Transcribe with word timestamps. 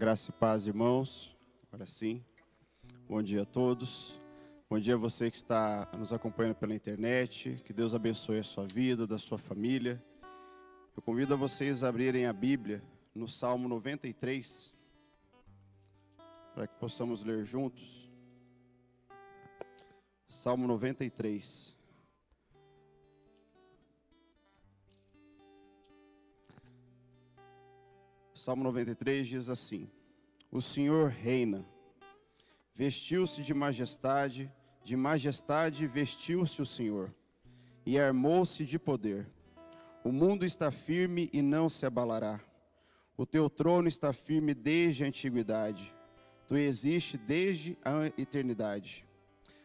Graça 0.00 0.30
e 0.30 0.32
paz, 0.32 0.66
irmãos. 0.66 1.36
Agora 1.68 1.86
sim. 1.86 2.24
Bom 3.06 3.22
dia 3.22 3.42
a 3.42 3.44
todos. 3.44 4.18
Bom 4.66 4.78
dia 4.78 4.94
a 4.94 4.96
você 4.96 5.30
que 5.30 5.36
está 5.36 5.86
nos 5.98 6.10
acompanhando 6.10 6.54
pela 6.54 6.74
internet. 6.74 7.60
Que 7.66 7.72
Deus 7.74 7.92
abençoe 7.92 8.38
a 8.38 8.42
sua 8.42 8.66
vida, 8.66 9.06
da 9.06 9.18
sua 9.18 9.36
família. 9.36 10.02
Eu 10.96 11.02
convido 11.02 11.34
a 11.34 11.36
vocês 11.36 11.84
a 11.84 11.88
abrirem 11.88 12.24
a 12.24 12.32
Bíblia 12.32 12.82
no 13.14 13.28
Salmo 13.28 13.68
93, 13.68 14.72
para 16.54 16.66
que 16.66 16.76
possamos 16.76 17.22
ler 17.22 17.44
juntos. 17.44 18.10
Salmo 20.26 20.66
93. 20.66 21.76
Salmo 28.40 28.64
93 28.64 29.28
diz 29.28 29.50
assim: 29.50 29.86
O 30.50 30.62
Senhor 30.62 31.10
reina, 31.10 31.62
vestiu-se 32.74 33.42
de 33.42 33.52
majestade, 33.52 34.50
de 34.82 34.96
majestade 34.96 35.86
vestiu-se 35.86 36.62
o 36.62 36.64
Senhor, 36.64 37.14
e 37.84 37.98
armou-se 37.98 38.64
de 38.64 38.78
poder. 38.78 39.28
O 40.02 40.10
mundo 40.10 40.46
está 40.46 40.70
firme 40.70 41.28
e 41.34 41.42
não 41.42 41.68
se 41.68 41.84
abalará. 41.84 42.40
O 43.14 43.26
teu 43.26 43.50
trono 43.50 43.88
está 43.88 44.10
firme 44.10 44.54
desde 44.54 45.04
a 45.04 45.08
antiguidade. 45.08 45.94
Tu 46.46 46.56
existes 46.56 47.20
desde 47.20 47.76
a 47.84 48.06
eternidade. 48.18 49.04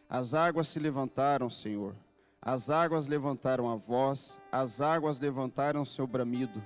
As 0.10 0.34
águas 0.34 0.68
se 0.68 0.80
levantaram, 0.80 1.50
Senhor. 1.50 1.96
As 2.42 2.70
águas 2.70 3.08
levantaram 3.08 3.70
a 3.70 3.78
voz, 3.78 4.38
as 4.52 4.82
águas 4.82 5.18
levantaram 5.18 5.86
seu 5.86 6.06
bramido 6.06 6.62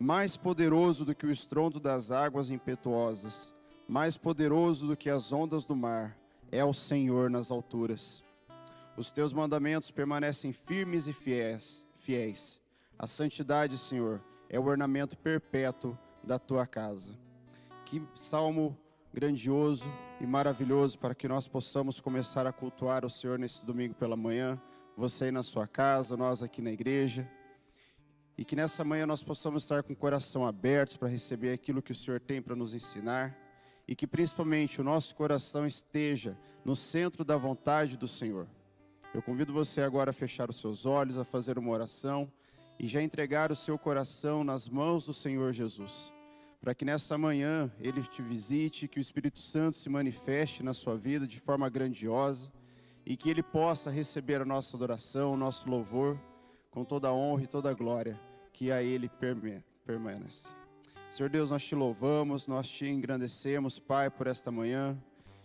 mais 0.00 0.34
poderoso 0.34 1.04
do 1.04 1.14
que 1.14 1.26
o 1.26 1.30
estrondo 1.30 1.78
das 1.78 2.10
águas 2.10 2.50
impetuosas, 2.50 3.52
mais 3.86 4.16
poderoso 4.16 4.86
do 4.86 4.96
que 4.96 5.10
as 5.10 5.30
ondas 5.30 5.66
do 5.66 5.76
mar, 5.76 6.16
é 6.50 6.64
o 6.64 6.72
Senhor 6.72 7.28
nas 7.28 7.50
alturas. 7.50 8.24
Os 8.96 9.10
teus 9.10 9.34
mandamentos 9.34 9.90
permanecem 9.90 10.54
firmes 10.54 11.06
e 11.06 11.12
fiéis, 11.12 11.84
fiéis. 11.96 12.58
A 12.98 13.06
santidade, 13.06 13.76
Senhor, 13.76 14.22
é 14.48 14.58
o 14.58 14.64
ornamento 14.64 15.18
perpétuo 15.18 15.98
da 16.24 16.38
tua 16.38 16.66
casa. 16.66 17.14
Que 17.84 18.02
salmo 18.14 18.74
grandioso 19.12 19.84
e 20.18 20.26
maravilhoso 20.26 20.98
para 20.98 21.14
que 21.14 21.28
nós 21.28 21.46
possamos 21.46 22.00
começar 22.00 22.46
a 22.46 22.52
cultuar 22.52 23.04
o 23.04 23.10
Senhor 23.10 23.38
nesse 23.38 23.66
domingo 23.66 23.94
pela 23.94 24.16
manhã, 24.16 24.58
você 24.96 25.26
aí 25.26 25.30
na 25.30 25.42
sua 25.42 25.66
casa, 25.66 26.16
nós 26.16 26.42
aqui 26.42 26.62
na 26.62 26.70
igreja 26.70 27.28
e 28.40 28.44
que 28.44 28.56
nessa 28.56 28.82
manhã 28.82 29.06
nós 29.06 29.22
possamos 29.22 29.64
estar 29.64 29.82
com 29.82 29.92
o 29.92 29.96
coração 29.96 30.46
aberto 30.46 30.98
para 30.98 31.08
receber 31.08 31.52
aquilo 31.52 31.82
que 31.82 31.92
o 31.92 31.94
Senhor 31.94 32.18
tem 32.18 32.40
para 32.40 32.56
nos 32.56 32.72
ensinar. 32.72 33.36
E 33.86 33.94
que 33.94 34.06
principalmente 34.06 34.80
o 34.80 34.84
nosso 34.84 35.14
coração 35.14 35.66
esteja 35.66 36.38
no 36.64 36.74
centro 36.74 37.22
da 37.22 37.36
vontade 37.36 37.98
do 37.98 38.08
Senhor. 38.08 38.48
Eu 39.12 39.20
convido 39.20 39.52
você 39.52 39.82
agora 39.82 40.08
a 40.08 40.14
fechar 40.14 40.48
os 40.48 40.58
seus 40.58 40.86
olhos, 40.86 41.18
a 41.18 41.24
fazer 41.24 41.58
uma 41.58 41.70
oração 41.70 42.32
e 42.78 42.86
já 42.86 43.02
entregar 43.02 43.52
o 43.52 43.56
seu 43.56 43.78
coração 43.78 44.42
nas 44.42 44.66
mãos 44.66 45.04
do 45.04 45.12
Senhor 45.12 45.52
Jesus, 45.52 46.10
para 46.62 46.74
que 46.74 46.82
nessa 46.82 47.18
manhã 47.18 47.70
ele 47.78 48.02
te 48.04 48.22
visite, 48.22 48.88
que 48.88 48.98
o 48.98 49.02
Espírito 49.02 49.38
Santo 49.38 49.76
se 49.76 49.90
manifeste 49.90 50.62
na 50.62 50.72
sua 50.72 50.96
vida 50.96 51.26
de 51.26 51.38
forma 51.38 51.68
grandiosa 51.68 52.50
e 53.04 53.18
que 53.18 53.28
ele 53.28 53.42
possa 53.42 53.90
receber 53.90 54.40
a 54.40 54.46
nossa 54.46 54.78
adoração, 54.78 55.34
o 55.34 55.36
nosso 55.36 55.68
louvor 55.68 56.18
com 56.70 56.86
toda 56.86 57.08
a 57.08 57.12
honra 57.12 57.42
e 57.42 57.46
toda 57.46 57.68
a 57.68 57.74
glória 57.74 58.29
que 58.52 58.70
a 58.70 58.82
Ele 58.82 59.10
permanece. 59.84 60.48
Senhor 61.10 61.28
Deus, 61.28 61.50
nós 61.50 61.64
te 61.64 61.74
louvamos, 61.74 62.46
nós 62.46 62.68
te 62.68 62.86
engrandecemos, 62.86 63.78
Pai, 63.78 64.08
por 64.08 64.26
esta 64.26 64.50
manhã. 64.52 64.96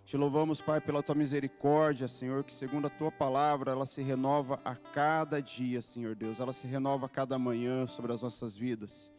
Te 0.06 0.16
louvamos, 0.16 0.62
Pai, 0.62 0.80
pela 0.80 1.02
tua 1.02 1.16
misericórdia, 1.16 2.08
Senhor, 2.08 2.44
que 2.44 2.54
segundo 2.54 2.86
a 2.86 2.90
tua 2.92 3.12
palavra, 3.12 3.72
ela 3.72 3.88
se 3.88 4.04
renova 4.04 4.60
a 4.64 4.76
cada 4.76 5.42
dia, 5.42 5.82
Senhor 5.82 6.16
Deus. 6.16 6.40
Ela 6.40 6.54
se 6.54 6.68
renova 6.68 7.08
a 7.08 7.10
cada 7.10 7.40
manhã 7.40 7.88
sobre 7.88 8.14
as 8.14 8.22
nossas 8.22 8.56
vidas. 8.56 9.10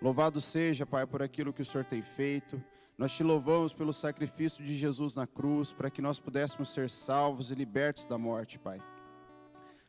Louvado 0.00 0.40
seja, 0.40 0.84
Pai, 0.84 1.06
por 1.06 1.22
aquilo 1.22 1.52
que 1.52 1.62
o 1.62 1.64
Senhor 1.64 1.84
tem 1.84 2.02
feito. 2.02 2.60
Nós 2.98 3.12
te 3.12 3.22
louvamos 3.22 3.72
pelo 3.72 3.92
sacrifício 3.92 4.64
de 4.64 4.76
Jesus 4.76 5.14
na 5.14 5.28
cruz, 5.28 5.72
para 5.72 5.88
que 5.88 6.02
nós 6.02 6.18
pudéssemos 6.18 6.70
ser 6.70 6.90
salvos 6.90 7.52
e 7.52 7.54
libertos 7.54 8.04
da 8.04 8.18
morte, 8.18 8.58
Pai. 8.58 8.82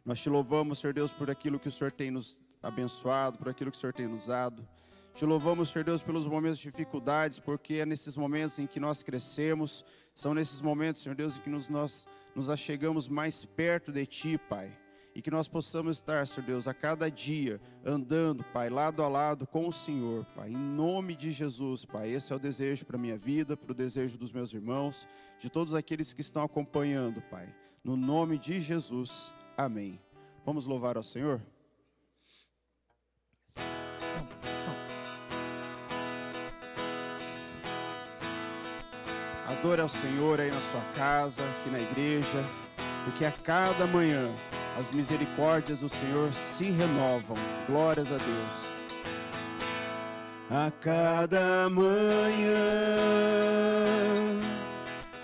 Nós 0.06 0.22
te 0.22 0.30
louvamos, 0.30 0.78
Senhor 0.78 0.94
Deus, 0.94 1.12
por 1.12 1.32
aquilo 1.32 1.60
que 1.60 1.68
o 1.68 1.72
Senhor 1.72 1.92
tem 1.92 2.12
nos 2.12 2.40
abençoado, 2.64 3.38
por 3.38 3.50
aquilo 3.50 3.70
que 3.70 3.78
o 3.78 3.80
Senhor 3.80 3.94
tem 3.94 4.08
nos 4.08 4.28
dado. 4.28 4.66
Te 5.14 5.26
louvamos, 5.26 5.70
Senhor 5.70 5.84
Deus, 5.84 6.02
pelos 6.02 6.26
momentos 6.26 6.58
de 6.58 6.72
dificuldades, 6.72 7.38
porque 7.38 7.76
é 7.76 7.86
nesses 7.86 8.18
momentos 8.18 8.58
em 8.58 8.66
que 8.66 8.80
nós 8.80 9.04
crescemos, 9.04 9.86
são 10.16 10.34
nesses 10.34 10.60
momentos, 10.60 11.04
Senhor 11.04 11.14
Deus, 11.14 11.38
em 11.38 11.40
que 11.40 11.50
nos, 11.50 11.70
nós 11.70 12.08
nos 12.34 12.50
achegamos 12.50 13.08
mais 13.08 13.46
perto 13.46 13.92
de 13.92 14.06
Ti, 14.08 14.40
Pai. 14.50 14.76
E 15.16 15.22
que 15.22 15.30
nós 15.30 15.48
possamos 15.48 15.98
estar, 15.98 16.26
Senhor 16.26 16.44
Deus, 16.48 16.68
a 16.68 16.74
cada 16.74 17.12
dia 17.12 17.62
andando, 17.86 18.44
Pai, 18.46 18.72
lado 18.72 19.04
a 19.04 19.08
lado 19.08 19.46
com 19.46 19.68
o 19.68 19.72
Senhor, 19.74 20.26
Pai. 20.36 20.50
Em 20.50 20.58
nome 20.58 21.16
de 21.16 21.30
Jesus, 21.30 21.86
Pai. 21.86 22.10
Esse 22.10 22.34
é 22.34 22.36
o 22.36 22.40
desejo 22.40 22.84
para 22.84 22.98
a 22.98 23.00
minha 23.00 23.18
vida, 23.18 23.56
para 23.56 23.72
o 23.72 23.76
desejo 23.76 24.18
dos 24.18 24.32
meus 24.32 24.52
irmãos, 24.52 25.08
de 25.40 25.48
todos 25.48 25.76
aqueles 25.76 26.12
que 26.14 26.22
estão 26.22 26.44
acompanhando, 26.44 27.22
Pai. 27.30 27.54
No 27.84 27.96
nome 27.96 28.40
de 28.40 28.60
Jesus. 28.60 29.32
Amém. 29.56 30.00
Vamos 30.44 30.66
louvar 30.66 30.98
ao 30.98 31.04
Senhor? 31.04 31.40
Adore 39.64 39.80
ao 39.80 39.88
Senhor 39.88 40.42
aí 40.42 40.52
na 40.52 40.60
sua 40.60 40.82
casa, 40.94 41.42
aqui 41.42 41.70
na 41.70 41.80
igreja, 41.80 42.44
porque 43.06 43.24
a 43.24 43.32
cada 43.32 43.88
manhã 43.88 44.30
as 44.78 44.92
misericórdias 44.92 45.80
do 45.80 45.88
Senhor 45.88 46.34
se 46.34 46.66
renovam. 46.66 47.38
Glórias 47.66 48.08
a 48.08 48.18
Deus. 48.18 48.74
A 50.52 50.70
cada 50.82 51.70
manhã, 51.70 51.96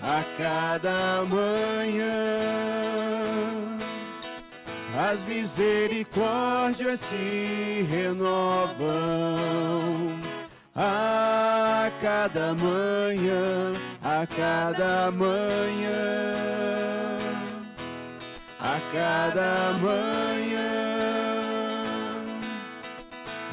a 0.02 0.24
cada 0.38 1.22
manhã, 1.26 2.38
as 5.10 5.22
misericórdias 5.26 6.98
se 7.00 7.86
renovam. 7.90 8.88
A 10.74 11.90
cada 12.00 12.54
manhã 12.54 13.89
a 14.20 14.26
cada 14.26 15.10
manhã, 15.10 15.96
a 18.60 18.78
cada 18.92 19.72
manhã, 19.80 20.60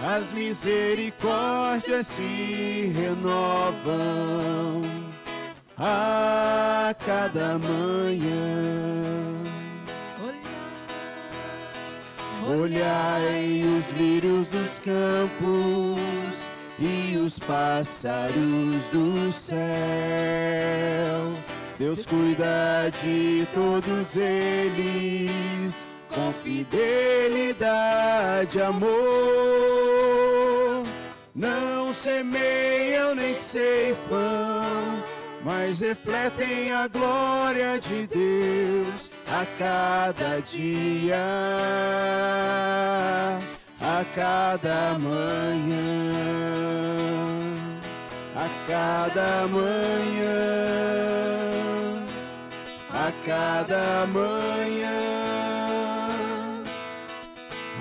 as 0.04 0.34
misericórdias 0.34 2.08
se 2.08 2.92
renovam 2.94 4.82
a 5.78 6.94
cada 7.06 7.58
manhã. 7.60 8.98
Olhai 12.46 13.62
os 13.78 13.90
lírios 13.92 14.50
dos 14.50 14.80
campos 14.80 16.27
e 16.80 17.18
os 17.18 17.40
pássaros 17.40 18.86
do 18.92 19.32
céu. 19.32 19.58
Deus 21.80 22.06
cuida 22.06 22.92
de 23.02 23.48
todos 23.54 24.16
eles 24.16 25.88
com 26.10 26.32
fidelidade, 26.44 28.62
amor. 28.62 28.88
Não 31.34 31.92
semeiam 31.94 33.16
nem 33.16 33.34
ceifam, 33.36 35.02
mas 35.44 35.80
refletem 35.80 36.72
a 36.72 36.88
glória 36.88 37.80
de 37.80 38.08
Deus 38.08 39.10
a 39.28 39.46
cada 39.60 40.40
dia 40.42 41.18
a 43.80 44.04
cada 44.16 44.98
manhã, 44.98 45.78
a 48.36 48.50
cada 48.68 49.48
manhã, 49.48 50.38
a 52.92 53.12
cada 53.26 54.08
manhã, 54.08 54.98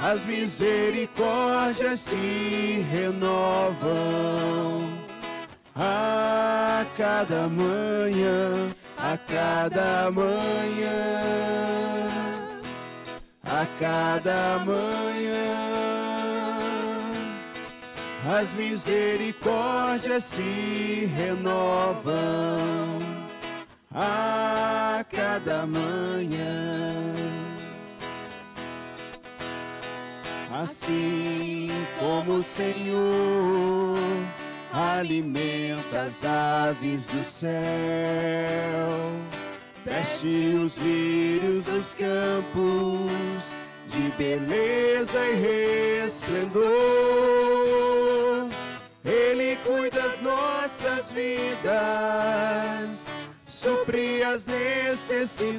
as 0.03 0.25
misericórdias 0.25 2.01
se 2.01 2.85
renovam. 2.91 3.97
A 5.79 6.87
cada 6.97 7.49
manhã, 7.49 8.71
a 8.97 9.19
cada 9.19 10.11
manhã, 10.11 11.21
a 13.45 13.67
cada 13.79 14.59
manhã 14.65 15.66
as 18.29 18.53
misericórdias 18.55 20.25
se 20.25 21.09
renovam 21.17 22.99
a 23.95 25.05
cada 25.13 25.65
manhã. 25.65 26.93
Assim 30.53 31.69
como 32.01 32.39
o 32.39 32.43
Senhor 32.43 33.97
alimenta 34.73 36.03
as 36.03 36.25
aves 36.25 37.07
do 37.07 37.23
céu, 37.23 37.49
veste 39.85 40.57
os 40.57 40.77
lírios 40.79 41.65
dos 41.65 41.95
campos 41.95 43.56
de 43.97 44.11
beleza 44.11 45.27
e 45.27 46.01
resplendor. 46.03 46.65
Ele 49.05 49.57
cuida 49.65 50.01
das 50.03 50.21
nossas 50.21 51.11
vidas, 51.13 53.07
supre 53.43 54.23
as 54.23 54.45
necessidades 54.45 55.57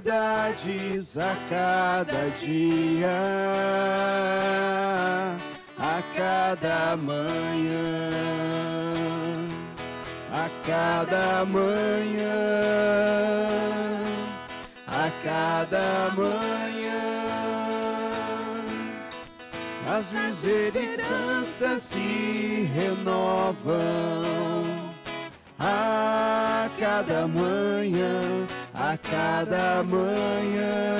a 1.17 1.35
cada 1.49 2.29
dia, 2.39 3.09
a 5.79 6.01
cada 6.15 6.95
manhã, 6.97 8.11
a 10.31 10.49
cada 10.67 11.45
manhã, 11.45 12.27
a 14.87 15.09
cada 15.23 16.11
manhã 16.15 16.76
as 19.97 20.11
misericórdias 20.11 21.81
se 21.81 22.69
renovam 22.75 23.73
a 25.57 26.69
cada 26.79 27.27
manhã, 27.27 28.45
a 28.75 28.95
cada 28.95 29.81
manhã, 29.81 30.99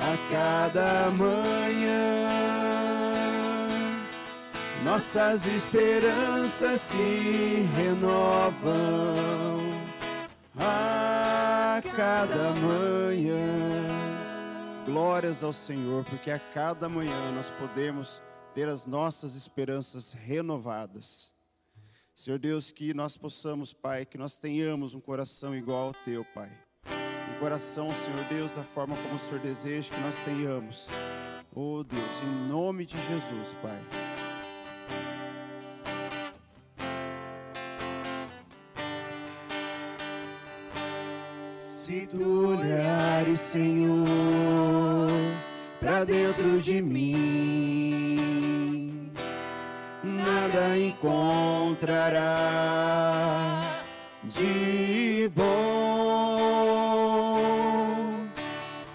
a 0.00 0.32
cada 0.32 1.10
manhã. 1.10 2.28
Nossas 4.84 5.46
esperanças 5.46 6.80
se 6.80 7.68
renovam 7.76 9.58
a 10.58 11.80
cada 11.96 12.52
manhã. 12.60 14.13
Glórias 14.84 15.42
ao 15.42 15.52
Senhor, 15.52 16.04
porque 16.04 16.30
a 16.30 16.38
cada 16.38 16.90
manhã 16.90 17.32
nós 17.32 17.48
podemos 17.58 18.20
ter 18.54 18.68
as 18.68 18.86
nossas 18.86 19.34
esperanças 19.34 20.12
renovadas. 20.12 21.32
Senhor 22.14 22.38
Deus, 22.38 22.70
que 22.70 22.92
nós 22.92 23.16
possamos, 23.16 23.72
Pai, 23.72 24.04
que 24.04 24.18
nós 24.18 24.38
tenhamos 24.38 24.94
um 24.94 25.00
coração 25.00 25.56
igual 25.56 25.88
ao 25.88 25.94
teu, 26.04 26.22
Pai. 26.34 26.50
Um 27.34 27.40
coração, 27.40 27.88
Senhor 27.90 28.24
Deus, 28.28 28.52
da 28.52 28.62
forma 28.62 28.94
como 28.94 29.16
o 29.16 29.18
Senhor 29.18 29.40
deseja 29.40 29.92
que 29.92 30.00
nós 30.00 30.16
tenhamos. 30.24 30.86
Oh 31.54 31.82
Deus, 31.82 32.22
em 32.22 32.48
nome 32.48 32.84
de 32.84 32.96
Jesus, 32.98 33.54
Pai. 33.62 34.03
Se 41.94 42.08
tu 42.08 42.48
olhares, 42.48 43.38
Senhor, 43.38 44.04
para 45.78 46.04
dentro 46.04 46.58
de 46.58 46.82
mim, 46.82 48.18
nada 50.02 50.76
encontrará 50.76 52.18
de 54.24 55.30
bom. 55.36 55.44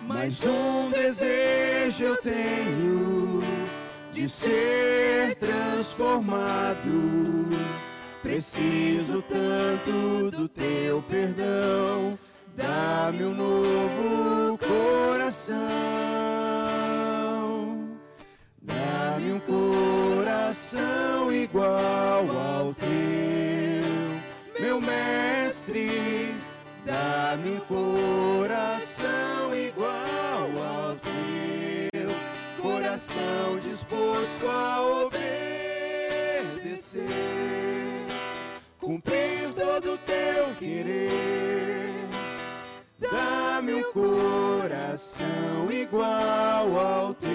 Mas 0.02 0.46
um 0.46 0.90
desejo 0.90 2.04
eu 2.04 2.18
tenho 2.18 3.42
de 4.12 4.28
ser 4.28 5.36
transformado. 5.36 7.48
Preciso 8.22 9.22
tanto 9.22 10.30
do 10.32 10.50
teu 10.50 11.02
perdão 11.04 12.20
Dá-me 12.60 13.24
um 13.24 13.34
novo 13.34 14.58
coração, 14.58 15.58
dá-me 18.62 19.32
um 19.32 19.40
coração 19.40 21.32
igual 21.32 22.30
ao 22.30 22.74
teu, 22.74 22.90
meu 24.60 24.82
mestre. 24.82 26.36
Dá-me 26.86 27.52
um 27.52 27.62
coração 27.62 29.56
igual 29.56 29.94
ao 29.94 30.98
teu, 30.98 32.10
coração 32.62 33.58
disposto 33.62 34.50
a 34.50 35.06
obedecer, 35.06 37.06
cumprir 38.82 39.54
todo 39.56 39.94
o 39.94 39.98
teu 40.00 40.54
querer 40.58 41.29
Dá-me 43.60 43.74
um 43.74 43.92
coração 43.92 45.70
igual 45.70 46.80
ao 46.80 47.14
teu. 47.14 47.30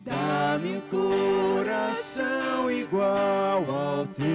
Dá-me 0.00 0.78
um 0.78 0.80
coração 0.90 2.68
igual 2.68 3.64
ao 3.70 4.04
teu, 4.06 4.26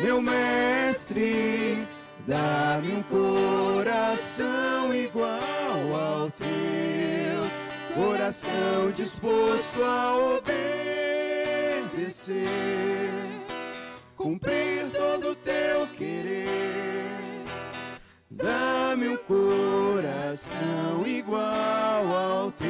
meu 0.00 0.22
mestre. 0.22 1.84
Dá-me 2.24 2.98
um 2.98 3.02
coração 3.02 4.94
igual 4.94 5.40
ao 5.92 6.30
teu, 6.30 7.50
coração 7.96 8.92
disposto 8.92 9.82
a 9.82 10.38
obedecer 11.88 13.43
cumprir 14.24 14.90
todo 14.90 15.32
o 15.32 15.34
teu 15.34 15.86
querer. 15.98 16.46
Dá-me 18.30 19.08
um 19.08 19.18
coração 19.18 21.06
igual 21.06 22.06
ao 22.06 22.50
teu. 22.52 22.66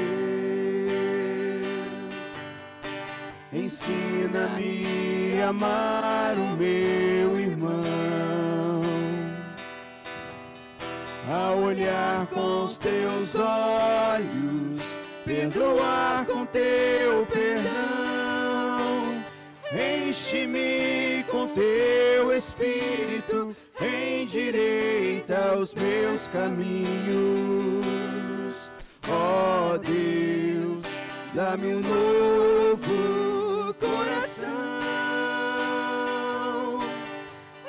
Ensina-me 3.52 5.40
a 5.40 5.50
amar 5.50 6.34
o 6.36 6.56
meu 6.56 7.38
irmão, 7.38 8.82
a 11.30 11.52
olhar 11.52 12.26
com 12.26 12.64
os 12.64 12.80
teus 12.80 13.36
olhos, 13.36 14.82
perdoar 15.24 16.26
com 16.26 16.44
teu 16.46 17.24
perdão. 17.26 17.94
Enche-me 19.72 21.03
com 21.34 21.48
teu 21.48 22.32
espírito, 22.32 23.56
endireita 23.80 25.56
os 25.56 25.74
meus 25.74 26.28
caminhos. 26.28 27.74
Ó 29.08 29.72
oh 29.72 29.78
Deus, 29.78 30.84
dá-me 31.34 31.74
um 31.74 31.80
novo 31.80 33.74
coração. 33.80 34.48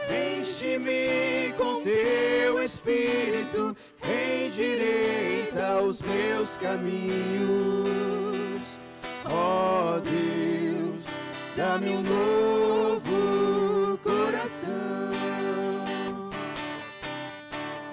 Enche-me 0.08 1.52
com 1.58 1.82
teu 1.82 2.64
espírito, 2.64 3.76
endireita 4.04 5.82
os 5.82 6.04
meus 6.04 6.56
caminhos. 6.58 7.50
Ó 9.28 9.96
oh 9.96 10.00
Deus, 10.02 11.08
dá-me 11.58 11.90
um 11.90 12.04
novo 12.04 13.15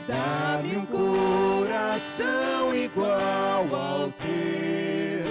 Dá-me 0.07 0.77
um 0.77 0.87
coração 0.87 2.75
igual 2.75 3.67
ao 3.75 4.11
teu, 4.13 5.25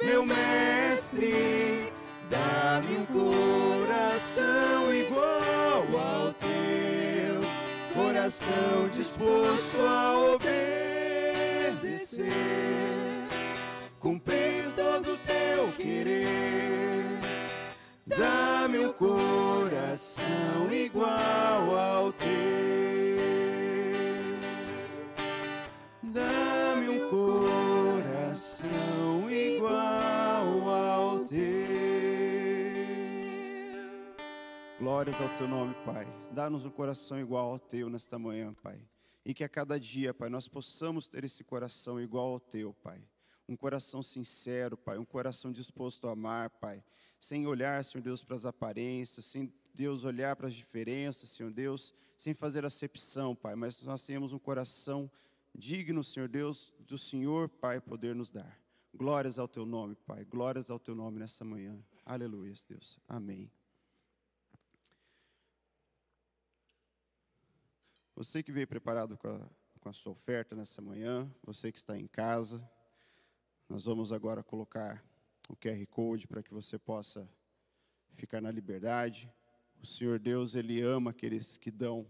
meu 0.00 0.24
mestre. 0.24 1.92
Dá-me 2.30 2.98
um 2.98 3.06
coração 3.06 4.92
igual 4.92 5.86
ao 5.98 6.32
teu, 6.34 7.40
coração 7.94 8.88
disposto 8.92 9.80
a 9.80 10.34
obedecer, 10.34 12.22
cumprir 14.00 14.70
todo 14.74 15.14
o 15.14 15.16
teu 15.18 15.72
querer. 15.76 17.18
Dá-me 18.06 18.78
um 18.86 18.92
coração 18.92 19.95
igual 20.86 21.76
ao 21.76 22.12
teu. 22.12 22.26
Dá-me 26.02 26.88
um 26.88 27.10
coração 27.10 28.50
igual 29.30 30.68
ao 30.68 31.24
teu. 31.24 31.36
Glórias 34.78 35.20
ao 35.20 35.28
teu 35.36 35.48
nome, 35.48 35.74
Pai. 35.84 36.06
Dá-nos 36.30 36.64
um 36.64 36.70
coração 36.70 37.18
igual 37.18 37.50
ao 37.50 37.58
teu 37.58 37.90
nesta 37.90 38.18
manhã, 38.18 38.54
Pai. 38.62 38.80
E 39.24 39.34
que 39.34 39.42
a 39.42 39.48
cada 39.48 39.78
dia, 39.80 40.14
Pai, 40.14 40.28
nós 40.28 40.46
possamos 40.48 41.08
ter 41.08 41.24
esse 41.24 41.42
coração 41.42 42.00
igual 42.00 42.32
ao 42.32 42.40
teu, 42.40 42.72
Pai 42.72 43.02
um 43.48 43.56
coração 43.56 44.02
sincero, 44.02 44.76
Pai, 44.76 44.98
um 44.98 45.04
coração 45.04 45.52
disposto 45.52 46.08
a 46.08 46.12
amar, 46.12 46.50
Pai, 46.50 46.82
sem 47.18 47.46
olhar, 47.46 47.84
Senhor 47.84 48.02
Deus, 48.02 48.22
para 48.24 48.34
as 48.34 48.44
aparências, 48.44 49.24
sem 49.24 49.52
Deus 49.76 50.04
olhar 50.04 50.34
para 50.34 50.48
as 50.48 50.54
diferenças, 50.54 51.28
Senhor 51.30 51.52
Deus, 51.52 51.92
sem 52.16 52.32
fazer 52.32 52.64
acepção, 52.64 53.36
Pai. 53.36 53.54
Mas 53.54 53.82
nós 53.82 54.02
temos 54.02 54.32
um 54.32 54.38
coração 54.38 55.10
digno, 55.54 56.02
Senhor 56.02 56.28
Deus, 56.28 56.72
do 56.80 56.96
Senhor, 56.96 57.48
Pai, 57.48 57.80
poder 57.80 58.14
nos 58.14 58.30
dar. 58.30 58.58
Glórias 58.94 59.38
ao 59.38 59.46
teu 59.46 59.66
nome, 59.66 59.94
Pai. 59.94 60.24
Glórias 60.24 60.70
ao 60.70 60.78
teu 60.78 60.94
nome 60.94 61.18
nessa 61.18 61.44
manhã. 61.44 61.78
Aleluia, 62.04 62.54
Deus. 62.66 62.98
Amém. 63.06 63.50
Você 68.14 68.42
que 68.42 68.50
veio 68.50 68.66
preparado 68.66 69.18
com 69.18 69.28
a, 69.28 69.46
com 69.78 69.88
a 69.90 69.92
sua 69.92 70.12
oferta 70.12 70.56
nessa 70.56 70.80
manhã, 70.80 71.30
você 71.42 71.70
que 71.70 71.76
está 71.76 71.98
em 71.98 72.06
casa, 72.06 72.66
nós 73.68 73.84
vamos 73.84 74.10
agora 74.10 74.42
colocar 74.42 75.04
o 75.50 75.54
QR 75.54 75.86
Code 75.88 76.26
para 76.26 76.42
que 76.42 76.54
você 76.54 76.78
possa 76.78 77.28
ficar 78.14 78.40
na 78.40 78.50
liberdade. 78.50 79.30
O 79.82 79.86
Senhor 79.86 80.18
Deus, 80.18 80.54
Ele 80.54 80.80
ama 80.80 81.10
aqueles 81.10 81.56
que 81.56 81.70
dão 81.70 82.06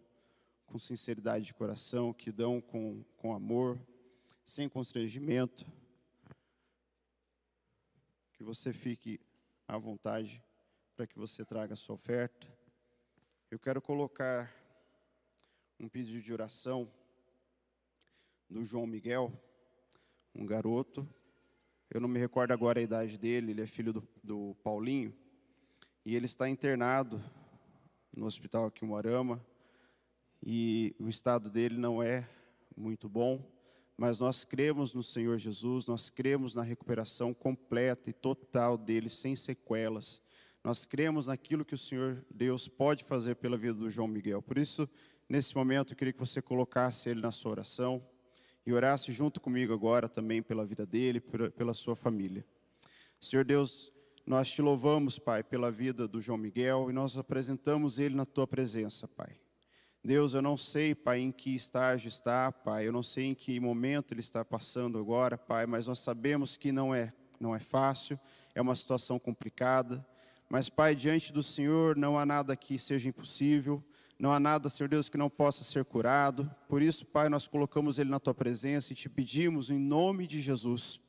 com 0.66 0.78
sinceridade 0.78 1.46
de 1.46 1.54
coração, 1.54 2.12
que 2.12 2.32
dão 2.32 2.60
com, 2.60 3.04
com 3.16 3.32
amor, 3.32 3.80
sem 4.44 4.68
constrangimento. 4.68 5.66
Que 8.32 8.42
você 8.42 8.72
fique 8.72 9.20
à 9.66 9.78
vontade 9.78 10.42
para 10.94 11.06
que 11.06 11.18
você 11.18 11.44
traga 11.44 11.74
a 11.74 11.76
sua 11.76 11.94
oferta. 11.94 12.46
Eu 13.50 13.58
quero 13.58 13.80
colocar 13.80 14.52
um 15.78 15.88
pedido 15.88 16.20
de 16.20 16.32
oração 16.32 16.90
do 18.48 18.64
João 18.64 18.86
Miguel, 18.86 19.32
um 20.34 20.46
garoto. 20.46 21.08
Eu 21.90 22.00
não 22.00 22.08
me 22.08 22.18
recordo 22.18 22.52
agora 22.52 22.80
a 22.80 22.82
idade 22.82 23.18
dele, 23.18 23.52
ele 23.52 23.62
é 23.62 23.66
filho 23.66 23.92
do, 23.92 24.08
do 24.22 24.56
Paulinho. 24.62 25.14
E 26.04 26.14
ele 26.14 26.26
está 26.26 26.48
internado 26.48 27.22
no 28.16 28.26
hospital 28.26 28.66
aqui 28.66 28.84
em 28.84 28.88
Moarama. 28.88 29.44
E 30.42 30.96
o 30.98 31.08
estado 31.08 31.48
dele 31.48 31.76
não 31.76 32.02
é 32.02 32.28
muito 32.76 33.08
bom. 33.08 33.40
Mas 33.96 34.18
nós 34.18 34.44
cremos 34.44 34.92
no 34.92 35.02
Senhor 35.02 35.38
Jesus, 35.38 35.86
nós 35.86 36.10
cremos 36.10 36.54
na 36.54 36.62
recuperação 36.62 37.32
completa 37.32 38.10
e 38.10 38.12
total 38.12 38.76
dele, 38.76 39.08
sem 39.08 39.36
sequelas. 39.36 40.20
Nós 40.64 40.84
cremos 40.84 41.28
naquilo 41.28 41.64
que 41.64 41.74
o 41.74 41.78
Senhor 41.78 42.24
Deus 42.28 42.66
pode 42.66 43.04
fazer 43.04 43.36
pela 43.36 43.56
vida 43.56 43.74
do 43.74 43.88
João 43.88 44.08
Miguel. 44.08 44.42
Por 44.42 44.58
isso, 44.58 44.88
Nesse 45.28 45.56
momento, 45.56 45.92
eu 45.92 45.96
queria 45.96 46.12
que 46.12 46.20
você 46.20 46.40
colocasse 46.40 47.08
ele 47.08 47.20
na 47.20 47.32
sua 47.32 47.50
oração 47.50 48.00
e 48.64 48.72
orasse 48.72 49.12
junto 49.12 49.40
comigo 49.40 49.72
agora 49.72 50.08
também 50.08 50.40
pela 50.40 50.64
vida 50.64 50.86
dele, 50.86 51.20
pela 51.20 51.74
sua 51.74 51.96
família. 51.96 52.44
Senhor 53.20 53.44
Deus, 53.44 53.92
nós 54.26 54.50
te 54.50 54.60
louvamos, 54.60 55.18
Pai, 55.18 55.44
pela 55.44 55.70
vida 55.70 56.08
do 56.08 56.20
João 56.20 56.36
Miguel 56.36 56.90
e 56.90 56.92
nós 56.92 57.16
apresentamos 57.16 57.98
ele 57.98 58.16
na 58.16 58.26
tua 58.26 58.46
presença, 58.46 59.06
Pai. 59.06 59.36
Deus, 60.02 60.34
eu 60.34 60.42
não 60.42 60.56
sei, 60.56 60.94
Pai, 60.94 61.20
em 61.20 61.30
que 61.30 61.54
estágio 61.54 62.08
está, 62.08 62.50
Pai, 62.50 62.88
eu 62.88 62.92
não 62.92 63.02
sei 63.02 63.26
em 63.26 63.34
que 63.34 63.58
momento 63.60 64.12
ele 64.12 64.20
está 64.20 64.44
passando 64.44 64.98
agora, 64.98 65.38
Pai, 65.38 65.64
mas 65.66 65.86
nós 65.86 66.00
sabemos 66.00 66.56
que 66.56 66.72
não 66.72 66.94
é, 66.94 67.12
não 67.38 67.54
é 67.54 67.60
fácil, 67.60 68.18
é 68.54 68.60
uma 68.60 68.74
situação 68.74 69.18
complicada, 69.18 70.04
mas, 70.48 70.68
Pai, 70.68 70.94
diante 70.94 71.32
do 71.32 71.42
Senhor 71.42 71.96
não 71.96 72.16
há 72.16 72.24
nada 72.24 72.56
que 72.56 72.78
seja 72.78 73.08
impossível. 73.08 73.82
Não 74.18 74.32
há 74.32 74.40
nada, 74.40 74.68
Senhor 74.68 74.88
Deus, 74.88 75.08
que 75.08 75.18
não 75.18 75.28
possa 75.28 75.62
ser 75.62 75.84
curado. 75.84 76.50
Por 76.68 76.80
isso, 76.80 77.04
Pai, 77.04 77.28
nós 77.28 77.46
colocamos 77.46 77.98
ele 77.98 78.08
na 78.08 78.18
tua 78.18 78.32
presença 78.32 78.92
e 78.92 78.96
te 78.96 79.10
pedimos, 79.10 79.68
em 79.68 79.78
nome 79.78 80.26
de 80.26 80.40
Jesus, 80.40 81.00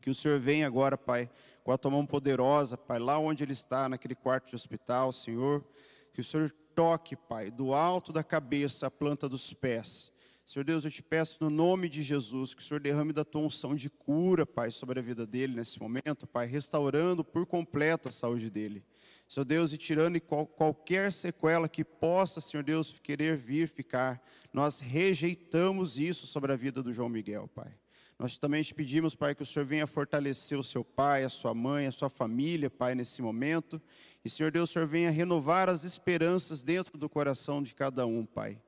que 0.00 0.10
o 0.10 0.14
Senhor 0.14 0.40
venha 0.40 0.66
agora, 0.66 0.98
Pai, 0.98 1.30
com 1.62 1.72
a 1.72 1.78
tua 1.78 1.90
mão 1.90 2.06
poderosa, 2.06 2.76
Pai, 2.76 2.98
lá 2.98 3.18
onde 3.18 3.44
ele 3.44 3.52
está, 3.52 3.88
naquele 3.88 4.14
quarto 4.14 4.48
de 4.48 4.56
hospital, 4.56 5.12
Senhor. 5.12 5.64
Que 6.12 6.20
o 6.20 6.24
Senhor 6.24 6.50
toque, 6.74 7.14
Pai, 7.16 7.50
do 7.50 7.74
alto 7.74 8.12
da 8.12 8.24
cabeça 8.24 8.86
à 8.86 8.90
planta 8.90 9.28
dos 9.28 9.52
pés. 9.52 10.12
Senhor 10.50 10.64
Deus, 10.64 10.84
eu 10.84 10.90
te 10.90 11.02
peço 11.02 11.38
no 11.40 11.48
nome 11.48 11.88
de 11.88 12.02
Jesus 12.02 12.54
que 12.54 12.60
o 12.60 12.64
Senhor 12.64 12.80
derrame 12.80 13.12
da 13.12 13.24
tua 13.24 13.42
unção 13.42 13.74
de 13.74 13.88
cura, 13.88 14.44
Pai, 14.44 14.72
sobre 14.72 14.98
a 14.98 15.02
vida 15.02 15.24
dele 15.24 15.54
nesse 15.54 15.78
momento, 15.78 16.26
Pai, 16.26 16.46
restaurando 16.46 17.22
por 17.22 17.46
completo 17.46 18.08
a 18.08 18.12
saúde 18.12 18.50
dele. 18.50 18.84
Senhor 19.28 19.44
Deus, 19.44 19.72
e 19.72 19.78
tirando 19.78 20.20
qual, 20.20 20.44
qualquer 20.44 21.12
sequela 21.12 21.68
que 21.68 21.84
possa, 21.84 22.40
Senhor 22.40 22.64
Deus, 22.64 22.92
querer 23.00 23.36
vir 23.36 23.68
ficar, 23.68 24.20
nós 24.52 24.80
rejeitamos 24.80 25.96
isso 25.98 26.26
sobre 26.26 26.52
a 26.52 26.56
vida 26.56 26.82
do 26.82 26.92
João 26.92 27.08
Miguel, 27.08 27.48
Pai. 27.54 27.72
Nós 28.20 28.36
também 28.36 28.62
te 28.62 28.74
pedimos, 28.74 29.14
Pai, 29.14 29.34
que 29.34 29.42
o 29.42 29.46
Senhor 29.46 29.64
venha 29.64 29.86
fortalecer 29.86 30.58
o 30.58 30.62
seu 30.62 30.84
pai, 30.84 31.24
a 31.24 31.30
sua 31.30 31.54
mãe, 31.54 31.86
a 31.86 31.90
sua 31.90 32.10
família, 32.10 32.68
Pai, 32.68 32.94
nesse 32.94 33.22
momento. 33.22 33.80
E, 34.22 34.28
Senhor 34.28 34.52
Deus, 34.52 34.68
o 34.68 34.72
Senhor 34.74 34.86
venha 34.86 35.10
renovar 35.10 35.70
as 35.70 35.84
esperanças 35.84 36.62
dentro 36.62 36.98
do 36.98 37.08
coração 37.08 37.62
de 37.62 37.74
cada 37.74 38.06
um, 38.06 38.26
Pai. 38.26 38.60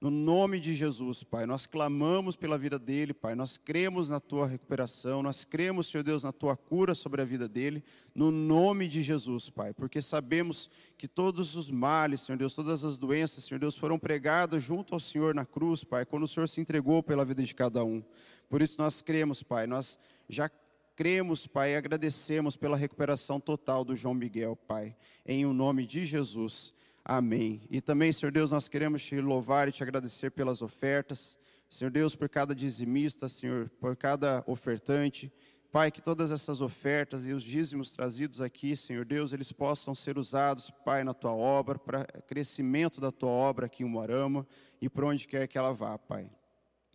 No 0.00 0.12
nome 0.12 0.60
de 0.60 0.74
Jesus, 0.74 1.24
Pai, 1.24 1.44
nós 1.44 1.66
clamamos 1.66 2.36
pela 2.36 2.56
vida 2.56 2.78
dele, 2.78 3.12
Pai. 3.12 3.34
Nós 3.34 3.58
cremos 3.58 4.08
na 4.08 4.20
tua 4.20 4.46
recuperação, 4.46 5.24
nós 5.24 5.44
cremos, 5.44 5.88
Senhor 5.88 6.04
Deus, 6.04 6.22
na 6.22 6.30
tua 6.30 6.56
cura 6.56 6.94
sobre 6.94 7.20
a 7.20 7.24
vida 7.24 7.48
dele, 7.48 7.82
no 8.14 8.30
nome 8.30 8.86
de 8.86 9.02
Jesus, 9.02 9.50
Pai, 9.50 9.74
porque 9.74 10.00
sabemos 10.00 10.70
que 10.96 11.08
todos 11.08 11.56
os 11.56 11.68
males, 11.68 12.20
Senhor 12.20 12.38
Deus, 12.38 12.54
todas 12.54 12.84
as 12.84 12.96
doenças, 12.96 13.42
Senhor 13.42 13.58
Deus, 13.58 13.76
foram 13.76 13.98
pregadas 13.98 14.62
junto 14.62 14.94
ao 14.94 15.00
Senhor 15.00 15.34
na 15.34 15.44
cruz, 15.44 15.82
Pai, 15.82 16.06
quando 16.06 16.22
o 16.22 16.28
Senhor 16.28 16.48
se 16.48 16.60
entregou 16.60 17.02
pela 17.02 17.24
vida 17.24 17.42
de 17.42 17.54
cada 17.54 17.84
um. 17.84 18.02
Por 18.50 18.60
isso 18.60 18.74
nós 18.78 19.00
cremos, 19.00 19.44
Pai, 19.44 19.64
nós 19.68 19.96
já 20.28 20.50
cremos, 20.96 21.46
Pai, 21.46 21.72
e 21.72 21.76
agradecemos 21.76 22.56
pela 22.56 22.76
recuperação 22.76 23.38
total 23.38 23.84
do 23.84 23.94
João 23.94 24.12
Miguel, 24.12 24.56
Pai, 24.56 24.96
em 25.24 25.46
o 25.46 25.52
nome 25.52 25.86
de 25.86 26.04
Jesus. 26.04 26.74
Amém. 27.04 27.62
E 27.70 27.80
também, 27.80 28.12
Senhor 28.12 28.32
Deus, 28.32 28.50
nós 28.50 28.68
queremos 28.68 29.04
te 29.04 29.20
louvar 29.20 29.68
e 29.68 29.72
te 29.72 29.84
agradecer 29.84 30.32
pelas 30.32 30.62
ofertas. 30.62 31.38
Senhor 31.70 31.92
Deus, 31.92 32.16
por 32.16 32.28
cada 32.28 32.52
dizimista, 32.52 33.28
Senhor, 33.28 33.70
por 33.80 33.96
cada 33.96 34.42
ofertante. 34.48 35.32
Pai, 35.70 35.92
que 35.92 36.02
todas 36.02 36.32
essas 36.32 36.60
ofertas 36.60 37.24
e 37.24 37.32
os 37.32 37.44
dízimos 37.44 37.92
trazidos 37.92 38.40
aqui, 38.40 38.74
Senhor 38.74 39.04
Deus, 39.04 39.32
eles 39.32 39.52
possam 39.52 39.94
ser 39.94 40.18
usados, 40.18 40.72
Pai, 40.84 41.04
na 41.04 41.14
tua 41.14 41.32
obra, 41.32 41.78
para 41.78 42.04
crescimento 42.26 43.00
da 43.00 43.12
tua 43.12 43.30
obra 43.30 43.66
aqui 43.66 43.84
em 43.84 43.86
Moarama 43.86 44.44
e 44.82 44.88
por 44.88 45.04
onde 45.04 45.28
quer 45.28 45.46
que 45.46 45.56
ela 45.56 45.72
vá, 45.72 45.96
Pai. 45.96 46.28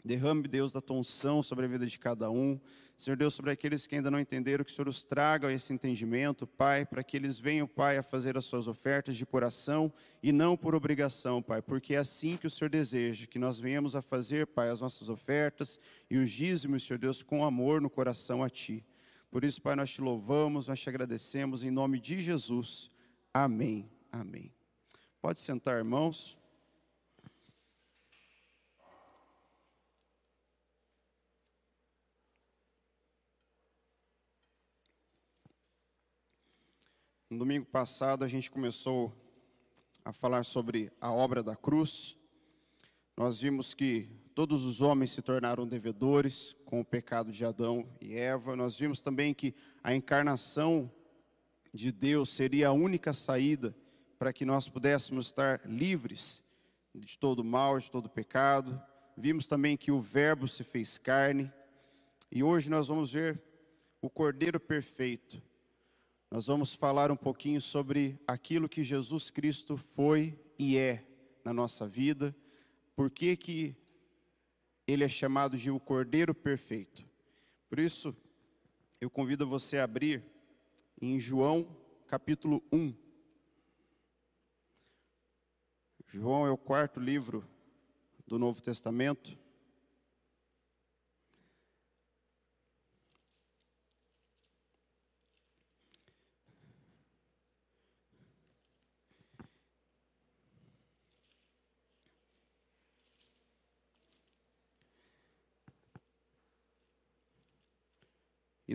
Derrame, 0.05 0.47
Deus, 0.47 0.71
da 0.71 0.79
tua 0.79 0.97
unção 0.97 1.41
sobre 1.41 1.65
a 1.65 1.67
vida 1.67 1.87
de 1.87 1.97
cada 1.97 2.29
um. 2.29 2.59
Senhor 2.95 3.17
Deus, 3.17 3.33
sobre 3.33 3.49
aqueles 3.49 3.87
que 3.87 3.95
ainda 3.95 4.11
não 4.11 4.19
entenderam, 4.19 4.63
que 4.63 4.71
o 4.71 4.73
Senhor 4.73 4.87
os 4.87 5.03
traga 5.03 5.51
esse 5.51 5.73
entendimento, 5.73 6.45
Pai, 6.45 6.85
para 6.85 7.03
que 7.03 7.17
eles 7.17 7.39
venham, 7.39 7.67
Pai, 7.67 7.97
a 7.97 8.03
fazer 8.03 8.37
as 8.37 8.45
suas 8.45 8.67
ofertas 8.67 9.17
de 9.17 9.25
coração 9.25 9.91
e 10.21 10.31
não 10.31 10.55
por 10.55 10.75
obrigação, 10.75 11.41
Pai, 11.41 11.59
porque 11.59 11.95
é 11.95 11.97
assim 11.97 12.37
que 12.37 12.45
o 12.45 12.49
Senhor 12.51 12.69
deseja, 12.69 13.25
que 13.25 13.39
nós 13.39 13.59
venhamos 13.59 13.95
a 13.95 14.01
fazer, 14.01 14.45
Pai, 14.45 14.69
as 14.69 14.79
nossas 14.79 15.09
ofertas 15.09 15.79
e 16.07 16.17
os 16.17 16.29
dízimos, 16.31 16.85
Senhor 16.85 16.99
Deus, 16.99 17.23
com 17.23 17.43
amor 17.43 17.81
no 17.81 17.89
coração 17.89 18.43
a 18.43 18.49
Ti. 18.49 18.85
Por 19.31 19.43
isso, 19.43 19.59
Pai, 19.59 19.75
nós 19.75 19.89
te 19.89 20.01
louvamos, 20.01 20.67
nós 20.67 20.79
te 20.79 20.87
agradecemos 20.87 21.63
em 21.63 21.71
nome 21.71 21.99
de 21.99 22.21
Jesus. 22.21 22.91
Amém. 23.33 23.89
Amém. 24.11 24.53
Pode 25.19 25.39
sentar, 25.39 25.77
irmãos. 25.77 26.37
No 37.35 37.39
domingo 37.39 37.65
passado 37.65 38.23
a 38.23 38.29
gente 38.29 38.49
começou 38.49 39.13
a 40.05 40.13
falar 40.13 40.45
sobre 40.45 40.89
a 41.01 41.11
obra 41.11 41.43
da 41.43 41.53
cruz. 41.53 42.17
Nós 43.17 43.41
vimos 43.41 43.73
que 43.73 44.07
todos 44.33 44.63
os 44.63 44.79
homens 44.79 45.11
se 45.11 45.21
tornaram 45.21 45.67
devedores 45.67 46.55
com 46.63 46.79
o 46.79 46.85
pecado 46.85 47.33
de 47.33 47.43
Adão 47.43 47.89
e 47.99 48.13
Eva. 48.15 48.55
Nós 48.55 48.79
vimos 48.79 49.01
também 49.01 49.33
que 49.33 49.53
a 49.83 49.93
encarnação 49.93 50.89
de 51.73 51.91
Deus 51.91 52.29
seria 52.29 52.69
a 52.69 52.71
única 52.71 53.13
saída 53.13 53.75
para 54.17 54.31
que 54.31 54.45
nós 54.45 54.69
pudéssemos 54.69 55.25
estar 55.25 55.59
livres 55.65 56.41
de 56.93 57.19
todo 57.19 57.43
mal, 57.43 57.77
de 57.77 57.91
todo 57.91 58.09
pecado. 58.09 58.81
Vimos 59.17 59.45
também 59.45 59.75
que 59.75 59.91
o 59.91 59.99
Verbo 59.99 60.47
se 60.47 60.63
fez 60.63 60.97
carne. 60.97 61.51
E 62.31 62.41
hoje 62.41 62.69
nós 62.69 62.87
vamos 62.87 63.11
ver 63.11 63.43
o 64.01 64.09
Cordeiro 64.09 64.57
perfeito 64.57 65.43
nós 66.35 66.47
vamos 66.47 66.75
falar 66.75 67.11
um 67.11 67.15
pouquinho 67.15 67.61
sobre 67.61 68.19
aquilo 68.27 68.67
que 68.67 68.83
Jesus 68.83 69.29
Cristo 69.29 69.77
foi 69.77 70.37
e 70.59 70.77
é 70.77 71.01
na 71.45 71.53
nossa 71.53 71.87
vida, 71.87 72.35
por 72.93 73.09
que 73.09 73.37
que 73.37 73.73
ele 74.85 75.05
é 75.05 75.07
chamado 75.07 75.57
de 75.57 75.71
o 75.71 75.79
Cordeiro 75.79 76.35
Perfeito. 76.35 77.05
Por 77.69 77.79
isso, 77.79 78.13
eu 78.99 79.09
convido 79.09 79.47
você 79.47 79.77
a 79.77 79.85
abrir 79.85 80.25
em 81.01 81.17
João 81.17 81.73
capítulo 82.05 82.61
1. 82.69 82.93
João 86.05 86.45
é 86.45 86.51
o 86.51 86.57
quarto 86.57 86.99
livro 86.99 87.47
do 88.27 88.37
Novo 88.37 88.61
Testamento. 88.61 89.39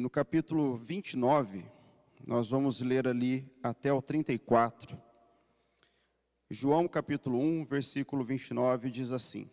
E 0.01 0.03
no 0.03 0.09
capítulo 0.09 0.79
29, 0.79 1.63
nós 2.27 2.49
vamos 2.49 2.81
ler 2.81 3.07
ali 3.07 3.47
até 3.63 3.93
o 3.93 4.01
34. 4.01 4.99
João 6.49 6.89
capítulo 6.89 7.39
1, 7.39 7.67
versículo 7.67 8.25
29 8.25 8.91
diz 8.91 9.13
assim: 9.13 9.51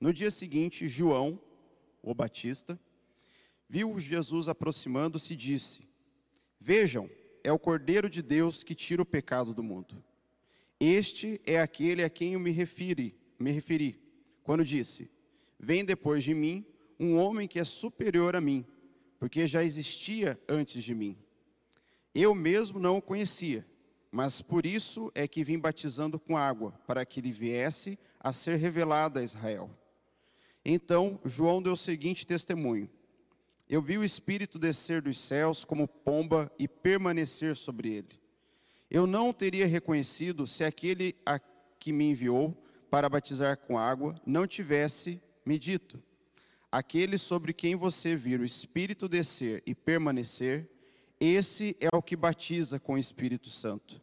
No 0.00 0.12
dia 0.12 0.32
seguinte, 0.32 0.88
João, 0.88 1.40
o 2.02 2.12
Batista, 2.12 2.76
viu 3.68 3.96
Jesus 4.00 4.48
aproximando-se 4.48 5.34
e 5.34 5.36
disse: 5.36 5.88
Vejam, 6.58 7.08
é 7.44 7.52
o 7.52 7.58
Cordeiro 7.58 8.10
de 8.10 8.22
Deus 8.22 8.64
que 8.64 8.74
tira 8.74 9.02
o 9.02 9.06
pecado 9.06 9.54
do 9.54 9.62
mundo. 9.62 10.02
Este 10.80 11.40
é 11.46 11.60
aquele 11.60 12.02
a 12.02 12.10
quem 12.10 12.32
eu 12.32 12.40
me 12.40 12.50
referi, 12.50 13.16
me 13.38 13.52
referi, 13.52 14.02
quando 14.42 14.64
disse: 14.64 15.08
Vem 15.60 15.84
depois 15.84 16.24
de 16.24 16.34
mim 16.34 16.66
um 16.98 17.16
homem 17.16 17.46
que 17.46 17.60
é 17.60 17.64
superior 17.64 18.34
a 18.34 18.40
mim 18.40 18.66
porque 19.18 19.46
já 19.46 19.64
existia 19.64 20.38
antes 20.48 20.82
de 20.82 20.94
mim. 20.94 21.16
Eu 22.14 22.34
mesmo 22.34 22.78
não 22.78 22.98
o 22.98 23.02
conhecia, 23.02 23.66
mas 24.10 24.40
por 24.40 24.64
isso 24.64 25.10
é 25.14 25.26
que 25.28 25.44
vim 25.44 25.58
batizando 25.58 26.18
com 26.18 26.36
água, 26.36 26.72
para 26.86 27.04
que 27.04 27.20
ele 27.20 27.32
viesse 27.32 27.98
a 28.18 28.32
ser 28.32 28.56
revelado 28.56 29.18
a 29.18 29.22
Israel. 29.22 29.70
Então 30.64 31.20
João 31.24 31.62
deu 31.62 31.74
o 31.74 31.76
seguinte 31.76 32.26
testemunho: 32.26 32.88
Eu 33.68 33.82
vi 33.82 33.98
o 33.98 34.04
Espírito 34.04 34.58
descer 34.58 35.02
dos 35.02 35.18
céus 35.18 35.64
como 35.64 35.86
pomba 35.86 36.50
e 36.58 36.66
permanecer 36.66 37.54
sobre 37.56 37.92
ele. 37.92 38.20
Eu 38.90 39.06
não 39.06 39.32
teria 39.32 39.66
reconhecido 39.66 40.46
se 40.46 40.64
aquele 40.64 41.14
a 41.24 41.38
que 41.78 41.92
me 41.92 42.04
enviou 42.10 42.56
para 42.90 43.08
batizar 43.08 43.58
com 43.58 43.78
água 43.78 44.20
não 44.24 44.46
tivesse 44.46 45.20
me 45.44 45.58
dito 45.58 46.02
Aquele 46.70 47.16
sobre 47.18 47.52
quem 47.52 47.76
você 47.76 48.16
vir 48.16 48.40
o 48.40 48.44
Espírito 48.44 49.08
descer 49.08 49.62
e 49.66 49.74
permanecer, 49.74 50.68
esse 51.18 51.76
é 51.80 51.88
o 51.94 52.02
que 52.02 52.16
batiza 52.16 52.78
com 52.78 52.94
o 52.94 52.98
Espírito 52.98 53.48
Santo. 53.48 54.02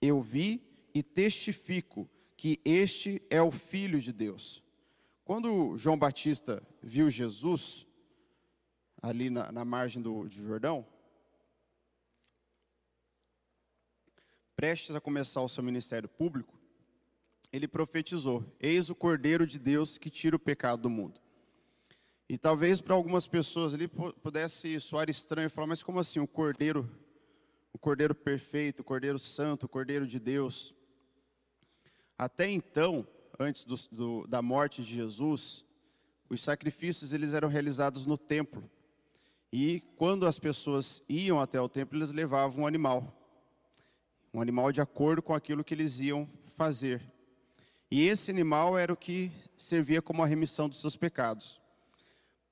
Eu 0.00 0.20
vi 0.20 0.62
e 0.94 1.02
testifico 1.02 2.08
que 2.36 2.60
este 2.64 3.22
é 3.30 3.40
o 3.40 3.50
Filho 3.50 4.00
de 4.00 4.12
Deus. 4.12 4.62
Quando 5.24 5.78
João 5.78 5.96
Batista 5.96 6.62
viu 6.82 7.08
Jesus, 7.08 7.86
ali 9.00 9.30
na, 9.30 9.50
na 9.50 9.64
margem 9.64 10.02
do 10.02 10.28
de 10.28 10.42
Jordão, 10.42 10.86
prestes 14.56 14.94
a 14.94 15.00
começar 15.00 15.40
o 15.40 15.48
seu 15.48 15.62
ministério 15.62 16.08
público, 16.08 16.58
ele 17.52 17.66
profetizou: 17.66 18.44
Eis 18.60 18.90
o 18.90 18.94
Cordeiro 18.94 19.46
de 19.46 19.58
Deus 19.58 19.96
que 19.96 20.10
tira 20.10 20.36
o 20.36 20.40
pecado 20.40 20.82
do 20.82 20.90
mundo. 20.90 21.20
E 22.32 22.38
talvez 22.38 22.80
para 22.80 22.94
algumas 22.94 23.26
pessoas 23.26 23.74
ali 23.74 23.86
pudesse 23.86 24.80
soar 24.80 25.10
estranho 25.10 25.50
falar, 25.50 25.66
mas 25.66 25.82
como 25.82 26.00
assim 26.00 26.18
o 26.18 26.26
cordeiro, 26.26 26.90
o 27.74 27.78
cordeiro 27.78 28.14
perfeito, 28.14 28.80
o 28.80 28.84
cordeiro 28.84 29.18
santo, 29.18 29.66
o 29.66 29.68
cordeiro 29.68 30.06
de 30.06 30.18
Deus? 30.18 30.74
Até 32.16 32.50
então, 32.50 33.06
antes 33.38 33.64
do, 33.64 33.76
do, 33.92 34.26
da 34.26 34.40
morte 34.40 34.82
de 34.82 34.94
Jesus, 34.94 35.62
os 36.26 36.42
sacrifícios 36.42 37.12
eles 37.12 37.34
eram 37.34 37.50
realizados 37.50 38.06
no 38.06 38.16
templo. 38.16 38.64
E 39.52 39.80
quando 39.98 40.26
as 40.26 40.38
pessoas 40.38 41.02
iam 41.10 41.38
até 41.38 41.60
o 41.60 41.68
templo, 41.68 41.98
eles 41.98 42.12
levavam 42.12 42.62
um 42.62 42.66
animal. 42.66 43.14
Um 44.32 44.40
animal 44.40 44.72
de 44.72 44.80
acordo 44.80 45.20
com 45.20 45.34
aquilo 45.34 45.62
que 45.62 45.74
eles 45.74 46.00
iam 46.00 46.26
fazer. 46.46 47.02
E 47.90 48.06
esse 48.08 48.30
animal 48.30 48.78
era 48.78 48.90
o 48.90 48.96
que 48.96 49.30
servia 49.54 50.00
como 50.00 50.22
a 50.22 50.26
remissão 50.26 50.66
dos 50.66 50.80
seus 50.80 50.96
pecados. 50.96 51.60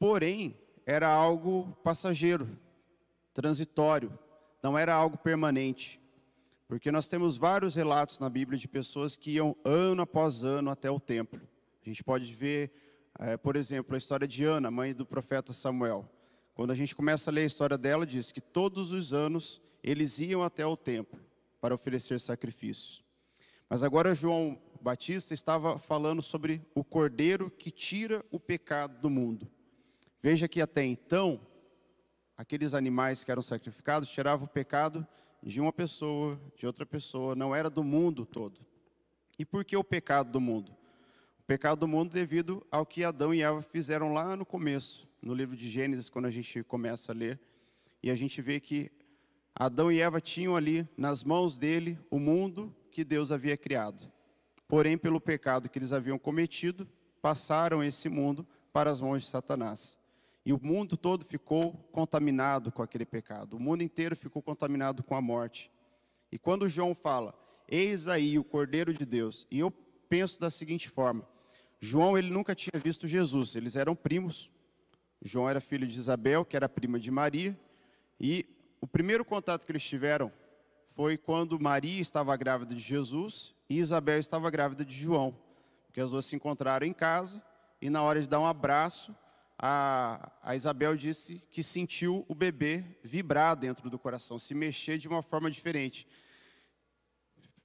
Porém, 0.01 0.57
era 0.87 1.07
algo 1.07 1.77
passageiro, 1.85 2.49
transitório, 3.35 4.19
não 4.63 4.77
era 4.77 4.95
algo 4.95 5.19
permanente. 5.19 6.01
Porque 6.67 6.91
nós 6.91 7.07
temos 7.07 7.37
vários 7.37 7.75
relatos 7.75 8.19
na 8.19 8.31
Bíblia 8.31 8.59
de 8.59 8.67
pessoas 8.67 9.15
que 9.15 9.33
iam 9.33 9.55
ano 9.63 10.01
após 10.01 10.43
ano 10.43 10.71
até 10.71 10.91
o 10.91 10.99
templo. 10.99 11.39
A 11.85 11.89
gente 11.89 12.03
pode 12.03 12.33
ver, 12.33 12.73
é, 13.19 13.37
por 13.37 13.57
exemplo, 13.57 13.95
a 13.95 13.99
história 13.99 14.27
de 14.27 14.43
Ana, 14.43 14.71
mãe 14.71 14.95
do 14.95 15.05
profeta 15.05 15.53
Samuel. 15.53 16.09
Quando 16.55 16.71
a 16.71 16.75
gente 16.75 16.97
começa 16.97 17.31
a 17.31 17.33
ler 17.35 17.43
a 17.43 17.47
história 17.47 17.77
dela, 17.77 18.07
diz 18.07 18.33
que 18.33 18.41
todos 18.41 18.93
os 18.93 19.13
anos 19.13 19.61
eles 19.83 20.19
iam 20.19 20.43
até 20.43 20.65
o 20.65 20.79
templo 20.79 21.21
para 21.61 21.75
oferecer 21.75 22.19
sacrifícios. 22.19 23.05
Mas 23.69 23.83
agora 23.83 24.15
João 24.15 24.59
Batista 24.81 25.35
estava 25.35 25.79
falando 25.79 26.23
sobre 26.23 26.63
o 26.75 26.83
cordeiro 26.83 27.51
que 27.51 27.71
tira 27.71 28.25
o 28.31 28.41
pecado 28.41 28.99
do 28.99 29.11
mundo. 29.11 29.47
Veja 30.23 30.47
que 30.47 30.61
até 30.61 30.85
então, 30.85 31.41
aqueles 32.37 32.75
animais 32.75 33.25
que 33.25 33.31
eram 33.31 33.43
sacrificados 33.43 34.11
tiravam 34.11 34.47
o 34.47 34.49
pecado 34.49 35.07
de 35.43 35.61
uma 35.61 35.73
pessoa, 35.73 36.39
de 36.57 36.67
outra 36.67 36.85
pessoa, 36.85 37.35
não 37.35 37.55
era 37.55 37.71
do 37.71 37.83
mundo 37.83 38.27
todo. 38.27 38.61
E 39.39 39.45
por 39.45 39.65
que 39.65 39.77
o 39.77 39.85
pecado 39.85 40.31
do 40.31 40.41
mundo? 40.41 40.73
O 41.39 41.43
pecado 41.45 41.81
do 41.81 41.89
mundo 41.89 42.13
devido 42.13 42.67
ao 42.71 42.85
que 42.85 43.05
Adão 43.05 43.33
e 43.33 43.43
Eva 43.43 43.63
fizeram 43.63 44.13
lá 44.13 44.37
no 44.37 44.45
começo, 44.45 45.09
no 45.23 45.33
livro 45.33 45.57
de 45.57 45.69
Gênesis, 45.71 46.11
quando 46.11 46.27
a 46.27 46.31
gente 46.31 46.63
começa 46.65 47.13
a 47.13 47.15
ler, 47.15 47.41
e 48.03 48.11
a 48.11 48.15
gente 48.15 48.43
vê 48.43 48.61
que 48.61 48.91
Adão 49.55 49.91
e 49.91 50.01
Eva 50.01 50.21
tinham 50.21 50.57
ali 50.57 50.89
nas 50.97 51.25
mãos 51.25 51.57
dele 51.57 51.99
o 52.11 52.19
mundo 52.19 52.75
que 52.91 53.05
Deus 53.05 53.33
havia 53.33 53.57
criado. 53.57 54.11
Porém, 54.69 54.97
pelo 54.97 55.21
pecado 55.21 55.69
que 55.69 55.79
eles 55.79 55.93
haviam 55.93 56.19
cometido, 56.19 56.89
passaram 57.21 57.83
esse 57.83 58.09
mundo 58.09 58.47
para 58.73 58.91
as 58.91 59.01
mãos 59.01 59.23
de 59.23 59.29
Satanás. 59.29 60.00
E 60.45 60.53
o 60.53 60.61
mundo 60.63 60.97
todo 60.97 61.25
ficou 61.25 61.73
contaminado 61.93 62.73
com 62.73 62.83
aquele 62.83 63.05
pecado. 63.05 63.57
O 63.57 63.61
mundo 63.61 63.83
inteiro 63.83 64.17
ficou 64.17 64.43
contaminado 64.43 65.03
com 65.03 65.15
a 65.15 65.21
morte. 65.21 65.71
E 66.33 66.39
quando 66.39 66.69
João 66.69 66.95
fala, 66.95 67.35
eis 67.69 68.09
aí 68.09 68.39
o 68.39 68.45
Cordeiro 68.45 68.93
de 68.93 69.05
Deus, 69.05 69.47
e 69.51 69.59
eu 69.59 69.71
penso 70.09 70.41
da 70.41 70.51
seguinte 70.51 70.89
forma: 70.89 71.27
João 71.79 72.17
ele 72.17 72.31
nunca 72.31 72.55
tinha 72.55 72.81
visto 72.83 73.07
Jesus, 73.07 73.55
eles 73.55 73.77
eram 73.77 73.95
primos. 73.95 74.51
João 75.23 75.49
era 75.49 75.61
filho 75.61 75.87
de 75.87 75.99
Isabel, 75.99 76.45
que 76.45 76.57
era 76.57 76.69
prima 76.69 76.99
de 76.99 77.11
Maria, 77.11 77.59
e 78.19 78.47
o 78.81 78.87
primeiro 78.87 79.25
contato 79.25 79.67
que 79.67 79.73
eles 79.73 79.83
tiveram 79.83 80.33
foi 80.89 81.17
quando 81.17 81.61
Maria 81.61 82.01
estava 82.01 82.37
grávida 82.37 82.75
de 82.75 82.81
Jesus 82.81 83.55
e 83.69 83.79
Isabel 83.79 84.19
estava 84.19 84.51
grávida 84.51 84.85
de 84.85 84.95
João, 84.95 85.37
porque 85.87 86.01
as 86.01 86.11
duas 86.11 86.25
se 86.25 86.35
encontraram 86.35 86.87
em 86.87 86.93
casa 86.93 87.43
e 87.81 87.89
na 87.89 88.03
hora 88.03 88.21
de 88.21 88.29
dar 88.29 88.41
um 88.41 88.47
abraço, 88.47 89.15
a, 89.63 90.33
a 90.43 90.57
Isabel 90.57 90.97
disse 90.97 91.43
que 91.51 91.63
sentiu 91.63 92.25
o 92.27 92.35
bebê 92.35 92.83
vibrar 93.03 93.55
dentro 93.55 93.91
do 93.91 93.99
coração, 93.99 94.39
se 94.39 94.55
mexer 94.55 94.97
de 94.97 95.07
uma 95.07 95.23
forma 95.23 95.51
diferente. 95.51 96.09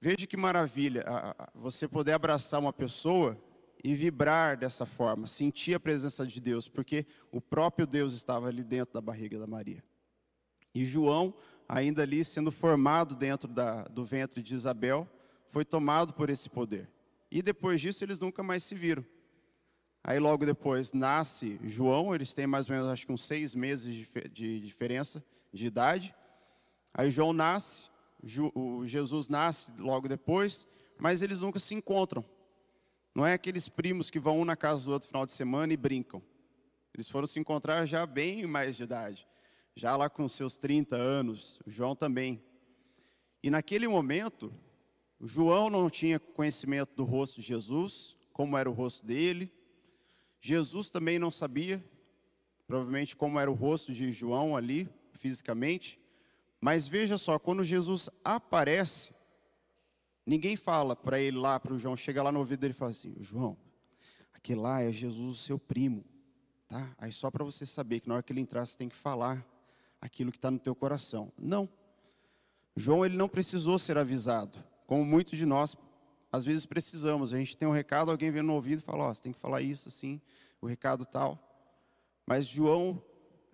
Veja 0.01 0.27
que 0.27 0.35
maravilha 0.35 1.05
você 1.53 1.87
poder 1.87 2.11
abraçar 2.11 2.59
uma 2.59 2.73
pessoa 2.73 3.41
e 3.81 3.95
vibrar 3.95 4.57
dessa 4.57 4.85
forma, 4.85 5.25
sentir 5.25 5.73
a 5.73 5.79
presença 5.79 6.27
de 6.27 6.41
Deus, 6.41 6.67
porque 6.67 7.05
o 7.31 7.39
próprio 7.39 7.87
Deus 7.87 8.13
estava 8.13 8.47
ali 8.47 8.63
dentro 8.63 8.93
da 8.93 8.99
barriga 8.99 9.39
da 9.39 9.47
Maria. 9.47 9.81
E 10.73 10.83
João, 10.83 11.33
ainda 11.67 12.01
ali 12.01 12.25
sendo 12.25 12.51
formado 12.51 13.15
dentro 13.15 13.47
da, 13.47 13.83
do 13.83 14.03
ventre 14.03 14.43
de 14.43 14.53
Isabel, 14.53 15.07
foi 15.47 15.63
tomado 15.63 16.13
por 16.13 16.29
esse 16.29 16.49
poder. 16.49 16.89
E 17.31 17.41
depois 17.41 17.79
disso 17.79 18.03
eles 18.03 18.19
nunca 18.19 18.43
mais 18.43 18.63
se 18.63 18.75
viram. 18.75 19.05
Aí 20.07 20.19
logo 20.19 20.45
depois 20.45 20.93
nasce 20.93 21.59
João, 21.63 22.13
eles 22.13 22.31
têm 22.31 22.45
mais 22.45 22.69
ou 22.69 22.75
menos 22.75 22.91
acho 22.91 23.07
que 23.07 23.11
uns 23.11 23.23
seis 23.23 23.55
meses 23.55 23.95
de, 23.95 24.07
de 24.31 24.59
diferença 24.59 25.25
de 25.51 25.65
idade. 25.65 26.13
Aí 26.93 27.09
João 27.09 27.33
nasce, 27.33 27.89
Ju, 28.23 28.53
Jesus 28.85 29.29
nasce 29.29 29.71
logo 29.79 30.07
depois, 30.07 30.67
mas 30.99 31.23
eles 31.23 31.41
nunca 31.41 31.57
se 31.57 31.73
encontram. 31.73 32.23
Não 33.15 33.25
é 33.25 33.33
aqueles 33.33 33.67
primos 33.67 34.11
que 34.11 34.19
vão 34.19 34.41
um 34.41 34.45
na 34.45 34.55
casa 34.55 34.85
do 34.85 34.91
outro 34.91 35.07
final 35.07 35.25
de 35.25 35.31
semana 35.31 35.73
e 35.73 35.77
brincam. 35.77 36.21
Eles 36.93 37.09
foram 37.09 37.25
se 37.25 37.39
encontrar 37.39 37.83
já 37.87 38.05
bem 38.05 38.45
mais 38.45 38.77
de 38.77 38.83
idade, 38.83 39.27
já 39.75 39.95
lá 39.95 40.07
com 40.07 40.29
seus 40.29 40.55
30 40.55 40.95
anos, 40.95 41.59
João 41.65 41.95
também. 41.95 42.43
E 43.41 43.49
naquele 43.49 43.87
momento, 43.87 44.53
João 45.19 45.67
não 45.67 45.89
tinha 45.89 46.19
conhecimento 46.19 46.93
do 46.95 47.03
rosto 47.03 47.41
de 47.41 47.47
Jesus, 47.47 48.15
como 48.31 48.55
era 48.55 48.69
o 48.69 48.73
rosto 48.73 49.03
dele, 49.03 49.51
Jesus 50.45 50.89
também 50.89 51.17
não 51.17 51.31
sabia, 51.31 51.83
provavelmente, 52.67 53.15
como 53.15 53.39
era 53.39 53.49
o 53.49 53.53
rosto 53.53 53.93
de 53.93 54.11
João 54.11 54.55
ali, 54.55 54.89
fisicamente. 55.13 55.99
Mas 56.61 56.87
veja 56.87 57.17
só, 57.17 57.39
quando 57.39 57.63
Jesus 57.63 58.09
aparece, 58.23 59.15
Ninguém 60.25 60.55
fala 60.55 60.95
para 60.95 61.19
ele 61.19 61.37
lá, 61.37 61.59
para 61.59 61.73
o 61.73 61.77
João, 61.77 61.95
chega 61.95 62.23
lá 62.23 62.31
no 62.31 62.39
ouvido 62.39 62.61
dele 62.61 62.73
e 62.73 62.75
fala 62.75 62.91
assim: 62.91 63.15
João, 63.19 63.55
aquele 64.33 64.59
lá 64.59 64.81
é 64.81 64.91
Jesus, 64.91 65.37
o 65.37 65.39
seu 65.39 65.59
primo, 65.59 66.03
tá? 66.67 66.95
Aí 66.97 67.11
só 67.11 67.29
para 67.29 67.43
você 67.43 67.65
saber 67.65 67.99
que 67.99 68.09
na 68.09 68.15
hora 68.15 68.23
que 68.23 68.33
ele 68.33 68.41
entrar, 68.41 68.65
você 68.65 68.75
tem 68.75 68.89
que 68.89 68.95
falar 68.95 69.45
aquilo 70.01 70.31
que 70.31 70.37
está 70.37 70.49
no 70.49 70.57
teu 70.57 70.73
coração. 70.73 71.31
Não. 71.37 71.69
João, 72.75 73.05
ele 73.05 73.15
não 73.15 73.29
precisou 73.29 73.77
ser 73.77 73.97
avisado, 73.97 74.57
como 74.87 75.05
muitos 75.05 75.37
de 75.37 75.45
nós, 75.45 75.77
às 76.31 76.43
vezes 76.45 76.65
precisamos. 76.65 77.33
A 77.33 77.37
gente 77.37 77.57
tem 77.57 77.67
um 77.67 77.71
recado, 77.71 78.11
alguém 78.11 78.31
vem 78.31 78.41
no 78.41 78.53
ouvido 78.53 78.79
e 78.79 78.83
fala: 78.83 79.05
Ó, 79.05 79.09
oh, 79.09 79.13
você 79.13 79.21
tem 79.21 79.31
que 79.31 79.39
falar 79.39 79.61
isso, 79.61 79.89
assim, 79.89 80.21
o 80.61 80.67
recado 80.67 81.05
tal. 81.05 81.41
Mas 82.25 82.47
João, 82.47 83.01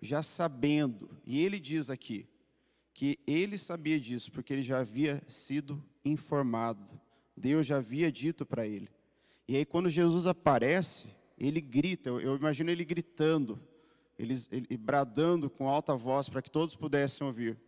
já 0.00 0.22
sabendo, 0.22 1.10
e 1.24 1.40
ele 1.40 1.60
diz 1.60 1.90
aqui, 1.90 2.28
que 2.94 3.18
ele 3.26 3.58
sabia 3.58 3.98
disso, 3.98 4.30
porque 4.32 4.52
ele 4.52 4.62
já 4.62 4.80
havia 4.80 5.22
sido 5.28 5.82
informado. 6.04 7.00
Deus 7.36 7.66
já 7.66 7.78
havia 7.78 8.10
dito 8.10 8.44
para 8.44 8.66
ele. 8.66 8.88
E 9.48 9.56
aí, 9.56 9.64
quando 9.64 9.88
Jesus 9.88 10.26
aparece, 10.26 11.08
ele 11.38 11.60
grita, 11.60 12.08
eu, 12.08 12.20
eu 12.20 12.36
imagino 12.36 12.70
ele 12.70 12.84
gritando, 12.84 13.60
ele, 14.18 14.34
ele 14.50 14.76
bradando 14.76 15.50
com 15.50 15.68
alta 15.68 15.94
voz 15.96 16.28
para 16.28 16.42
que 16.42 16.50
todos 16.50 16.76
pudessem 16.76 17.26
ouvir: 17.26 17.58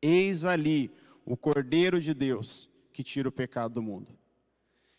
Eis 0.00 0.44
ali 0.44 0.90
o 1.24 1.36
Cordeiro 1.36 2.00
de 2.00 2.14
Deus 2.14 2.68
que 2.92 3.02
tira 3.02 3.28
o 3.28 3.32
pecado 3.32 3.74
do 3.74 3.82
mundo. 3.82 4.16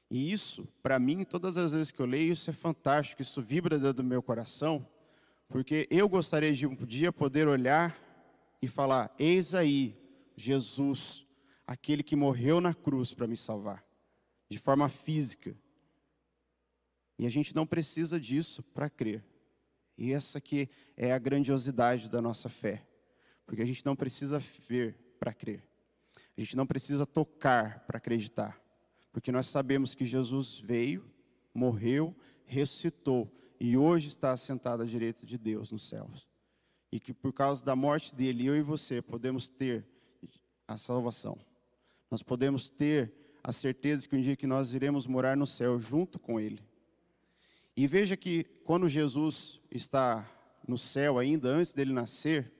E 0.09 0.31
isso, 0.31 0.67
para 0.83 0.99
mim, 0.99 1.23
todas 1.23 1.57
as 1.57 1.71
vezes 1.71 1.91
que 1.91 1.99
eu 1.99 2.05
leio, 2.05 2.33
isso 2.33 2.49
é 2.49 2.53
fantástico, 2.53 3.21
isso 3.21 3.41
vibra 3.41 3.77
dentro 3.77 3.95
do 3.95 4.03
meu 4.03 4.21
coração, 4.21 4.87
porque 5.47 5.87
eu 5.89 6.07
gostaria 6.07 6.53
de 6.53 6.67
um 6.67 6.75
dia 6.75 7.11
poder 7.11 7.47
olhar 7.47 7.97
e 8.61 8.67
falar: 8.67 9.13
Eis 9.17 9.53
aí 9.53 9.97
Jesus, 10.35 11.25
aquele 11.65 12.03
que 12.03 12.15
morreu 12.15 12.61
na 12.61 12.73
cruz 12.73 13.13
para 13.13 13.27
me 13.27 13.37
salvar, 13.37 13.83
de 14.49 14.59
forma 14.59 14.89
física. 14.89 15.55
E 17.17 17.25
a 17.25 17.29
gente 17.29 17.55
não 17.55 17.65
precisa 17.65 18.19
disso 18.19 18.61
para 18.61 18.89
crer. 18.89 19.23
E 19.97 20.11
essa 20.11 20.37
aqui 20.37 20.69
é 20.97 21.13
a 21.13 21.17
grandiosidade 21.17 22.09
da 22.09 22.21
nossa 22.21 22.49
fé. 22.49 22.85
Porque 23.45 23.61
a 23.61 23.65
gente 23.65 23.85
não 23.85 23.95
precisa 23.95 24.39
ver 24.67 24.95
para 25.17 25.33
crer. 25.33 25.63
A 26.37 26.41
gente 26.41 26.57
não 26.57 26.67
precisa 26.67 27.05
tocar 27.05 27.79
para 27.87 27.97
acreditar. 27.97 28.59
Porque 29.15 29.31
nós 29.31 29.47
sabemos 29.47 29.95
que 29.95 30.03
Jesus 30.03 30.59
veio, 30.59 31.09
morreu, 31.53 32.13
ressuscitou 32.43 33.31
e 33.57 33.77
hoje 33.77 34.09
está 34.09 34.33
assentado 34.33 34.83
à 34.83 34.85
direita 34.85 35.25
de 35.25 35.37
Deus 35.37 35.71
nos 35.71 35.87
céus 35.87 36.27
e 36.91 36.99
que 36.99 37.13
por 37.13 37.31
causa 37.31 37.63
da 37.63 37.77
morte 37.77 38.13
dele, 38.13 38.45
eu 38.45 38.57
e 38.57 38.61
você 38.61 39.01
podemos 39.01 39.47
ter 39.47 39.85
a 40.67 40.75
salvação. 40.75 41.37
Nós 42.11 42.21
podemos 42.21 42.69
ter 42.69 43.13
a 43.41 43.53
certeza 43.53 44.05
que 44.05 44.17
um 44.17 44.19
dia 44.19 44.35
que 44.35 44.45
nós 44.45 44.73
iremos 44.73 45.07
morar 45.07 45.37
no 45.37 45.47
céu 45.47 45.79
junto 45.79 46.19
com 46.19 46.37
ele. 46.37 46.61
E 47.73 47.87
veja 47.87 48.17
que 48.17 48.43
quando 48.65 48.85
Jesus 48.85 49.61
está 49.71 50.29
no 50.67 50.77
céu 50.77 51.17
ainda, 51.17 51.47
antes 51.47 51.71
dele 51.71 51.93
nascer, 51.93 52.51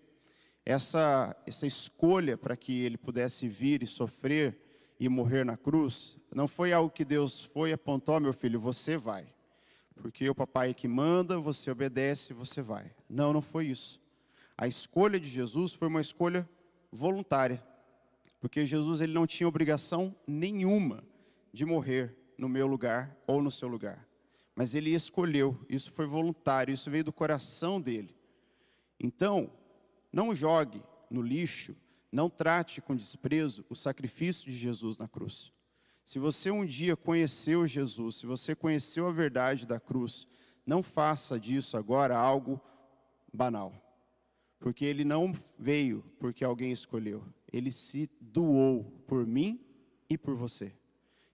essa, 0.65 1.35
essa 1.45 1.67
escolha 1.67 2.37
para 2.37 2.55
que 2.55 2.79
ele 2.79 2.97
pudesse 2.97 3.45
vir 3.45 3.83
e 3.83 3.87
sofrer 3.87 4.64
e 4.99 5.09
morrer 5.09 5.43
na 5.43 5.57
cruz, 5.57 6.17
não 6.33 6.47
foi 6.47 6.71
algo 6.73 6.89
que 6.89 7.03
Deus 7.03 7.43
foi 7.43 7.71
apontou, 7.71 8.19
meu 8.19 8.33
filho, 8.33 8.59
você 8.59 8.97
vai. 8.97 9.27
Porque 9.95 10.29
o 10.29 10.35
papai 10.35 10.73
que 10.73 10.87
manda, 10.87 11.39
você 11.39 11.71
obedece, 11.71 12.33
você 12.33 12.61
vai. 12.61 12.91
Não, 13.09 13.33
não 13.33 13.41
foi 13.41 13.67
isso. 13.67 14.01
A 14.57 14.67
escolha 14.67 15.19
de 15.19 15.27
Jesus 15.27 15.73
foi 15.73 15.87
uma 15.87 16.01
escolha 16.01 16.47
voluntária, 16.91 17.63
porque 18.39 18.65
Jesus 18.65 19.01
ele 19.01 19.13
não 19.13 19.27
tinha 19.27 19.47
obrigação 19.47 20.15
nenhuma 20.25 21.03
de 21.51 21.65
morrer 21.65 22.15
no 22.37 22.47
meu 22.47 22.67
lugar 22.67 23.15
ou 23.27 23.41
no 23.41 23.51
seu 23.51 23.67
lugar. 23.67 24.07
Mas 24.55 24.73
ele 24.73 24.93
escolheu, 24.93 25.57
isso 25.69 25.91
foi 25.91 26.05
voluntário, 26.05 26.73
isso 26.73 26.89
veio 26.89 27.03
do 27.03 27.11
coração 27.11 27.81
dele. 27.81 28.15
Então, 28.99 29.51
não 30.11 30.33
jogue 30.33 30.81
no 31.09 31.21
lixo, 31.21 31.75
não 32.11 32.29
trate 32.29 32.81
com 32.81 32.95
desprezo 32.95 33.65
o 33.69 33.75
sacrifício 33.75 34.49
de 34.49 34.57
Jesus 34.57 34.97
na 34.97 35.07
cruz. 35.07 35.51
Se 36.03 36.19
você 36.19 36.51
um 36.51 36.65
dia 36.65 36.95
conheceu 36.95 37.65
Jesus, 37.65 38.17
se 38.17 38.25
você 38.25 38.55
conheceu 38.55 39.07
a 39.07 39.11
verdade 39.11 39.65
da 39.65 39.79
cruz, 39.79 40.27
não 40.65 40.83
faça 40.83 41.39
disso 41.39 41.75
agora 41.77 42.15
algo 42.15 42.61
banal. 43.33 43.73
Porque 44.59 44.85
ele 44.85 45.03
não 45.03 45.33
veio 45.57 46.03
porque 46.19 46.43
alguém 46.43 46.71
escolheu, 46.71 47.23
ele 47.51 47.71
se 47.71 48.09
doou 48.21 48.83
por 49.07 49.25
mim 49.25 49.59
e 50.09 50.17
por 50.17 50.35
você. 50.35 50.73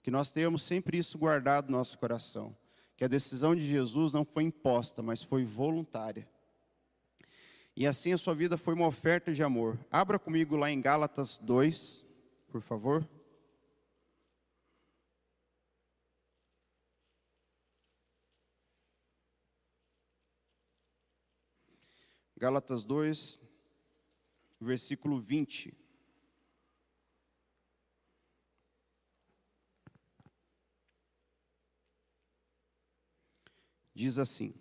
Que 0.01 0.09
nós 0.09 0.31
tenhamos 0.31 0.63
sempre 0.63 0.97
isso 0.97 1.17
guardado 1.17 1.69
no 1.69 1.77
nosso 1.77 1.97
coração. 1.99 2.55
Que 2.95 3.03
a 3.03 3.07
decisão 3.07 3.55
de 3.55 3.65
Jesus 3.65 4.13
não 4.13 4.23
foi 4.23 4.43
imposta, 4.43 5.01
mas 5.01 5.21
foi 5.21 5.43
voluntária. 5.43 6.27
E 7.81 7.87
assim 7.87 8.13
a 8.13 8.17
sua 8.19 8.35
vida 8.35 8.59
foi 8.59 8.75
uma 8.75 8.85
oferta 8.85 9.33
de 9.33 9.41
amor. 9.41 9.83
Abra 9.89 10.19
comigo 10.19 10.55
lá 10.55 10.69
em 10.69 10.79
Gálatas 10.79 11.39
2, 11.39 12.05
por 12.47 12.61
favor. 12.61 13.09
Gálatas 22.37 22.83
2, 22.83 23.39
versículo 24.59 25.19
20. 25.19 25.75
Diz 33.95 34.19
assim: 34.19 34.53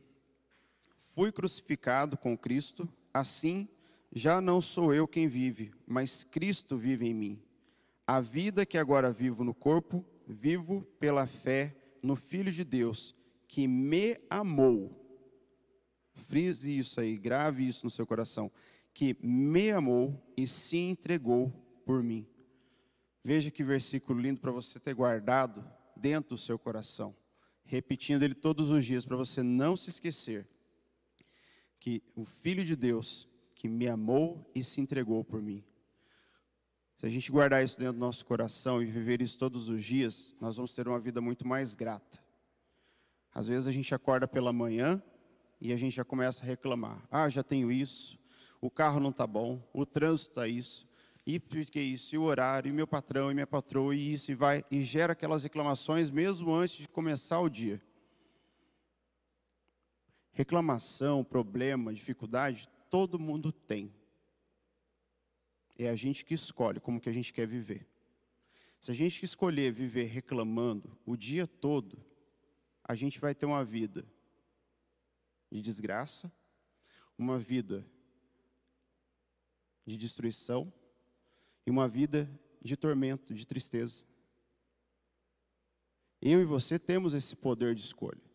Fui 1.03 1.31
crucificado 1.31 2.17
com 2.17 2.35
Cristo, 2.35 2.91
assim 3.13 3.69
já 4.13 4.41
não 4.41 4.61
sou 4.61 4.93
eu 4.93 5.07
quem 5.07 5.29
vive, 5.29 5.73
mas 5.87 6.25
Cristo 6.25 6.77
vive 6.77 7.07
em 7.07 7.15
mim. 7.15 7.43
A 8.07 8.21
vida 8.21 8.67
que 8.67 8.77
agora 8.77 9.13
vivo 9.13 9.45
no 9.45 9.55
corpo, 9.55 10.05
vivo 10.27 10.83
pela 10.99 11.27
fé 11.27 11.77
no 12.03 12.17
Filho 12.17 12.51
de 12.51 12.65
Deus, 12.65 13.15
que 13.47 13.69
me 13.69 14.19
amou 14.29 15.01
frise 16.31 16.79
isso 16.79 17.01
aí, 17.01 17.17
grave 17.17 17.67
isso 17.67 17.85
no 17.85 17.91
seu 17.91 18.07
coração, 18.07 18.53
que 18.95 19.17
me 19.21 19.73
amou 19.73 20.23
e 20.37 20.47
se 20.47 20.77
entregou 20.77 21.51
por 21.85 22.05
mim. 22.05 22.25
Veja 23.25 23.51
que 23.51 23.65
versículo 23.65 24.21
lindo 24.21 24.41
para 24.41 24.53
você 24.53 24.79
ter 24.79 24.95
guardado 24.95 25.65
dentro 25.97 26.31
do 26.31 26.39
seu 26.39 26.59
coração, 26.59 27.17
repetindo 27.65 28.23
ele 28.23 28.35
todos 28.35 28.71
os 28.71 28.85
dias 28.85 29.05
para 29.05 29.17
você 29.17 29.43
não 29.43 29.77
se 29.77 29.91
esquecer 29.91 30.47
que 31.81 32.03
o 32.15 32.25
Filho 32.25 32.65
de 32.65 32.77
Deus 32.77 33.27
que 33.55 33.67
me 33.69 33.89
amou 33.89 34.49
e 34.55 34.63
se 34.63 34.81
entregou 34.81 35.25
por 35.25 35.43
mim. 35.43 35.65
Se 36.97 37.07
a 37.07 37.09
gente 37.09 37.33
guardar 37.33 37.65
isso 37.65 37.79
dentro 37.79 37.95
do 37.95 37.99
nosso 37.99 38.25
coração 38.25 38.83
e 38.83 38.87
viver 38.87 39.23
isso 39.23 39.39
todos 39.39 39.69
os 39.69 39.85
dias, 39.85 40.37
nós 40.41 40.57
vamos 40.57 40.75
ter 40.75 40.87
uma 40.87 41.01
vida 41.01 41.21
muito 41.21 41.49
mais 41.49 41.75
grata. 41.75 42.23
Às 43.33 43.47
vezes 43.47 43.67
a 43.67 43.73
gente 43.73 43.95
acorda 43.95 44.29
pela 44.29 44.53
manhã 44.53 45.03
e 45.61 45.73
a 45.73 45.77
gente 45.77 45.97
já 45.97 46.05
começa 46.05 46.43
a 46.43 46.47
reclamar. 46.47 47.03
Ah, 47.11 47.29
já 47.29 47.43
tenho 47.43 47.73
isso, 47.73 48.19
o 48.61 48.71
carro 48.71 49.01
não 49.01 49.11
está 49.11 49.27
bom, 49.27 49.63
o 49.73 49.87
trânsito 49.87 50.31
está 50.31 50.47
isso, 50.47 50.87
e 51.27 51.39
que 51.39 51.81
isso, 51.81 52.15
e 52.15 52.19
o 52.19 52.23
horário, 52.23 52.69
e 52.69 52.73
meu 52.73 52.87
patrão, 52.87 53.31
e 53.31 53.35
minha 53.35 53.47
patroa, 53.47 53.95
e 53.95 54.13
isso, 54.13 54.31
e 54.33 54.35
vai, 54.35 54.65
e 54.71 54.83
gera 54.83 55.13
aquelas 55.13 55.43
reclamações 55.43 56.11
mesmo 56.11 56.53
antes 56.53 56.79
de 56.79 56.89
começar 56.89 57.41
o 57.41 57.49
dia. 57.49 57.81
Reclamação, 60.41 61.23
problema, 61.23 61.93
dificuldade, 61.93 62.67
todo 62.89 63.19
mundo 63.19 63.53
tem. 63.53 63.95
É 65.79 65.87
a 65.91 65.95
gente 65.95 66.25
que 66.25 66.33
escolhe 66.33 66.81
como 66.81 66.99
que 66.99 67.11
a 67.11 67.13
gente 67.13 67.31
quer 67.31 67.47
viver. 67.47 67.87
Se 68.81 68.91
a 68.91 68.95
gente 68.95 69.23
escolher 69.23 69.71
viver 69.71 70.05
reclamando 70.05 70.99
o 71.05 71.15
dia 71.15 71.47
todo, 71.47 72.03
a 72.83 72.95
gente 72.95 73.21
vai 73.21 73.35
ter 73.35 73.45
uma 73.45 73.63
vida 73.63 74.03
de 75.53 75.61
desgraça, 75.61 76.33
uma 77.19 77.39
vida 77.39 77.87
de 79.85 79.95
destruição 79.95 80.73
e 81.67 81.71
uma 81.71 81.87
vida 81.87 82.31
de 82.63 82.79
tormento, 82.79 83.35
de 83.35 83.47
tristeza. 83.47 84.07
Eu 86.19 86.41
e 86.41 86.47
você 86.47 86.79
temos 86.79 87.13
esse 87.13 87.37
poder 87.37 87.75
de 87.75 87.83
escolha. 87.83 88.30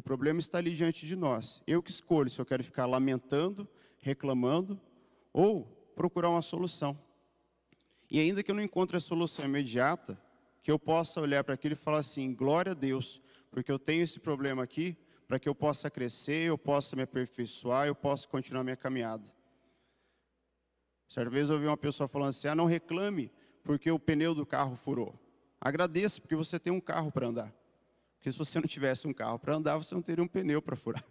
O 0.00 0.02
problema 0.02 0.40
está 0.40 0.56
ali 0.56 0.72
diante 0.72 1.06
de 1.06 1.14
nós. 1.14 1.62
Eu 1.66 1.82
que 1.82 1.90
escolho 1.90 2.30
se 2.30 2.40
eu 2.40 2.46
quero 2.46 2.64
ficar 2.64 2.86
lamentando, 2.86 3.68
reclamando 3.98 4.80
ou 5.30 5.66
procurar 5.94 6.30
uma 6.30 6.40
solução. 6.40 6.98
E 8.10 8.18
ainda 8.18 8.42
que 8.42 8.50
eu 8.50 8.54
não 8.54 8.62
encontre 8.62 8.96
a 8.96 9.00
solução 9.00 9.44
imediata, 9.44 10.18
que 10.62 10.72
eu 10.72 10.78
possa 10.78 11.20
olhar 11.20 11.44
para 11.44 11.52
aquilo 11.52 11.74
e 11.74 11.76
falar 11.76 11.98
assim: 11.98 12.34
glória 12.34 12.72
a 12.72 12.74
Deus, 12.74 13.20
porque 13.50 13.70
eu 13.70 13.78
tenho 13.78 14.02
esse 14.02 14.18
problema 14.18 14.62
aqui, 14.62 14.96
para 15.28 15.38
que 15.38 15.46
eu 15.46 15.54
possa 15.54 15.90
crescer, 15.90 16.48
eu 16.48 16.56
possa 16.56 16.96
me 16.96 17.02
aperfeiçoar, 17.02 17.86
eu 17.86 17.94
possa 17.94 18.26
continuar 18.26 18.64
minha 18.64 18.78
caminhada. 18.78 19.30
Certa 21.10 21.28
vez 21.28 21.50
eu 21.50 21.56
ouvi 21.56 21.66
uma 21.66 21.76
pessoa 21.76 22.08
falando 22.08 22.30
assim: 22.30 22.48
ah, 22.48 22.54
não 22.54 22.64
reclame 22.64 23.30
porque 23.62 23.90
o 23.90 23.98
pneu 23.98 24.34
do 24.34 24.46
carro 24.46 24.76
furou. 24.76 25.14
Agradeça, 25.60 26.22
porque 26.22 26.34
você 26.34 26.58
tem 26.58 26.72
um 26.72 26.80
carro 26.80 27.12
para 27.12 27.26
andar. 27.26 27.59
Porque 28.20 28.30
se 28.30 28.36
você 28.36 28.60
não 28.60 28.68
tivesse 28.68 29.08
um 29.08 29.14
carro 29.14 29.38
para 29.38 29.54
andar, 29.54 29.78
você 29.78 29.94
não 29.94 30.02
teria 30.02 30.22
um 30.22 30.28
pneu 30.28 30.60
para 30.60 30.76
furar. 30.76 31.02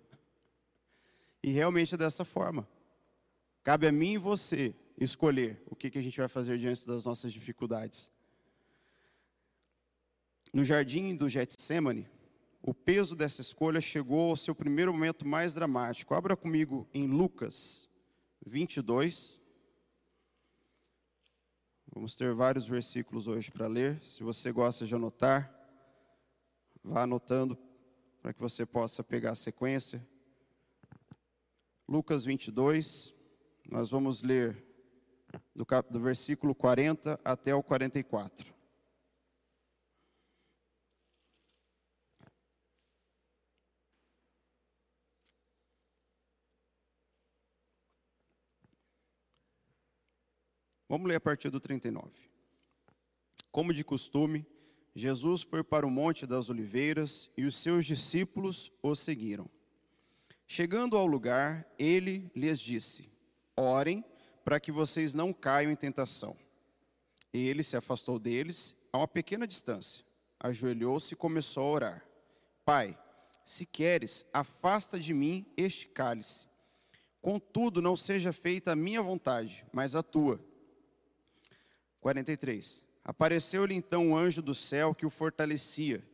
E 1.41 1.51
realmente 1.51 1.95
é 1.95 1.97
dessa 1.97 2.25
forma. 2.25 2.67
Cabe 3.63 3.87
a 3.87 3.93
mim 3.93 4.15
e 4.15 4.17
você 4.17 4.75
escolher 4.97 5.63
o 5.67 5.75
que, 5.75 5.89
que 5.89 5.97
a 5.97 6.01
gente 6.01 6.19
vai 6.19 6.27
fazer 6.27 6.57
diante 6.57 6.85
das 6.85 7.05
nossas 7.05 7.31
dificuldades. 7.31 8.11
No 10.53 10.65
jardim 10.65 11.15
do 11.15 11.29
Getsemane, 11.29 12.09
o 12.61 12.73
peso 12.73 13.15
dessa 13.15 13.39
escolha 13.39 13.79
chegou 13.79 14.31
ao 14.31 14.35
seu 14.35 14.53
primeiro 14.53 14.91
momento 14.91 15.25
mais 15.25 15.53
dramático. 15.53 16.13
Abra 16.13 16.35
comigo 16.35 16.85
em 16.93 17.07
Lucas 17.07 17.89
22. 18.45 19.39
Vamos 21.87 22.15
ter 22.15 22.33
vários 22.33 22.67
versículos 22.67 23.29
hoje 23.29 23.49
para 23.49 23.65
ler. 23.65 24.03
Se 24.03 24.21
você 24.23 24.51
gosta 24.51 24.85
de 24.85 24.93
anotar, 24.93 25.58
vá 26.83 27.03
anotando 27.03 27.57
para 28.21 28.33
que 28.33 28.41
você 28.41 28.65
possa 28.65 29.03
pegar 29.03 29.31
a 29.31 29.35
sequência. 29.35 30.05
Lucas 31.87 32.25
22, 32.25 33.13
nós 33.69 33.89
vamos 33.89 34.21
ler 34.21 34.63
do, 35.55 35.65
cap, 35.65 35.91
do 35.91 35.99
versículo 35.99 36.53
40 36.53 37.19
até 37.23 37.53
o 37.53 37.63
44. 37.63 38.53
Vamos 50.89 51.07
ler 51.07 51.17
a 51.17 51.21
partir 51.21 51.51
do 51.51 51.59
39. 51.59 52.11
Como 53.51 53.71
de 53.71 53.83
costume, 53.83 54.43
Jesus 54.95 55.41
foi 55.41 55.63
para 55.63 55.85
o 55.85 55.91
Monte 55.91 56.25
das 56.25 56.49
Oliveiras 56.49 57.29
e 57.37 57.45
os 57.45 57.55
seus 57.55 57.85
discípulos 57.85 58.71
o 58.81 58.95
seguiram. 58.95 59.49
Chegando 60.47 60.97
ao 60.97 61.05
lugar, 61.05 61.65
ele 61.77 62.31
lhes 62.35 62.59
disse: 62.59 63.09
Orem 63.55 64.03
para 64.43 64.59
que 64.59 64.71
vocês 64.71 65.13
não 65.13 65.31
caiam 65.31 65.71
em 65.71 65.75
tentação. 65.75 66.35
Ele 67.31 67.63
se 67.63 67.77
afastou 67.77 68.17
deles 68.17 68.75
a 68.91 68.97
uma 68.97 69.07
pequena 69.07 69.45
distância, 69.45 70.03
ajoelhou-se 70.39 71.13
e 71.13 71.17
começou 71.17 71.63
a 71.63 71.71
orar: 71.71 72.05
Pai, 72.65 72.97
se 73.45 73.65
queres, 73.65 74.25
afasta 74.33 74.99
de 74.99 75.13
mim 75.13 75.45
este 75.55 75.87
cálice. 75.87 76.47
Contudo, 77.21 77.81
não 77.81 77.95
seja 77.95 78.31
feita 78.31 78.71
a 78.71 78.75
minha 78.75 79.01
vontade, 79.01 79.65
mas 79.71 79.95
a 79.95 80.01
tua. 80.01 80.43
43. 81.99 82.83
Apareceu-lhe 83.09 83.73
então 83.73 84.09
um 84.09 84.15
anjo 84.15 84.39
do 84.39 84.53
céu 84.53 84.93
que 84.93 85.03
o 85.03 85.09
fortalecia. 85.09 86.07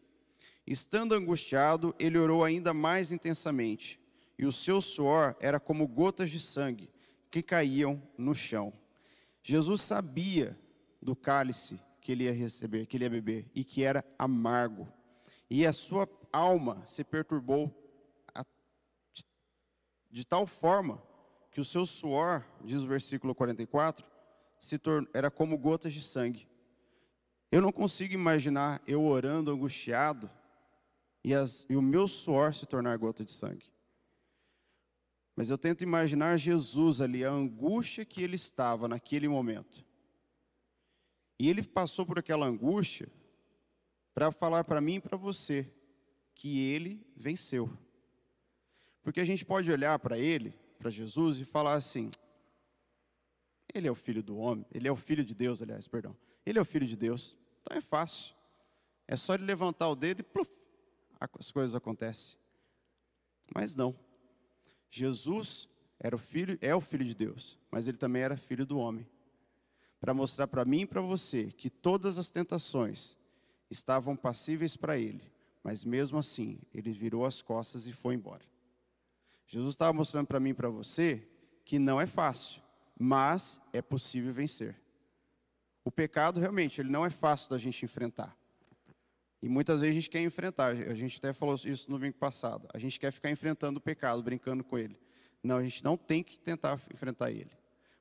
Estando 0.65 1.13
angustiado, 1.13 1.93
ele 1.99 2.17
orou 2.17 2.41
ainda 2.41 2.73
mais 2.73 3.11
intensamente, 3.11 3.99
e 4.39 4.45
o 4.45 4.51
seu 4.51 4.79
suor 4.79 5.35
era 5.41 5.59
como 5.59 5.85
gotas 5.89 6.31
de 6.31 6.39
sangue 6.39 6.89
que 7.29 7.43
caíam 7.43 8.01
no 8.17 8.33
chão. 8.33 8.71
Jesus 9.43 9.81
sabia 9.81 10.57
do 11.01 11.17
cálice 11.17 11.81
que 11.99 12.13
ele 12.13 12.23
ia 12.23 12.31
receber, 12.31 12.85
que 12.85 12.95
ele 12.95 13.03
ia 13.03 13.09
beber, 13.09 13.51
e 13.53 13.65
que 13.65 13.83
era 13.83 14.01
amargo. 14.17 14.87
E 15.49 15.65
a 15.65 15.73
sua 15.73 16.07
alma 16.31 16.81
se 16.87 17.03
perturbou 17.03 17.77
de, 20.09 20.23
tal 20.23 20.47
forma 20.47 21.03
que 21.51 21.59
o 21.59 21.65
seu 21.65 21.85
suor, 21.85 22.45
diz 22.63 22.81
o 22.81 22.87
versículo 22.87 23.35
44, 23.35 24.07
se 24.61 24.77
tornou, 24.77 25.09
era 25.13 25.29
como 25.29 25.57
gotas 25.57 25.91
de 25.91 26.01
sangue. 26.01 26.47
Eu 27.55 27.61
não 27.61 27.71
consigo 27.71 28.13
imaginar 28.13 28.81
eu 28.85 29.01
orando 29.05 29.49
angustiado 29.49 30.29
e, 31.23 31.33
as, 31.33 31.65
e 31.69 31.77
o 31.77 31.81
meu 31.81 32.05
suor 32.05 32.53
se 32.53 32.65
tornar 32.65 32.97
gota 32.97 33.23
de 33.23 33.31
sangue. 33.31 33.71
Mas 35.37 35.49
eu 35.49 35.57
tento 35.57 35.81
imaginar 35.81 36.35
Jesus 36.35 36.99
ali, 36.99 37.23
a 37.23 37.31
angústia 37.31 38.03
que 38.03 38.21
ele 38.21 38.35
estava 38.35 38.89
naquele 38.89 39.29
momento. 39.29 39.85
E 41.39 41.49
ele 41.49 41.63
passou 41.63 42.05
por 42.05 42.19
aquela 42.19 42.45
angústia 42.45 43.07
para 44.13 44.33
falar 44.33 44.65
para 44.65 44.81
mim 44.81 44.95
e 44.95 44.99
para 44.99 45.15
você 45.15 45.65
que 46.33 46.59
ele 46.59 47.07
venceu. 47.15 47.71
Porque 49.01 49.21
a 49.21 49.25
gente 49.25 49.45
pode 49.45 49.71
olhar 49.71 49.97
para 49.99 50.17
ele, 50.17 50.53
para 50.77 50.89
Jesus, 50.89 51.39
e 51.39 51.45
falar 51.45 51.75
assim: 51.75 52.11
ele 53.73 53.87
é 53.87 53.91
o 53.91 53.95
filho 53.95 54.21
do 54.21 54.35
homem, 54.35 54.65
ele 54.73 54.89
é 54.89 54.91
o 54.91 54.97
filho 54.97 55.23
de 55.23 55.33
Deus, 55.33 55.61
aliás, 55.61 55.87
perdão. 55.87 56.17
Ele 56.45 56.59
é 56.59 56.61
o 56.61 56.65
filho 56.65 56.85
de 56.85 56.97
Deus. 56.97 57.37
Então 57.65 57.77
é 57.77 57.81
fácil. 57.81 58.35
É 59.07 59.15
só 59.15 59.33
ele 59.33 59.43
levantar 59.43 59.89
o 59.89 59.95
dedo 59.95 60.19
e 60.19 60.23
pluf, 60.23 60.49
as 61.19 61.51
coisas 61.51 61.75
acontecem. 61.75 62.37
Mas 63.53 63.75
não. 63.75 63.95
Jesus 64.89 65.67
era 65.99 66.15
o 66.15 66.19
filho, 66.19 66.57
é 66.61 66.75
o 66.75 66.81
filho 66.81 67.05
de 67.05 67.15
Deus, 67.15 67.57
mas 67.71 67.87
ele 67.87 67.97
também 67.97 68.21
era 68.21 68.37
filho 68.37 68.65
do 68.65 68.77
homem. 68.77 69.07
Para 69.99 70.13
mostrar 70.13 70.47
para 70.47 70.65
mim 70.65 70.81
e 70.81 70.85
para 70.85 71.01
você 71.01 71.51
que 71.51 71.69
todas 71.69 72.17
as 72.17 72.29
tentações 72.29 73.17
estavam 73.69 74.15
passíveis 74.15 74.75
para 74.75 74.97
ele, 74.97 75.23
mas 75.63 75.83
mesmo 75.83 76.19
assim, 76.19 76.59
ele 76.73 76.91
virou 76.91 77.25
as 77.25 77.41
costas 77.41 77.87
e 77.87 77.93
foi 77.93 78.13
embora. 78.13 78.45
Jesus 79.47 79.73
estava 79.73 79.93
mostrando 79.93 80.27
para 80.27 80.39
mim 80.39 80.49
e 80.49 80.53
para 80.53 80.69
você 80.69 81.27
que 81.63 81.79
não 81.79 81.99
é 81.99 82.05
fácil, 82.05 82.61
mas 82.97 83.59
é 83.73 83.81
possível 83.81 84.31
vencer. 84.31 84.84
O 85.85 85.91
pecado 85.91 86.39
realmente, 86.39 86.81
ele 86.81 86.89
não 86.89 87.05
é 87.05 87.11
fácil 87.11 87.51
da 87.51 87.59
gente 87.59 87.85
enfrentar. 87.85 88.35
E 89.39 89.47
muitas 89.47 89.81
vezes 89.81 89.95
a 89.95 89.99
gente 89.99 90.09
quer 90.09 90.21
enfrentar, 90.21 90.69
a 90.69 90.95
gente 90.95 91.19
até 91.19 91.31
falou 91.31 91.53
isso 91.53 91.89
no 91.89 91.99
domingo 91.99 92.17
passado. 92.17 92.67
A 92.73 92.79
gente 92.79 92.99
quer 92.99 93.11
ficar 93.11 93.29
enfrentando 93.29 93.77
o 93.77 93.81
pecado, 93.81 94.23
brincando 94.23 94.63
com 94.63 94.79
ele. 94.79 94.97
Não, 95.43 95.57
a 95.57 95.63
gente 95.63 95.83
não 95.83 95.95
tem 95.95 96.23
que 96.23 96.39
tentar 96.39 96.81
enfrentar 96.91 97.29
ele. 97.29 97.51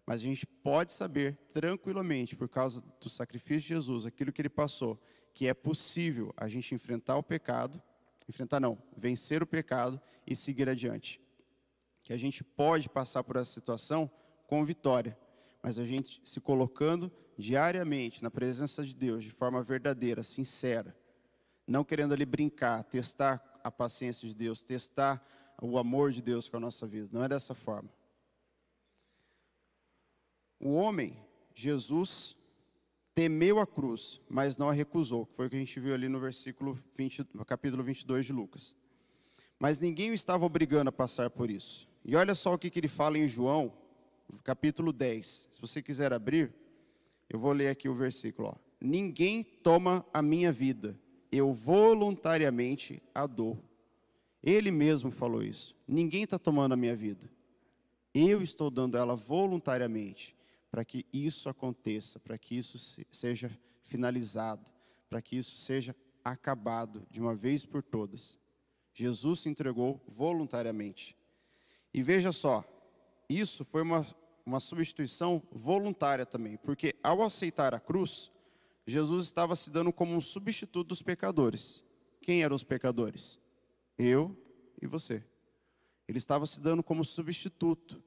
Mas 0.07 0.23
a 0.23 0.25
gente 0.25 0.47
pode 0.47 0.95
saber 0.95 1.37
tranquilamente, 1.53 2.35
por 2.35 2.49
causa 2.49 2.83
do 2.99 3.11
sacrifício 3.11 3.61
de 3.61 3.69
Jesus, 3.69 4.07
aquilo 4.07 4.33
que 4.33 4.41
ele 4.41 4.49
passou, 4.49 4.99
que 5.35 5.47
é 5.47 5.53
possível 5.53 6.33
a 6.39 6.49
gente 6.49 6.75
enfrentar 6.75 7.19
o 7.19 7.23
pecado, 7.23 7.83
enfrentar 8.27 8.61
não, 8.61 8.79
vencer 8.97 9.43
o 9.43 9.47
pecado 9.47 10.01
e 10.27 10.35
seguir 10.35 10.71
adiante. 10.71 11.21
Que 12.03 12.15
a 12.15 12.17
gente 12.17 12.43
pode 12.43 12.89
passar 12.89 13.23
por 13.23 13.37
essa 13.37 13.53
situação 13.53 14.11
com 14.47 14.65
vitória, 14.65 15.19
mas 15.63 15.79
a 15.79 15.85
gente 15.85 16.23
se 16.25 16.41
colocando 16.41 17.13
diariamente 17.37 18.23
na 18.23 18.31
presença 18.31 18.85
de 18.85 18.95
Deus 18.95 19.25
de 19.25 19.31
forma 19.31 19.63
verdadeira, 19.63 20.23
sincera, 20.23 20.97
não 21.67 21.85
querendo 21.85 22.13
ali 22.13 22.25
brincar, 22.25 22.85
testar 22.85 23.43
a 23.63 23.71
paciência 23.71 24.29
de 24.29 24.35
Deus, 24.35 24.63
testar 24.63 25.25
o 25.61 25.79
amor 25.79 26.13
de 26.13 26.21
Deus 26.21 26.49
com 26.49 26.57
a 26.57 26.61
nossa 26.61 26.87
vida. 26.87 27.09
Não 27.13 27.25
é 27.25 27.29
dessa 27.29 27.55
forma. 27.55 27.91
O 30.61 30.73
homem, 30.75 31.17
Jesus, 31.55 32.37
temeu 33.15 33.59
a 33.59 33.67
cruz, 33.67 34.21
mas 34.29 34.57
não 34.57 34.69
a 34.69 34.73
recusou, 34.73 35.27
que 35.27 35.35
foi 35.35 35.47
o 35.47 35.51
que 35.51 35.57
a 35.57 35.59
gente 35.59 35.79
viu 35.79 35.95
ali 35.95 36.09
no 36.09 36.21
versículo 36.21 36.79
20, 36.97 37.27
no 37.33 37.45
capítulo 37.45 37.83
22 37.83 38.27
de 38.27 38.33
Lucas. 38.33 38.77
Mas 39.59 39.79
ninguém 39.79 40.11
o 40.11 40.15
estava 40.15 40.45
obrigando 40.45 40.89
a 40.89 40.93
passar 40.93 41.31
por 41.31 41.51
isso. 41.51 41.89
E 42.05 42.17
olha 42.17 42.35
só 42.35 42.55
o 42.55 42.59
que, 42.59 42.71
que 42.71 42.79
ele 42.79 42.89
fala 42.89 43.17
em 43.17 43.27
João, 43.27 43.73
capítulo 44.43 44.93
10. 44.93 45.49
Se 45.53 45.61
você 45.61 45.81
quiser 45.81 46.13
abrir, 46.13 46.53
eu 47.35 47.39
vou 47.41 47.51
ler 47.51 47.67
aqui 47.67 47.89
o 47.89 47.95
versículo. 47.95 48.47
Ó. 48.47 48.55
Ninguém 48.81 49.43
toma 49.43 50.07
a 50.15 50.23
minha 50.23 50.53
vida, 50.53 50.97
eu 51.33 51.53
voluntariamente 51.53 53.03
a 53.13 53.27
dou. 53.27 53.59
Ele 54.41 54.71
mesmo 54.71 55.11
falou 55.11 55.43
isso. 55.43 55.75
Ninguém 55.85 56.23
está 56.23 56.39
tomando 56.39 56.75
a 56.75 56.77
minha 56.77 56.95
vida. 56.95 57.29
Eu 58.15 58.41
estou 58.41 58.71
dando 58.71 58.97
ela 58.97 59.17
voluntariamente 59.17 60.37
para 60.71 60.85
que 60.85 61.05
isso 61.13 61.49
aconteça, 61.49 62.21
para 62.21 62.39
que 62.39 62.57
isso 62.57 62.79
seja 63.11 63.51
finalizado, 63.83 64.71
para 65.11 65.21
que 65.21 65.37
isso 65.37 65.57
seja 65.57 65.97
acabado 66.23 67.05
de 67.11 67.21
uma 67.21 67.35
vez 67.35 67.67
por 67.67 67.83
todas. 67.83 68.39
Jesus 68.93 69.41
se 69.41 69.49
entregou 69.49 70.01
voluntariamente. 70.07 71.17
E 71.93 72.01
veja 72.01 72.31
só, 72.31 72.63
isso 73.29 73.65
foi 73.65 73.83
uma, 73.83 74.07
uma 74.45 74.61
substituição 74.61 75.43
voluntária 75.51 76.27
também, 76.27 76.57
porque 76.57 76.95
ao 77.03 77.23
aceitar 77.23 77.75
a 77.75 77.81
cruz, 77.81 78.31
Jesus 78.87 79.27
estava 79.27 79.57
se 79.57 79.71
dando 79.71 79.93
como 79.93 80.15
um 80.15 80.21
substituto 80.21 80.89
dos 80.89 81.03
pecadores. 81.03 81.83
Quem 82.21 82.43
eram 82.43 82.55
os 82.55 82.65
pecadores? 82.65 83.41
Eu 83.99 84.37
e 84.81 84.87
você. 84.87 85.25
Ele 86.07 86.19
estava 86.19 86.47
se 86.47 86.61
dando 86.61 86.83
como 86.83 87.05
substituto. 87.05 88.03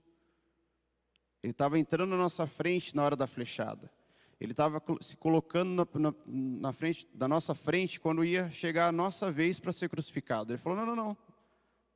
Ele 1.41 1.51
estava 1.51 1.79
entrando 1.79 2.11
na 2.11 2.17
nossa 2.17 2.45
frente 2.45 2.95
na 2.95 3.03
hora 3.03 3.15
da 3.15 3.25
flechada. 3.25 3.91
Ele 4.39 4.51
estava 4.51 4.81
se 5.01 5.17
colocando 5.17 5.69
na, 5.69 5.87
na, 5.99 6.13
na, 6.25 6.73
frente, 6.73 7.07
da 7.11 7.27
nossa 7.27 7.55
frente 7.55 7.99
quando 7.99 8.23
ia 8.23 8.51
chegar 8.51 8.87
a 8.87 8.91
nossa 8.91 9.31
vez 9.31 9.59
para 9.59 9.73
ser 9.73 9.89
crucificado. 9.89 10.53
Ele 10.53 10.59
falou: 10.59 10.77
não, 10.77 10.85
não, 10.85 10.95
não. 10.95 11.17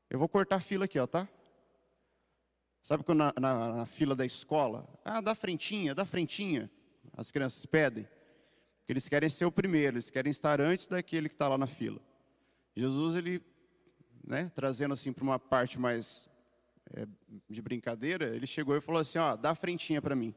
Eu 0.10 0.18
vou 0.18 0.28
cortar 0.28 0.56
a 0.56 0.60
fila 0.60 0.86
aqui, 0.86 0.98
ó, 0.98 1.06
tá? 1.06 1.28
Sabe 2.84 3.04
quando 3.04 3.20
na, 3.20 3.34
na, 3.40 3.70
na, 3.78 3.86
fila 3.86 4.16
da 4.16 4.26
escola? 4.26 4.88
Ah, 5.06 5.22
dá 5.22 5.36
frentinha, 5.36 5.94
dá 5.94 6.06
frentinha. 6.06 6.70
As 7.16 7.32
crianças 7.32 7.66
pedem. 7.66 8.08
Porque 8.80 8.94
eles 8.94 9.08
querem 9.08 9.30
ser 9.30 9.46
o 9.46 9.52
primeiro, 9.52 9.98
eles 9.98 10.10
querem 10.10 10.32
estar 10.32 10.60
antes 10.60 10.88
daquele 10.88 11.30
que 11.30 11.36
está 11.36 11.48
lá 11.48 11.58
na 11.58 11.68
fila. 11.68 12.02
Jesus, 12.76 13.16
ele, 13.16 13.42
né, 14.24 14.52
trazendo 14.56 14.94
assim 14.94 15.14
para 15.14 15.24
uma 15.24 15.38
parte 15.38 15.80
mais 15.80 16.28
é, 16.94 17.08
de 17.50 17.62
brincadeira, 17.62 18.36
ele 18.36 18.48
chegou 18.48 18.76
e 18.76 18.82
falou 18.82 19.02
assim: 19.02 19.20
ó, 19.20 19.36
dá 19.36 19.54
frentinha 19.54 20.02
para 20.02 20.16
mim, 20.16 20.34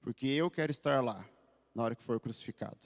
porque 0.00 0.26
eu 0.26 0.50
quero 0.50 0.70
estar 0.70 1.02
lá 1.02 1.26
na 1.74 1.82
hora 1.82 1.94
que 1.94 2.02
for 2.02 2.20
crucificado. 2.20 2.78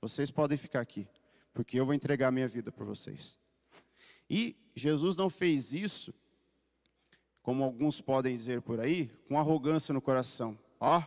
Vocês 0.00 0.30
podem 0.30 0.58
ficar 0.58 0.80
aqui, 0.80 1.08
porque 1.52 1.78
eu 1.78 1.86
vou 1.86 1.94
entregar 1.94 2.28
a 2.28 2.32
minha 2.32 2.48
vida 2.48 2.70
por 2.70 2.84
vocês. 2.84 3.38
E 4.28 4.56
Jesus 4.74 5.16
não 5.16 5.28
fez 5.28 5.72
isso, 5.72 6.14
como 7.50 7.64
alguns 7.64 8.00
podem 8.00 8.36
dizer 8.36 8.62
por 8.62 8.78
aí, 8.78 9.10
com 9.26 9.36
arrogância 9.36 9.92
no 9.92 10.00
coração. 10.00 10.56
Ó, 10.78 11.02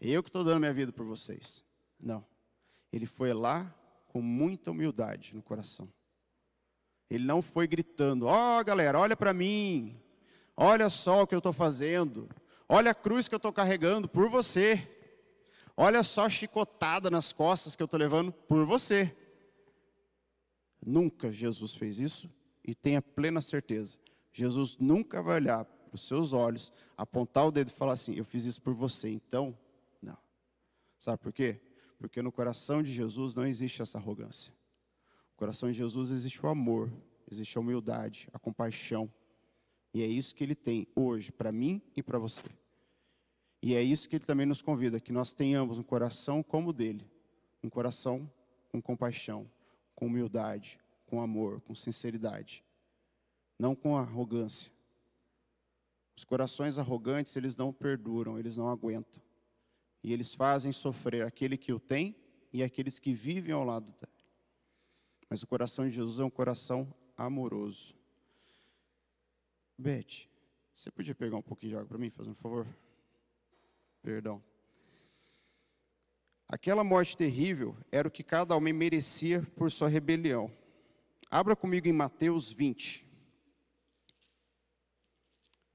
eu 0.00 0.22
que 0.22 0.30
estou 0.30 0.42
dando 0.42 0.60
minha 0.60 0.72
vida 0.72 0.90
por 0.90 1.04
vocês. 1.04 1.62
Não. 2.00 2.24
Ele 2.90 3.04
foi 3.04 3.34
lá 3.34 3.70
com 4.06 4.22
muita 4.22 4.70
humildade 4.70 5.34
no 5.34 5.42
coração. 5.42 5.92
Ele 7.10 7.22
não 7.22 7.42
foi 7.42 7.66
gritando: 7.66 8.24
Ó, 8.24 8.58
oh, 8.58 8.64
galera, 8.64 8.98
olha 8.98 9.14
para 9.14 9.34
mim. 9.34 10.00
Olha 10.56 10.88
só 10.88 11.22
o 11.22 11.26
que 11.26 11.34
eu 11.34 11.40
estou 11.40 11.52
fazendo. 11.52 12.30
Olha 12.66 12.92
a 12.92 12.94
cruz 12.94 13.28
que 13.28 13.34
eu 13.34 13.38
estou 13.38 13.52
carregando 13.52 14.08
por 14.08 14.30
você. 14.30 14.90
Olha 15.76 16.02
só 16.02 16.24
a 16.24 16.30
chicotada 16.30 17.10
nas 17.10 17.30
costas 17.30 17.76
que 17.76 17.82
eu 17.82 17.84
estou 17.84 18.00
levando 18.00 18.32
por 18.32 18.64
você. 18.64 19.14
Nunca 20.82 21.30
Jesus 21.30 21.74
fez 21.74 21.98
isso 21.98 22.30
e 22.64 22.74
tenha 22.74 23.02
plena 23.02 23.42
certeza. 23.42 23.98
Jesus 24.36 24.76
nunca 24.78 25.22
vai 25.22 25.36
olhar 25.36 25.64
para 25.64 25.94
os 25.94 26.06
seus 26.06 26.34
olhos, 26.34 26.70
apontar 26.94 27.46
o 27.46 27.50
dedo 27.50 27.68
e 27.68 27.72
falar 27.72 27.94
assim: 27.94 28.14
Eu 28.14 28.24
fiz 28.24 28.44
isso 28.44 28.60
por 28.60 28.74
você, 28.74 29.08
então, 29.08 29.56
não. 30.02 30.18
Sabe 30.98 31.16
por 31.22 31.32
quê? 31.32 31.58
Porque 31.98 32.20
no 32.20 32.30
coração 32.30 32.82
de 32.82 32.92
Jesus 32.92 33.34
não 33.34 33.46
existe 33.46 33.80
essa 33.80 33.96
arrogância. 33.96 34.52
No 35.30 35.36
coração 35.36 35.70
de 35.70 35.78
Jesus 35.78 36.10
existe 36.10 36.44
o 36.44 36.50
amor, 36.50 36.92
existe 37.30 37.56
a 37.56 37.62
humildade, 37.62 38.28
a 38.30 38.38
compaixão. 38.38 39.10
E 39.94 40.02
é 40.02 40.06
isso 40.06 40.34
que 40.34 40.44
ele 40.44 40.54
tem 40.54 40.86
hoje 40.94 41.32
para 41.32 41.50
mim 41.50 41.80
e 41.96 42.02
para 42.02 42.18
você. 42.18 42.44
E 43.62 43.74
é 43.74 43.82
isso 43.82 44.06
que 44.06 44.16
ele 44.16 44.24
também 44.26 44.44
nos 44.44 44.60
convida, 44.60 45.00
que 45.00 45.12
nós 45.12 45.32
tenhamos 45.32 45.78
um 45.78 45.82
coração 45.82 46.42
como 46.42 46.68
o 46.68 46.72
dele, 46.74 47.10
um 47.62 47.70
coração 47.70 48.30
com 48.68 48.82
compaixão, 48.82 49.50
com 49.94 50.08
humildade, 50.08 50.78
com 51.06 51.22
amor, 51.22 51.62
com 51.62 51.74
sinceridade, 51.74 52.62
não 53.58 53.74
com 53.74 53.96
arrogância. 53.96 54.70
Os 56.16 56.24
corações 56.24 56.78
arrogantes, 56.78 57.36
eles 57.36 57.56
não 57.56 57.72
perduram, 57.72 58.38
eles 58.38 58.56
não 58.56 58.68
aguentam. 58.68 59.22
E 60.02 60.12
eles 60.12 60.34
fazem 60.34 60.72
sofrer 60.72 61.24
aquele 61.26 61.56
que 61.56 61.72
o 61.72 61.80
tem 61.80 62.16
e 62.52 62.62
aqueles 62.62 62.98
que 62.98 63.12
vivem 63.12 63.52
ao 63.52 63.64
lado 63.64 63.92
dele. 63.92 64.12
Mas 65.28 65.42
o 65.42 65.46
coração 65.46 65.86
de 65.86 65.94
Jesus 65.94 66.18
é 66.18 66.24
um 66.24 66.30
coração 66.30 66.92
amoroso. 67.16 67.94
Beth, 69.76 70.28
você 70.74 70.90
podia 70.90 71.14
pegar 71.14 71.36
um 71.36 71.42
pouquinho 71.42 71.72
de 71.72 71.76
água 71.76 71.88
para 71.88 71.98
mim, 71.98 72.10
fazendo 72.10 72.32
um 72.32 72.36
favor? 72.36 72.66
Perdão. 74.02 74.42
Aquela 76.48 76.84
morte 76.84 77.16
terrível 77.16 77.76
era 77.90 78.06
o 78.06 78.10
que 78.10 78.22
cada 78.22 78.56
homem 78.56 78.72
merecia 78.72 79.42
por 79.56 79.70
sua 79.70 79.88
rebelião. 79.88 80.50
Abra 81.28 81.56
comigo 81.56 81.88
em 81.88 81.92
Mateus 81.92 82.52
20. 82.52 83.05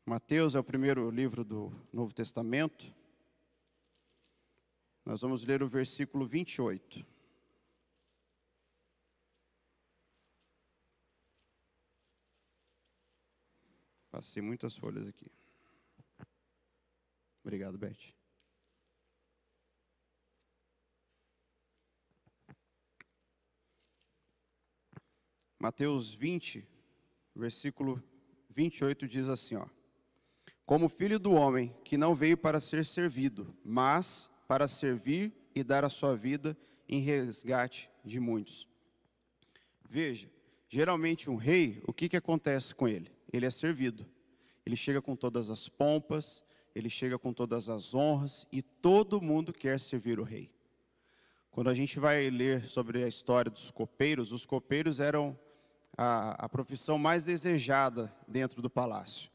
Mateus 0.05 0.55
é 0.55 0.59
o 0.59 0.63
primeiro 0.63 1.11
livro 1.11 1.43
do 1.43 1.71
Novo 1.93 2.11
Testamento. 2.11 2.91
Nós 5.05 5.21
vamos 5.21 5.45
ler 5.45 5.61
o 5.61 5.67
versículo 5.67 6.25
28. 6.25 7.05
Passei 14.09 14.41
muitas 14.41 14.75
folhas 14.75 15.07
aqui. 15.07 15.31
Obrigado, 17.43 17.77
Beth. 17.77 18.13
Mateus 25.59 26.11
20, 26.11 26.67
versículo 27.35 28.03
28 28.49 29.07
diz 29.07 29.27
assim, 29.27 29.55
ó: 29.55 29.69
Como 30.65 30.87
filho 30.87 31.19
do 31.19 31.33
homem 31.33 31.75
que 31.83 31.97
não 31.97 32.15
veio 32.15 32.37
para 32.37 32.59
ser 32.59 32.85
servido, 32.85 33.55
mas 33.63 34.29
para 34.47 34.67
servir 34.67 35.33
e 35.55 35.63
dar 35.63 35.83
a 35.83 35.89
sua 35.89 36.15
vida 36.15 36.57
em 36.87 36.99
resgate 36.99 37.89
de 38.03 38.19
muitos. 38.19 38.67
Veja, 39.89 40.29
geralmente 40.69 41.29
um 41.29 41.35
rei, 41.35 41.81
o 41.85 41.93
que, 41.93 42.07
que 42.07 42.17
acontece 42.17 42.73
com 42.73 42.87
ele? 42.87 43.11
Ele 43.31 43.45
é 43.45 43.51
servido. 43.51 44.05
Ele 44.65 44.75
chega 44.75 45.01
com 45.01 45.15
todas 45.15 45.49
as 45.49 45.67
pompas, 45.67 46.43
ele 46.75 46.89
chega 46.89 47.17
com 47.17 47.33
todas 47.33 47.67
as 47.69 47.93
honras 47.93 48.45
e 48.51 48.61
todo 48.61 49.21
mundo 49.21 49.51
quer 49.53 49.79
servir 49.79 50.19
o 50.19 50.23
rei. 50.23 50.51
Quando 51.49 51.69
a 51.69 51.73
gente 51.73 51.99
vai 51.99 52.29
ler 52.29 52.65
sobre 52.65 53.03
a 53.03 53.07
história 53.07 53.49
dos 53.49 53.71
copeiros, 53.71 54.31
os 54.31 54.45
copeiros 54.45 54.99
eram 54.99 55.37
a, 55.97 56.45
a 56.45 56.49
profissão 56.49 56.97
mais 56.97 57.23
desejada 57.23 58.13
dentro 58.27 58.61
do 58.61 58.69
palácio. 58.69 59.30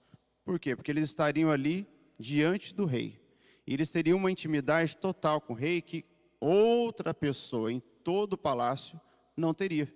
Por 0.46 0.61
quê? 0.61 0.76
Porque 0.76 0.92
eles 0.92 1.09
estariam 1.11 1.50
ali 1.50 1.88
diante 2.16 2.72
do 2.72 2.87
rei. 2.87 3.20
E 3.66 3.74
eles 3.74 3.90
teriam 3.90 4.16
uma 4.16 4.30
intimidade 4.30 4.97
total 4.97 5.40
com 5.40 5.53
o 5.53 5.57
rei 5.57 5.82
que 5.82 6.05
outra 6.38 7.12
pessoa 7.12 7.72
em 7.72 7.80
todo 8.05 8.34
o 8.34 8.38
palácio 8.38 8.99
não 9.36 9.53
teria. 9.53 9.92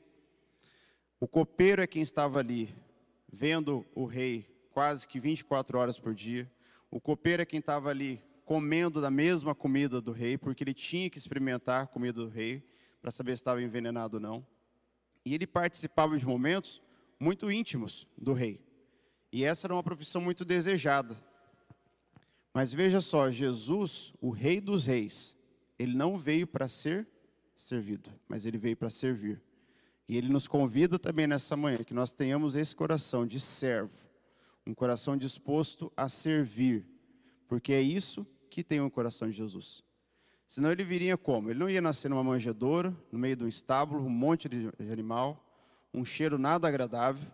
O 1.20 1.28
copeiro 1.28 1.80
é 1.80 1.86
quem 1.86 2.02
estava 2.02 2.40
ali 2.40 2.74
vendo 3.32 3.86
o 3.94 4.04
rei 4.04 4.68
quase 4.72 5.06
que 5.06 5.20
24 5.20 5.78
horas 5.78 6.00
por 6.00 6.16
dia. 6.16 6.50
O 6.90 7.00
copeiro 7.00 7.42
é 7.42 7.46
quem 7.46 7.60
estava 7.60 7.88
ali 7.88 8.20
comendo 8.44 9.00
da 9.00 9.08
mesma 9.08 9.54
comida 9.54 10.00
do 10.00 10.10
rei, 10.10 10.36
porque 10.36 10.64
ele 10.64 10.74
tinha 10.74 11.08
que 11.08 11.16
experimentar 11.16 11.84
a 11.84 11.86
comida 11.86 12.24
do 12.24 12.28
rei 12.28 12.68
para 13.00 13.12
saber 13.12 13.36
se 13.36 13.42
estava 13.42 13.62
envenenado 13.62 14.16
ou 14.16 14.20
não. 14.20 14.44
E 15.24 15.32
ele 15.32 15.46
participava 15.46 16.18
de 16.18 16.26
momentos 16.26 16.82
muito 17.20 17.52
íntimos 17.52 18.08
do 18.18 18.32
rei. 18.32 18.68
E 19.32 19.44
essa 19.44 19.66
era 19.66 19.74
uma 19.74 19.82
profissão 19.82 20.20
muito 20.20 20.44
desejada. 20.44 21.16
Mas 22.52 22.72
veja 22.72 23.00
só, 23.00 23.30
Jesus, 23.30 24.12
o 24.20 24.30
rei 24.30 24.60
dos 24.60 24.86
reis, 24.86 25.36
ele 25.78 25.94
não 25.94 26.18
veio 26.18 26.46
para 26.46 26.68
ser 26.68 27.06
servido, 27.54 28.10
mas 28.28 28.44
ele 28.44 28.58
veio 28.58 28.76
para 28.76 28.90
servir. 28.90 29.40
E 30.08 30.16
ele 30.16 30.28
nos 30.28 30.48
convida 30.48 30.98
também 30.98 31.26
nessa 31.26 31.56
manhã 31.56 31.78
que 31.78 31.94
nós 31.94 32.12
tenhamos 32.12 32.56
esse 32.56 32.74
coração 32.74 33.24
de 33.24 33.38
servo, 33.38 33.94
um 34.66 34.74
coração 34.74 35.16
disposto 35.16 35.92
a 35.96 36.08
servir, 36.08 36.84
porque 37.46 37.72
é 37.72 37.80
isso 37.80 38.26
que 38.50 38.64
tem 38.64 38.80
o 38.80 38.90
coração 38.90 39.30
de 39.30 39.36
Jesus. 39.36 39.84
Senão 40.48 40.72
ele 40.72 40.82
viria 40.82 41.16
como? 41.16 41.48
Ele 41.48 41.60
não 41.60 41.70
ia 41.70 41.80
nascer 41.80 42.08
numa 42.08 42.24
manjedoura, 42.24 42.92
no 43.12 43.18
meio 43.18 43.36
de 43.36 43.44
um 43.44 43.48
estábulo, 43.48 44.04
um 44.04 44.10
monte 44.10 44.48
de 44.48 44.68
animal, 44.92 45.46
um 45.94 46.04
cheiro 46.04 46.36
nada 46.36 46.66
agradável, 46.66 47.30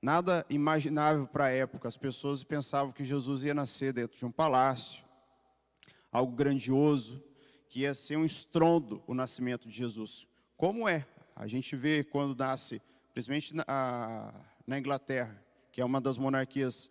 nada 0.00 0.46
imaginável 0.48 1.26
para 1.26 1.46
a 1.46 1.50
época. 1.50 1.88
As 1.88 1.96
pessoas 1.96 2.42
pensavam 2.42 2.92
que 2.92 3.04
Jesus 3.04 3.44
ia 3.44 3.54
nascer 3.54 3.92
dentro 3.92 4.18
de 4.18 4.24
um 4.24 4.32
palácio, 4.32 5.04
algo 6.10 6.34
grandioso, 6.34 7.22
que 7.68 7.80
ia 7.80 7.94
ser 7.94 8.16
um 8.16 8.24
estrondo 8.24 9.02
o 9.06 9.14
nascimento 9.14 9.68
de 9.68 9.74
Jesus. 9.74 10.26
Como 10.56 10.88
é? 10.88 11.06
A 11.36 11.46
gente 11.46 11.76
vê 11.76 12.02
quando 12.02 12.36
nasce, 12.36 12.82
principalmente 13.14 13.54
na, 13.54 14.34
na 14.66 14.78
Inglaterra, 14.78 15.42
que 15.72 15.80
é 15.80 15.84
uma 15.84 16.00
das 16.00 16.18
monarquias 16.18 16.90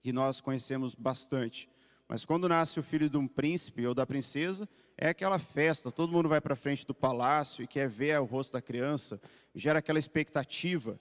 que 0.00 0.12
nós 0.12 0.40
conhecemos 0.40 0.94
bastante. 0.94 1.68
Mas 2.06 2.24
quando 2.24 2.48
nasce 2.48 2.78
o 2.78 2.82
filho 2.82 3.08
de 3.08 3.16
um 3.16 3.26
príncipe 3.26 3.86
ou 3.86 3.94
da 3.94 4.06
princesa, 4.06 4.68
é 4.96 5.08
aquela 5.08 5.38
festa, 5.38 5.92
todo 5.92 6.12
mundo 6.12 6.28
vai 6.28 6.40
para 6.40 6.56
frente 6.56 6.86
do 6.86 6.94
palácio 6.94 7.62
e 7.62 7.66
quer 7.66 7.88
ver 7.88 8.18
o 8.20 8.24
rosto 8.24 8.52
da 8.52 8.62
criança, 8.62 9.20
gera 9.54 9.78
aquela 9.78 9.98
expectativa. 9.98 10.98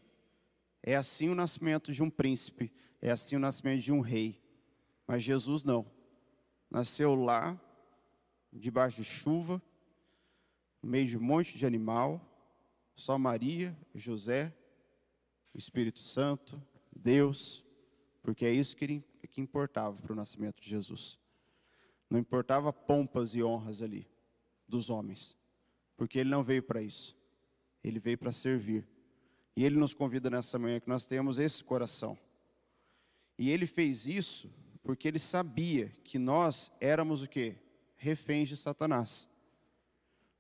É 0.88 0.96
assim 0.96 1.28
o 1.28 1.36
nascimento 1.36 1.92
de 1.92 2.02
um 2.02 2.10
príncipe, 2.10 2.72
é 3.02 3.12
assim 3.12 3.36
o 3.36 3.40
nascimento 3.40 3.82
de 3.82 3.92
um 3.92 4.00
rei. 4.00 4.42
Mas 5.06 5.22
Jesus 5.22 5.66
não. 5.66 5.86
Nasceu 6.72 7.14
lá, 7.14 7.60
debaixo 8.54 8.96
de 8.96 9.04
chuva, 9.04 9.62
no 10.82 10.90
meio 10.90 11.06
de 11.06 11.18
um 11.18 11.22
monte 11.22 11.58
de 11.58 11.66
animal, 11.66 12.22
só 12.96 13.18
Maria, 13.18 13.78
José, 13.94 14.56
o 15.54 15.58
Espírito 15.58 16.00
Santo, 16.00 16.58
Deus, 16.96 17.66
porque 18.22 18.46
é 18.46 18.54
isso 18.54 18.74
que 18.74 18.86
ele 18.86 19.04
que 19.30 19.42
importava 19.42 20.02
para 20.02 20.14
o 20.14 20.16
nascimento 20.16 20.62
de 20.62 20.70
Jesus. 20.70 21.20
Não 22.10 22.18
importava 22.18 22.72
pompas 22.72 23.36
e 23.36 23.44
honras 23.44 23.82
ali 23.82 24.08
dos 24.66 24.90
homens, 24.90 25.36
porque 25.98 26.20
ele 26.20 26.30
não 26.30 26.44
veio 26.44 26.64
para 26.64 26.82
isso. 26.82 27.14
Ele 27.84 28.00
veio 28.00 28.18
para 28.18 28.32
servir. 28.32 28.88
E 29.58 29.66
ele 29.66 29.76
nos 29.76 29.92
convida 29.92 30.30
nessa 30.30 30.60
manhã 30.60 30.80
que 30.80 30.88
nós 30.88 31.08
tenhamos 31.08 31.40
esse 31.40 31.64
coração. 31.64 32.16
E 33.40 33.50
ele 33.50 33.66
fez 33.66 34.06
isso 34.06 34.54
porque 34.84 35.08
ele 35.08 35.18
sabia 35.18 35.90
que 36.04 36.20
nós 36.20 36.72
éramos 36.80 37.24
o 37.24 37.28
quê? 37.28 37.56
Reféns 37.96 38.50
de 38.50 38.56
Satanás. 38.56 39.28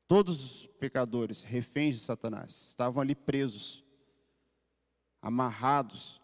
Todos 0.07 0.39
os 0.39 0.67
pecadores, 0.79 1.41
reféns 1.41 1.95
de 1.95 2.01
Satanás, 2.01 2.67
estavam 2.67 3.01
ali 3.01 3.15
presos, 3.15 3.83
amarrados. 5.19 6.21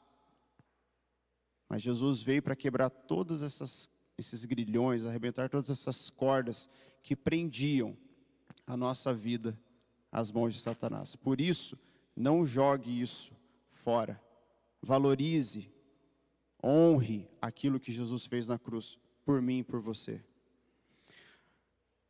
Mas 1.67 1.81
Jesus 1.81 2.21
veio 2.21 2.43
para 2.43 2.55
quebrar 2.55 2.91
todos 2.91 3.41
esses 3.41 4.45
grilhões, 4.45 5.03
arrebentar 5.03 5.49
todas 5.49 5.71
essas 5.71 6.11
cordas 6.11 6.69
que 7.01 7.15
prendiam 7.15 7.97
a 8.67 8.77
nossa 8.77 9.11
vida 9.11 9.59
às 10.11 10.31
mãos 10.31 10.53
de 10.53 10.59
Satanás. 10.59 11.15
Por 11.15 11.41
isso, 11.41 11.75
não 12.15 12.45
jogue 12.45 13.01
isso 13.01 13.33
fora. 13.69 14.21
Valorize, 14.81 15.71
honre 16.63 17.27
aquilo 17.41 17.79
que 17.79 17.91
Jesus 17.91 18.25
fez 18.25 18.47
na 18.47 18.57
cruz 18.57 18.97
por 19.25 19.41
mim 19.41 19.59
e 19.59 19.63
por 19.63 19.79
você. 19.79 20.21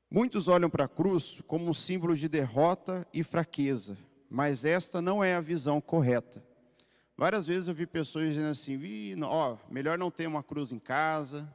Muitos 0.09 0.47
olham 0.47 0.69
para 0.69 0.85
a 0.85 0.87
cruz 0.87 1.41
como 1.47 1.67
um 1.67 1.73
símbolo 1.73 2.15
de 2.15 2.29
derrota 2.29 3.07
e 3.11 3.23
fraqueza, 3.23 3.97
mas 4.29 4.63
esta 4.63 5.01
não 5.01 5.23
é 5.23 5.33
a 5.33 5.41
visão 5.41 5.81
correta. 5.81 6.45
Várias 7.17 7.47
vezes 7.47 7.67
eu 7.67 7.73
vi 7.73 7.85
pessoas 7.87 8.29
dizendo 8.29 8.49
assim: 8.49 8.79
ó, 9.23 9.57
melhor 9.69 9.97
não 9.97 10.11
ter 10.11 10.27
uma 10.27 10.43
cruz 10.43 10.71
em 10.71 10.79
casa, 10.79 11.51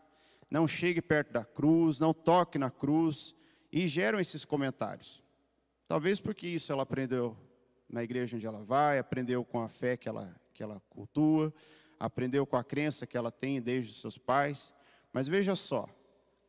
não 0.50 0.66
chegue 0.66 1.00
perto 1.00 1.32
da 1.32 1.44
cruz, 1.44 2.00
não 2.00 2.14
toque 2.14 2.58
na 2.58 2.70
cruz, 2.70 3.34
e 3.70 3.86
geram 3.86 4.18
esses 4.18 4.44
comentários. 4.44 5.22
Talvez 5.86 6.20
porque 6.20 6.46
isso 6.46 6.72
ela 6.72 6.82
aprendeu 6.82 7.36
na 7.88 8.02
igreja 8.02 8.36
onde 8.36 8.46
ela 8.46 8.64
vai, 8.64 8.98
aprendeu 8.98 9.44
com 9.44 9.60
a 9.60 9.68
fé 9.68 9.96
que 9.96 10.08
ela, 10.08 10.34
que 10.52 10.62
ela 10.62 10.80
cultua, 10.90 11.52
aprendeu 11.98 12.46
com 12.46 12.56
a 12.56 12.64
crença 12.64 13.06
que 13.06 13.16
ela 13.16 13.30
tem 13.30 13.60
desde 13.60 13.90
os 13.90 14.00
seus 14.00 14.18
pais. 14.18 14.74
Mas 15.12 15.26
veja 15.26 15.56
só, 15.56 15.88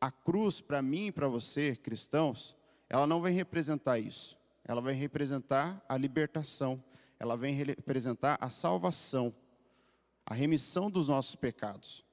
a 0.00 0.10
cruz, 0.10 0.60
para 0.60 0.82
mim 0.82 1.06
e 1.06 1.12
para 1.12 1.28
você, 1.28 1.76
cristãos, 1.76 2.56
ela 2.88 3.06
não 3.06 3.20
vem 3.20 3.34
representar 3.34 3.98
isso. 3.98 4.38
Ela 4.64 4.80
vai 4.80 4.94
representar 4.94 5.82
a 5.88 5.96
libertação, 5.96 6.82
ela 7.18 7.36
vem 7.36 7.54
representar 7.54 8.38
a 8.40 8.50
salvação, 8.50 9.34
a 10.24 10.34
remissão 10.34 10.90
dos 10.90 11.08
nossos 11.08 11.34
pecados. 11.34 12.04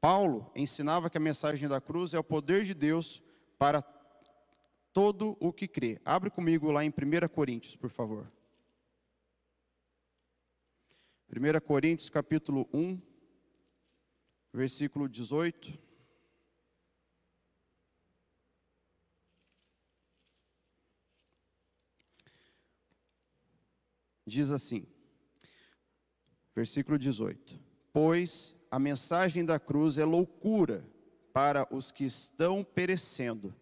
Paulo 0.00 0.50
ensinava 0.54 1.10
que 1.10 1.18
a 1.18 1.20
mensagem 1.20 1.68
da 1.68 1.80
cruz 1.80 2.14
é 2.14 2.18
o 2.18 2.24
poder 2.24 2.64
de 2.64 2.72
Deus 2.72 3.22
para 3.58 3.82
todo 4.92 5.36
o 5.40 5.52
que 5.52 5.68
crê. 5.68 6.00
Abre 6.04 6.30
comigo 6.30 6.70
lá 6.70 6.84
em 6.84 6.88
1 6.88 7.28
Coríntios, 7.28 7.76
por 7.76 7.90
favor. 7.90 8.30
1 11.32 11.60
Coríntios 11.64 12.10
capítulo 12.10 12.68
1, 12.74 13.00
versículo 14.52 15.08
18. 15.08 15.78
Diz 24.26 24.50
assim, 24.50 24.84
versículo 26.52 26.98
18: 26.98 27.60
Pois 27.92 28.52
a 28.68 28.80
mensagem 28.80 29.44
da 29.44 29.60
cruz 29.60 29.98
é 29.98 30.04
loucura 30.04 30.84
para 31.32 31.64
os 31.72 31.92
que 31.92 32.04
estão 32.04 32.64
perecendo, 32.64 33.54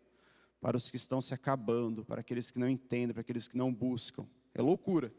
para 0.59 0.79
os 0.79 0.91
que 0.91 0.97
estão 0.97 1.21
se 1.21 1.35
acabando, 1.35 2.03
para 2.03 2.23
aqueles 2.23 2.51
que 2.51 2.59
não 2.59 2.69
entendem, 2.69 3.13
para 3.13 3.21
aqueles 3.21 3.47
que 3.47 3.59
não 3.59 3.75
buscam. 3.75 4.27
É 4.55 4.63
loucura. 4.63 5.13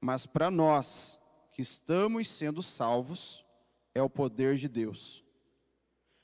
Mas 0.00 0.26
para 0.26 0.50
nós, 0.50 1.18
que 1.58 1.62
estamos 1.62 2.30
sendo 2.30 2.62
salvos 2.62 3.44
é 3.92 4.00
o 4.00 4.08
poder 4.08 4.54
de 4.54 4.68
Deus. 4.68 5.24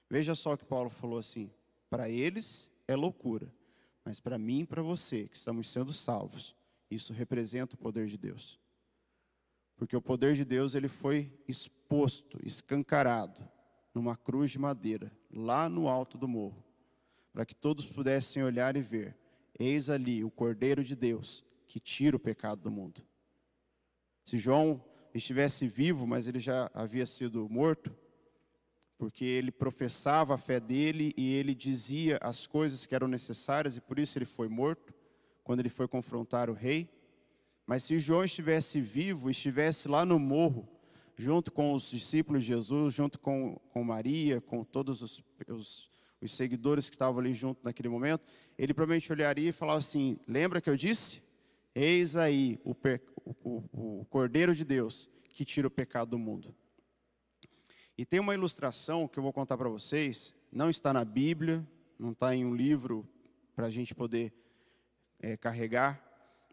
Veja 0.08 0.32
só 0.32 0.52
o 0.52 0.56
que 0.56 0.64
Paulo 0.64 0.88
falou 0.88 1.18
assim: 1.18 1.50
para 1.90 2.08
eles 2.08 2.70
é 2.86 2.94
loucura, 2.94 3.52
mas 4.04 4.20
para 4.20 4.38
mim 4.38 4.60
e 4.60 4.64
para 4.64 4.80
você, 4.80 5.26
que 5.26 5.34
estamos 5.34 5.68
sendo 5.68 5.92
salvos, 5.92 6.54
isso 6.88 7.12
representa 7.12 7.74
o 7.74 7.78
poder 7.78 8.06
de 8.06 8.16
Deus. 8.16 8.60
Porque 9.74 9.96
o 9.96 10.00
poder 10.00 10.36
de 10.36 10.44
Deus 10.44 10.76
ele 10.76 10.86
foi 10.86 11.36
exposto, 11.48 12.38
escancarado 12.46 13.42
numa 13.92 14.16
cruz 14.16 14.52
de 14.52 14.58
madeira, 14.60 15.10
lá 15.32 15.68
no 15.68 15.88
alto 15.88 16.16
do 16.16 16.28
morro, 16.28 16.62
para 17.32 17.44
que 17.44 17.56
todos 17.56 17.84
pudessem 17.84 18.44
olhar 18.44 18.76
e 18.76 18.82
ver: 18.82 19.18
eis 19.58 19.90
ali 19.90 20.22
o 20.22 20.30
Cordeiro 20.30 20.84
de 20.84 20.94
Deus 20.94 21.44
que 21.66 21.80
tira 21.80 22.14
o 22.16 22.20
pecado 22.20 22.62
do 22.62 22.70
mundo. 22.70 23.02
Se 24.24 24.38
João 24.38 24.93
estivesse 25.14 25.66
vivo, 25.68 26.06
mas 26.06 26.26
ele 26.26 26.40
já 26.40 26.70
havia 26.74 27.06
sido 27.06 27.48
morto, 27.48 27.94
porque 28.98 29.24
ele 29.24 29.50
professava 29.50 30.34
a 30.34 30.38
fé 30.38 30.58
dele 30.58 31.14
e 31.16 31.34
ele 31.34 31.54
dizia 31.54 32.18
as 32.20 32.46
coisas 32.46 32.84
que 32.84 32.94
eram 32.94 33.06
necessárias 33.06 33.76
e 33.76 33.80
por 33.80 33.98
isso 33.98 34.18
ele 34.18 34.24
foi 34.24 34.48
morto 34.48 34.94
quando 35.42 35.60
ele 35.60 35.68
foi 35.68 35.86
confrontar 35.86 36.50
o 36.50 36.54
rei. 36.54 36.88
Mas 37.66 37.84
se 37.84 37.98
João 37.98 38.24
estivesse 38.24 38.80
vivo, 38.80 39.30
estivesse 39.30 39.88
lá 39.88 40.04
no 40.04 40.18
morro, 40.18 40.68
junto 41.16 41.52
com 41.52 41.72
os 41.72 41.90
discípulos 41.90 42.42
de 42.42 42.48
Jesus, 42.48 42.94
junto 42.94 43.18
com, 43.18 43.58
com 43.70 43.84
Maria, 43.84 44.40
com 44.40 44.64
todos 44.64 45.00
os, 45.00 45.22
os, 45.48 45.90
os 46.20 46.34
seguidores 46.34 46.88
que 46.88 46.94
estavam 46.94 47.20
ali 47.20 47.32
junto 47.32 47.64
naquele 47.64 47.88
momento, 47.88 48.24
ele 48.58 48.74
provavelmente 48.74 49.10
olharia 49.12 49.48
e 49.48 49.52
falava 49.52 49.78
assim: 49.78 50.18
Lembra 50.26 50.60
que 50.60 50.68
eu 50.68 50.76
disse? 50.76 51.23
Eis 51.74 52.14
aí 52.14 52.60
o, 52.64 52.74
o, 53.24 54.00
o 54.00 54.04
Cordeiro 54.06 54.54
de 54.54 54.64
Deus 54.64 55.10
que 55.30 55.44
tira 55.44 55.66
o 55.66 55.70
pecado 55.70 56.10
do 56.10 56.18
mundo. 56.18 56.54
E 57.98 58.04
tem 58.04 58.20
uma 58.20 58.34
ilustração 58.34 59.08
que 59.08 59.18
eu 59.18 59.22
vou 59.22 59.32
contar 59.32 59.56
para 59.56 59.68
vocês, 59.68 60.34
não 60.50 60.70
está 60.70 60.92
na 60.92 61.04
Bíblia, 61.04 61.66
não 61.98 62.12
está 62.12 62.34
em 62.34 62.44
um 62.44 62.54
livro 62.54 63.08
para 63.54 63.66
a 63.66 63.70
gente 63.70 63.94
poder 63.94 64.32
é, 65.20 65.36
carregar, 65.36 66.02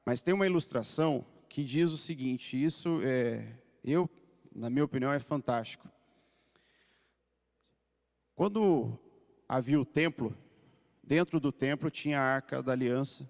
mas 0.05 0.21
tem 0.21 0.33
uma 0.33 0.45
ilustração 0.45 1.25
que 1.49 1.63
diz 1.63 1.91
o 1.91 1.97
seguinte: 1.97 2.61
isso 2.61 2.99
é, 3.03 3.55
eu, 3.83 4.09
na 4.55 4.69
minha 4.69 4.85
opinião, 4.85 5.11
é 5.11 5.19
fantástico. 5.19 5.89
Quando 8.35 8.97
havia 9.47 9.79
o 9.79 9.85
templo, 9.85 10.35
dentro 11.03 11.39
do 11.39 11.51
templo 11.51 11.91
tinha 11.91 12.19
a 12.19 12.23
arca 12.23 12.63
da 12.63 12.71
aliança, 12.71 13.29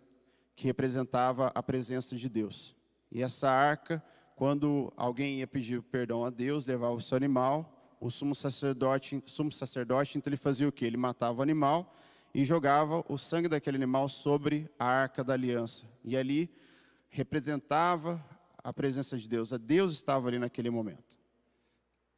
que 0.56 0.66
representava 0.66 1.52
a 1.54 1.64
presença 1.64 2.16
de 2.16 2.30
Deus. 2.30 2.76
E 3.12 3.22
essa 3.22 3.49
arca, 3.49 4.04
quando 4.36 4.91
alguém 4.95 5.39
ia 5.39 5.47
pedir 5.47 5.82
perdão 5.82 6.24
a 6.24 6.30
Deus, 6.30 6.66
levava 6.66 6.93
o 6.93 7.02
seu 7.02 7.18
animal, 7.18 7.97
o 7.99 8.10
sumo 8.10 8.34
sacerdote, 8.34 9.22
sumo 9.26 9.52
sacerdote, 9.52 10.18
então 10.18 10.30
ele 10.30 10.38
fazia 10.38 10.68
o 10.68 10.72
que? 10.72 10.86
Ele 10.86 10.97
matava 10.97 11.39
o 11.39 11.41
animal 11.43 11.95
e 12.34 12.43
jogava 12.43 13.04
o 13.08 13.18
sangue 13.18 13.47
daquele 13.47 13.78
animal 13.78 14.10
sobre 14.10 14.70
a 14.80 14.86
arca 14.86 15.24
da 15.24 15.34
aliança. 15.34 15.86
E 16.04 16.16
ali 16.18 16.49
representava 17.10 18.24
a 18.64 18.74
presença 18.74 19.18
de 19.18 19.28
Deus. 19.28 19.52
A 19.52 19.58
Deus 19.58 19.91
estava 19.91 20.28
ali 20.28 20.39
naquele 20.39 20.70
momento. 20.70 21.20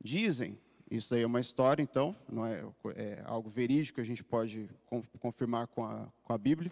Dizem, 0.02 0.58
isso 0.90 1.16
aí 1.16 1.24
é 1.24 1.26
uma 1.26 1.40
história, 1.40 1.82
então, 1.82 2.16
não 2.30 2.46
é, 2.46 2.64
é 2.96 3.24
algo 3.26 3.50
verídico, 3.50 4.00
a 4.00 4.04
gente 4.04 4.24
pode 4.24 4.70
confirmar 5.20 5.68
com 5.68 5.84
a, 5.84 6.08
com 6.22 6.34
a 6.34 6.38
Bíblia, 6.38 6.72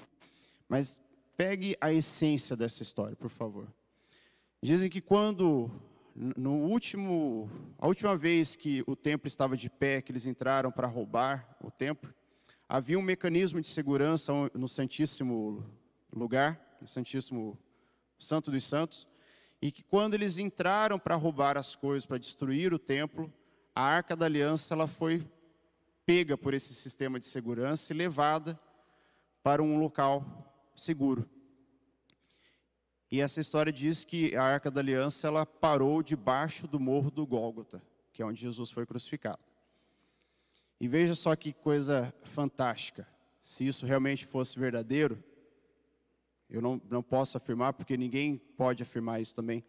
mas 0.70 0.99
pegue 1.42 1.76
a 1.82 1.92
essência 1.92 2.56
dessa 2.56 2.84
história, 2.84 3.16
por 3.16 3.32
favor. 3.32 3.68
Dizem 4.62 4.92
que 4.92 5.02
quando 5.02 5.72
no 6.16 6.54
último, 6.68 7.50
a 7.80 7.88
última 7.88 8.16
vez 8.16 8.56
que 8.56 8.84
o 8.86 8.96
templo 8.96 9.28
estava 9.28 9.58
de 9.58 9.68
pé, 9.68 10.04
que 10.04 10.12
eles 10.12 10.28
entraram 10.28 10.72
para 10.72 10.86
roubar 10.86 11.58
o 11.60 11.72
templo, 11.72 12.14
havia 12.70 13.00
um 13.00 13.02
mecanismo 13.02 13.60
de 13.60 13.66
segurança 13.66 14.32
no 14.54 14.68
Santíssimo 14.68 15.66
lugar, 16.16 16.78
no 16.80 16.88
Santíssimo 16.88 17.58
Santo 18.20 18.52
dos 18.52 18.64
Santos, 18.64 19.08
e 19.60 19.72
que 19.72 19.82
quando 19.82 20.14
eles 20.14 20.38
entraram 20.38 21.00
para 21.00 21.16
roubar 21.16 21.58
as 21.58 21.76
coisas, 21.76 22.06
para 22.06 22.20
destruir 22.20 22.72
o 22.72 22.78
templo, 22.78 23.34
a 23.74 23.82
Arca 23.82 24.16
da 24.16 24.28
Aliança 24.28 24.76
ela 24.76 24.86
foi 24.86 25.28
pega 26.06 26.38
por 26.38 26.54
esse 26.54 26.76
sistema 26.76 27.20
de 27.20 27.26
segurança 27.26 27.92
e 27.92 27.98
levada 27.98 28.60
para 29.42 29.64
um 29.64 29.80
local 29.80 30.51
seguro. 30.76 31.30
E 33.11 33.19
essa 33.19 33.41
história 33.41 33.74
diz 33.74 34.05
que 34.05 34.36
a 34.36 34.43
Arca 34.43 34.72
da 34.72 34.80
Aliança 34.80 35.28
ela 35.28 35.45
parou 35.45 36.01
debaixo 36.01 36.67
do 36.67 36.80
morro 36.80 37.11
do 37.11 37.28
Gólgota, 37.28 37.82
que 38.13 38.22
é 38.22 38.26
onde 38.26 38.39
Jesus 38.39 38.72
foi 38.72 38.86
crucificado. 38.86 39.39
E 40.80 40.88
veja 40.88 41.13
só 41.13 41.36
que 41.36 41.51
coisa 41.51 42.13
fantástica. 42.24 43.07
Se 43.43 43.67
isso 43.67 43.86
realmente 43.86 44.26
fosse 44.26 44.57
verdadeiro, 44.57 45.22
eu 46.49 46.61
não, 46.61 46.82
não 46.89 47.03
posso 47.03 47.38
afirmar, 47.38 47.74
porque 47.74 47.97
ninguém 47.97 48.38
pode 48.38 48.82
afirmar 48.82 49.22
isso 49.22 49.36
também. 49.36 49.63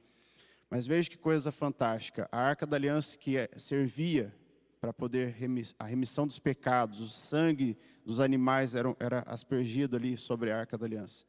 Mas 0.70 0.86
veja 0.86 1.10
que 1.10 1.18
coisa 1.18 1.52
fantástica. 1.52 2.28
A 2.32 2.40
Arca 2.40 2.66
da 2.66 2.76
Aliança 2.76 3.18
que 3.18 3.36
é, 3.36 3.50
servia 3.56 4.34
para 4.82 4.92
poder 4.92 5.36
a 5.78 5.84
remissão 5.84 6.26
dos 6.26 6.40
pecados, 6.40 6.98
o 6.98 7.06
sangue 7.06 7.78
dos 8.04 8.18
animais 8.18 8.74
era, 8.74 8.96
era 8.98 9.20
aspergido 9.28 9.96
ali 9.96 10.16
sobre 10.16 10.50
a 10.50 10.58
Arca 10.58 10.76
da 10.76 10.84
Aliança. 10.84 11.24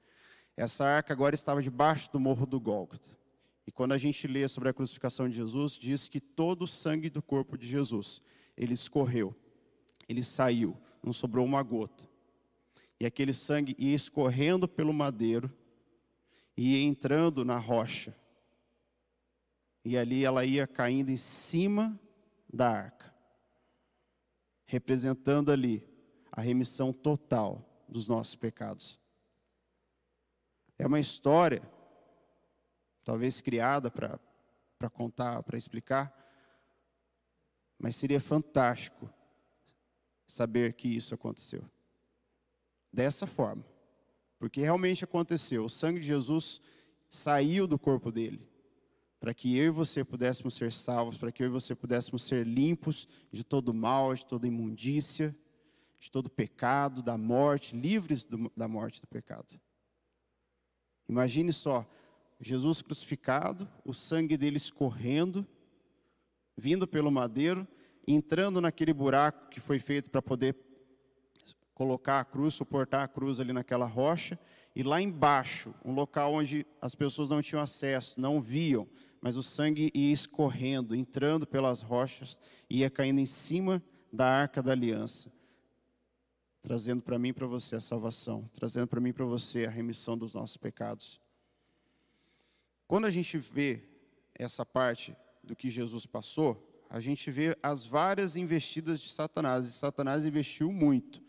Essa 0.57 0.85
arca 0.85 1.13
agora 1.13 1.35
estava 1.35 1.61
debaixo 1.61 2.11
do 2.11 2.19
morro 2.19 2.47
do 2.47 2.59
Gólgota. 2.59 3.15
E 3.67 3.71
quando 3.71 3.91
a 3.91 3.97
gente 3.97 4.25
lê 4.27 4.47
sobre 4.47 4.69
a 4.69 4.73
crucificação 4.73 5.29
de 5.29 5.35
Jesus, 5.35 5.73
diz 5.73 6.07
que 6.07 6.19
todo 6.19 6.63
o 6.63 6.67
sangue 6.67 7.11
do 7.11 7.21
corpo 7.21 7.55
de 7.55 7.67
Jesus, 7.67 8.23
ele 8.57 8.73
escorreu, 8.73 9.35
ele 10.09 10.23
saiu, 10.23 10.75
não 11.03 11.13
sobrou 11.13 11.45
uma 11.45 11.61
gota. 11.61 12.09
E 12.99 13.05
aquele 13.05 13.33
sangue 13.33 13.75
ia 13.77 13.93
escorrendo 13.93 14.67
pelo 14.67 14.91
madeiro 14.91 15.55
e 16.57 16.73
ia 16.73 16.83
entrando 16.87 17.45
na 17.45 17.59
rocha. 17.59 18.15
E 19.85 19.95
ali 19.95 20.25
ela 20.25 20.43
ia 20.43 20.65
caindo 20.65 21.11
em 21.11 21.17
cima 21.17 21.99
da 22.51 22.71
arca, 22.71 23.12
representando 24.73 25.51
ali 25.51 25.87
a 26.31 26.41
remissão 26.41 26.91
total 26.91 27.85
dos 27.87 28.07
nossos 28.07 28.35
pecados. 28.35 28.99
É 30.79 30.87
uma 30.87 30.99
história, 30.99 31.61
talvez 33.03 33.39
criada 33.39 33.91
para 33.91 34.89
contar, 34.91 35.43
para 35.43 35.59
explicar, 35.59 36.11
mas 37.77 37.95
seria 37.95 38.19
fantástico 38.19 39.07
saber 40.25 40.73
que 40.73 40.87
isso 40.87 41.13
aconteceu. 41.13 41.69
Dessa 42.91 43.27
forma. 43.27 43.63
Porque 44.39 44.59
realmente 44.59 45.03
aconteceu. 45.03 45.65
O 45.65 45.69
sangue 45.69 45.99
de 45.99 46.07
Jesus 46.07 46.59
saiu 47.11 47.67
do 47.67 47.77
corpo 47.77 48.11
dele. 48.11 48.49
Para 49.23 49.33
que 49.33 49.57
eu 49.57 49.67
e 49.67 49.69
você 49.69 50.03
pudéssemos 50.03 50.53
ser 50.53 50.69
salvos, 50.69 51.17
para 51.17 51.31
que 51.31 51.41
eu 51.41 51.47
e 51.47 51.49
você 51.49 51.73
pudéssemos 51.73 52.23
ser 52.23 52.45
limpos 52.45 53.07
de 53.31 53.41
todo 53.41 53.73
mal, 53.73 54.13
de 54.13 54.25
toda 54.25 54.45
imundícia, 54.45 55.33
de 55.97 56.11
todo 56.11 56.29
pecado, 56.29 57.01
da 57.01 57.17
morte, 57.17 57.73
livres 57.73 58.25
do, 58.25 58.51
da 58.53 58.67
morte 58.67 58.99
do 58.99 59.07
pecado. 59.07 59.47
Imagine 61.07 61.53
só, 61.53 61.89
Jesus 62.37 62.81
crucificado, 62.81 63.65
o 63.85 63.93
sangue 63.93 64.35
dele 64.35 64.57
escorrendo, 64.57 65.47
vindo 66.57 66.85
pelo 66.85 67.09
madeiro, 67.09 67.65
entrando 68.05 68.59
naquele 68.59 68.91
buraco 68.91 69.47
que 69.47 69.61
foi 69.61 69.79
feito 69.79 70.11
para 70.11 70.21
poder 70.21 70.53
colocar 71.73 72.19
a 72.19 72.25
cruz, 72.25 72.55
suportar 72.55 73.03
a 73.03 73.07
cruz 73.07 73.39
ali 73.39 73.53
naquela 73.53 73.85
rocha, 73.85 74.37
e 74.75 74.83
lá 74.83 75.01
embaixo, 75.01 75.73
um 75.85 75.93
local 75.93 76.33
onde 76.33 76.67
as 76.81 76.93
pessoas 76.93 77.29
não 77.29 77.41
tinham 77.41 77.63
acesso, 77.63 78.19
não 78.19 78.41
viam, 78.41 78.85
mas 79.23 79.37
o 79.37 79.41
sangue 79.41 79.89
ia 79.93 80.11
escorrendo, 80.11 80.93
entrando 80.93 81.47
pelas 81.47 81.81
rochas, 81.81 82.41
ia 82.69 82.89
caindo 82.89 83.21
em 83.21 83.25
cima 83.25 83.81
da 84.11 84.25
arca 84.25 84.61
da 84.61 84.73
aliança, 84.73 85.31
trazendo 86.61 87.01
para 87.01 87.17
mim 87.17 87.29
e 87.29 87.33
para 87.33 87.47
você 87.47 87.77
a 87.77 87.79
salvação, 87.79 88.49
trazendo 88.53 88.85
para 88.85 88.99
mim 88.99 89.11
e 89.11 89.13
para 89.13 89.23
você 89.23 89.63
a 89.63 89.69
remissão 89.69 90.17
dos 90.17 90.33
nossos 90.33 90.57
pecados. 90.57 91.21
Quando 92.85 93.05
a 93.05 93.09
gente 93.09 93.37
vê 93.37 93.81
essa 94.35 94.65
parte 94.65 95.15
do 95.41 95.55
que 95.55 95.69
Jesus 95.69 96.05
passou, 96.05 96.83
a 96.89 96.99
gente 96.99 97.31
vê 97.31 97.57
as 97.63 97.85
várias 97.85 98.35
investidas 98.35 98.99
de 98.99 99.07
Satanás, 99.07 99.65
e 99.65 99.71
Satanás 99.71 100.25
investiu 100.25 100.69
muito. 100.69 101.23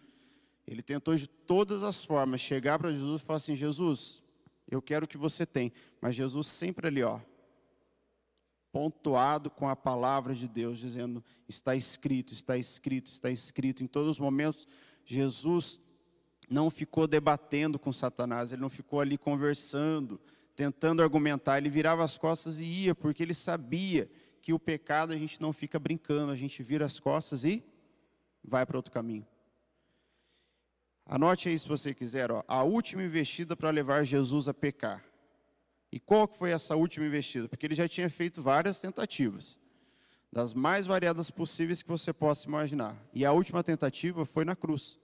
Ele 0.67 0.83
tentou 0.83 1.15
de 1.15 1.29
todas 1.29 1.85
as 1.85 2.05
formas 2.05 2.41
chegar 2.41 2.77
para 2.77 2.91
Jesus 2.91 3.21
e 3.21 3.25
falar 3.25 3.37
assim: 3.37 3.55
Jesus, 3.55 4.21
eu 4.69 4.83
quero 4.83 5.05
o 5.05 5.09
que 5.09 5.17
você 5.17 5.47
tem. 5.47 5.73
Mas 6.01 6.17
Jesus 6.17 6.49
sempre 6.49 6.89
ali, 6.89 7.03
ó, 7.05 7.21
pontuado 8.75 9.51
com 9.51 9.69
a 9.69 9.77
palavra 9.77 10.35
de 10.35 10.49
Deus, 10.49 10.81
dizendo: 10.81 11.23
está 11.49 11.77
escrito, 11.77 12.33
está 12.33 12.59
escrito, 12.59 13.07
está 13.07 13.31
escrito. 13.31 13.85
Em 13.85 13.87
todos 13.87 14.11
os 14.11 14.19
momentos, 14.19 14.67
Jesus 15.05 15.79
não 16.51 16.69
ficou 16.69 17.07
debatendo 17.07 17.79
com 17.79 17.93
Satanás, 17.93 18.51
ele 18.51 18.61
não 18.61 18.69
ficou 18.69 18.99
ali 18.99 19.17
conversando, 19.17 20.21
tentando 20.57 21.05
argumentar, 21.05 21.57
ele 21.57 21.71
virava 21.71 22.03
as 22.03 22.19
costas 22.19 22.59
e 22.59 22.65
ia, 22.65 22.97
porque 22.97 23.23
ele 23.23 23.33
sabia 23.33 24.11
que 24.43 24.53
o 24.53 24.59
pecado 24.59 25.13
a 25.13 25.17
gente 25.17 25.41
não 25.41 25.53
fica 25.53 25.79
brincando, 25.79 26.33
a 26.33 26.37
gente 26.37 26.61
vira 26.61 26.85
as 26.85 26.99
costas 26.99 27.45
e 27.45 27.63
vai 28.43 28.67
para 28.67 28.77
outro 28.77 28.93
caminho. 28.93 29.25
Anote 31.07 31.49
aí 31.49 31.57
se 31.57 31.69
você 31.69 31.95
quiser, 31.95 32.33
ó, 32.33 32.43
a 32.49 32.65
última 32.65 33.05
investida 33.05 33.57
para 33.57 33.71
levar 33.71 34.05
Jesus 34.05 34.49
a 34.49 34.53
pecar. 34.53 35.14
E 35.95 36.01
qual 36.01 36.27
que 36.27 36.37
foi 36.37 36.51
essa 36.51 36.75
última 36.75 37.07
investida? 37.07 37.49
Porque 37.49 37.65
ele 37.65 37.75
já 37.77 37.87
tinha 37.87 38.11
feito 38.11 38.43
várias 38.43 38.81
tentativas, 38.81 39.57
das 40.33 40.53
mais 40.53 40.87
variadas 40.87 41.31
possíveis 41.31 41.85
que 41.85 41.89
você 41.89 42.13
possa 42.13 42.49
imaginar. 42.49 43.01
E 43.13 43.25
a 43.25 43.31
última 43.31 43.63
tentativa 43.63 44.27
foi 44.27 44.45
na 44.45 44.57
cruz. 44.57 44.99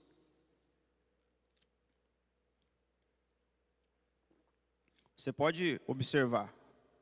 Você 5.17 5.33
pode 5.33 5.81
observar, 5.87 6.53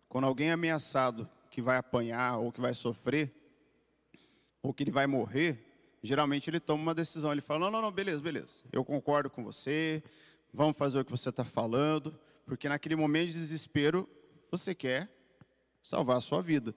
quando 0.07 0.27
alguém 0.27 0.51
é 0.51 0.53
ameaçado 0.53 1.27
que 1.51 1.63
vai 1.63 1.79
apanhar 1.79 2.37
ou 2.37 2.53
que 2.53 2.61
vai 2.61 2.75
sofrer, 2.75 3.33
ou 4.63 4.75
que 4.75 4.83
ele 4.83 4.91
vai 4.91 5.07
morrer, 5.07 5.65
geralmente 6.03 6.51
ele 6.51 6.61
toma 6.61 6.83
uma 6.83 6.95
decisão. 6.95 7.33
Ele 7.33 7.41
fala: 7.41 7.61
não, 7.61 7.71
não, 7.71 7.81
não, 7.81 7.91
beleza, 7.91 8.23
beleza. 8.23 8.61
Eu 8.71 8.85
concordo 8.85 9.31
com 9.31 9.43
você, 9.43 10.03
vamos 10.53 10.77
fazer 10.77 11.01
o 11.01 11.05
que 11.07 11.11
você 11.11 11.31
está 11.31 11.43
falando, 11.43 12.15
porque 12.49 12.67
naquele 12.67 12.97
momento 12.97 13.27
de 13.27 13.35
desespero, 13.35 14.09
você 14.51 14.75
quer 14.75 15.11
salvar 15.83 16.17
a 16.17 16.21
sua 16.21 16.41
vida. 16.41 16.75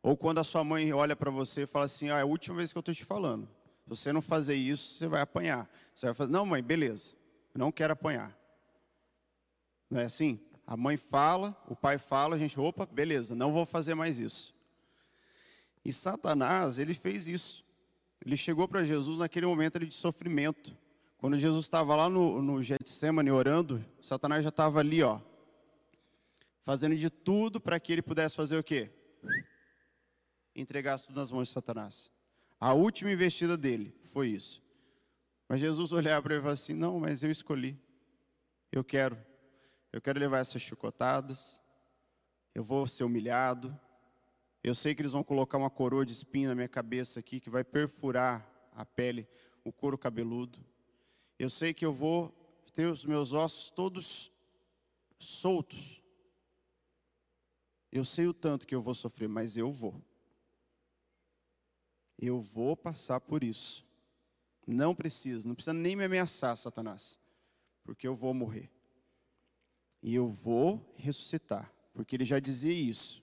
Ou 0.00 0.16
quando 0.16 0.38
a 0.38 0.44
sua 0.44 0.62
mãe 0.62 0.92
olha 0.92 1.16
para 1.16 1.28
você 1.28 1.62
e 1.62 1.66
fala 1.66 1.86
assim: 1.86 2.08
ah, 2.08 2.18
é 2.18 2.22
a 2.22 2.24
última 2.24 2.56
vez 2.56 2.72
que 2.72 2.78
eu 2.78 2.80
estou 2.80 2.94
te 2.94 3.04
falando. 3.04 3.48
Se 3.82 3.88
você 3.88 4.12
não 4.12 4.22
fazer 4.22 4.54
isso, 4.54 4.94
você 4.94 5.08
vai 5.08 5.20
apanhar. 5.20 5.68
Você 5.92 6.06
vai 6.06 6.14
fazer: 6.14 6.30
não, 6.30 6.46
mãe, 6.46 6.62
beleza, 6.62 7.16
eu 7.52 7.58
não 7.58 7.72
quero 7.72 7.92
apanhar. 7.92 8.38
Não 9.90 10.00
é 10.00 10.04
assim? 10.04 10.40
A 10.64 10.76
mãe 10.76 10.96
fala, 10.96 11.60
o 11.66 11.74
pai 11.74 11.98
fala, 11.98 12.36
a 12.36 12.38
gente, 12.38 12.58
opa, 12.58 12.86
beleza, 12.86 13.34
não 13.34 13.52
vou 13.52 13.66
fazer 13.66 13.94
mais 13.94 14.20
isso. 14.20 14.54
E 15.84 15.92
Satanás, 15.92 16.78
ele 16.78 16.94
fez 16.94 17.26
isso. 17.26 17.64
Ele 18.24 18.36
chegou 18.36 18.66
para 18.66 18.82
Jesus 18.84 19.18
naquele 19.18 19.46
momento 19.46 19.78
de 19.78 19.94
sofrimento. 19.94 20.76
Quando 21.18 21.36
Jesus 21.36 21.64
estava 21.64 21.96
lá 21.96 22.08
no, 22.08 22.42
no 22.42 22.62
Getsemane 22.62 23.30
orando, 23.30 23.84
Satanás 24.02 24.42
já 24.42 24.50
estava 24.50 24.80
ali, 24.80 25.02
ó, 25.02 25.20
fazendo 26.62 26.94
de 26.96 27.08
tudo 27.08 27.60
para 27.60 27.80
que 27.80 27.92
ele 27.92 28.02
pudesse 28.02 28.36
fazer 28.36 28.58
o 28.58 28.64
quê? 28.64 28.90
Entregasse 30.54 31.06
tudo 31.06 31.18
nas 31.18 31.30
mãos 31.30 31.48
de 31.48 31.54
Satanás. 31.54 32.10
A 32.60 32.74
última 32.74 33.10
investida 33.10 33.56
dele 33.56 33.94
foi 34.06 34.28
isso. 34.28 34.62
Mas 35.48 35.60
Jesus 35.60 35.92
olhava 35.92 36.22
para 36.22 36.34
ele 36.34 36.40
e 36.40 36.42
falou 36.42 36.54
assim: 36.54 36.74
Não, 36.74 36.98
mas 36.98 37.22
eu 37.22 37.30
escolhi. 37.30 37.78
Eu 38.72 38.82
quero. 38.82 39.16
Eu 39.92 40.00
quero 40.00 40.18
levar 40.18 40.38
essas 40.38 40.60
chicotadas. 40.60 41.62
Eu 42.54 42.64
vou 42.64 42.86
ser 42.86 43.04
humilhado. 43.04 43.78
Eu 44.62 44.74
sei 44.74 44.94
que 44.94 45.02
eles 45.02 45.12
vão 45.12 45.22
colocar 45.22 45.58
uma 45.58 45.70
coroa 45.70 46.04
de 46.04 46.12
espinho 46.12 46.48
na 46.48 46.54
minha 46.54 46.68
cabeça 46.68 47.20
aqui 47.20 47.38
que 47.38 47.48
vai 47.48 47.62
perfurar 47.62 48.50
a 48.74 48.84
pele, 48.84 49.28
o 49.64 49.72
couro 49.72 49.96
cabeludo. 49.96 50.58
Eu 51.38 51.50
sei 51.50 51.74
que 51.74 51.84
eu 51.84 51.92
vou 51.92 52.30
ter 52.74 52.86
os 52.86 53.04
meus 53.04 53.32
ossos 53.32 53.70
todos 53.70 54.32
soltos. 55.18 56.02
Eu 57.90 58.04
sei 58.04 58.26
o 58.26 58.34
tanto 58.34 58.66
que 58.66 58.74
eu 58.74 58.82
vou 58.82 58.94
sofrer, 58.94 59.28
mas 59.28 59.56
eu 59.56 59.72
vou. 59.72 60.02
Eu 62.18 62.40
vou 62.40 62.76
passar 62.76 63.20
por 63.20 63.44
isso. 63.44 63.84
Não 64.66 64.94
precisa, 64.94 65.46
não 65.46 65.54
precisa 65.54 65.72
nem 65.72 65.94
me 65.94 66.04
ameaçar, 66.04 66.56
Satanás, 66.56 67.18
porque 67.84 68.06
eu 68.06 68.16
vou 68.16 68.34
morrer 68.34 68.70
e 70.02 70.14
eu 70.14 70.28
vou 70.28 70.94
ressuscitar, 70.96 71.72
porque 71.92 72.16
ele 72.16 72.24
já 72.24 72.38
dizia 72.38 72.72
isso. 72.72 73.22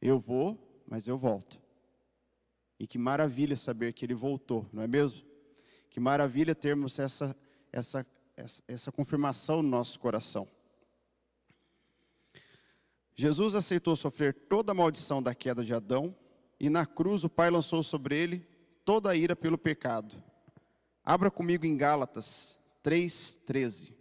Eu 0.00 0.18
vou, 0.18 0.82
mas 0.86 1.06
eu 1.06 1.16
volto. 1.16 1.60
E 2.78 2.86
que 2.86 2.98
maravilha 2.98 3.56
saber 3.56 3.92
que 3.92 4.04
ele 4.04 4.14
voltou, 4.14 4.68
não 4.72 4.82
é 4.82 4.86
mesmo? 4.88 5.31
Que 5.92 6.00
maravilha 6.00 6.54
termos 6.54 6.98
essa, 6.98 7.36
essa, 7.70 8.06
essa, 8.34 8.62
essa 8.66 8.90
confirmação 8.90 9.62
no 9.62 9.68
nosso 9.68 10.00
coração. 10.00 10.48
Jesus 13.14 13.54
aceitou 13.54 13.94
sofrer 13.94 14.32
toda 14.48 14.72
a 14.72 14.74
maldição 14.74 15.22
da 15.22 15.34
queda 15.34 15.62
de 15.62 15.74
Adão, 15.74 16.16
e 16.58 16.70
na 16.70 16.86
cruz 16.86 17.24
o 17.24 17.28
Pai 17.28 17.50
lançou 17.50 17.82
sobre 17.82 18.16
ele 18.16 18.38
toda 18.86 19.10
a 19.10 19.14
ira 19.14 19.36
pelo 19.36 19.58
pecado. 19.58 20.16
Abra 21.04 21.30
comigo 21.30 21.66
em 21.66 21.76
Gálatas 21.76 22.58
3,13. 22.82 23.92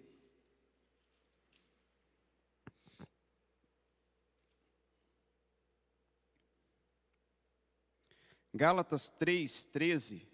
Gálatas 8.53 9.11
3:13 9.19 10.25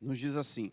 nos 0.00 0.18
diz 0.18 0.36
assim: 0.36 0.72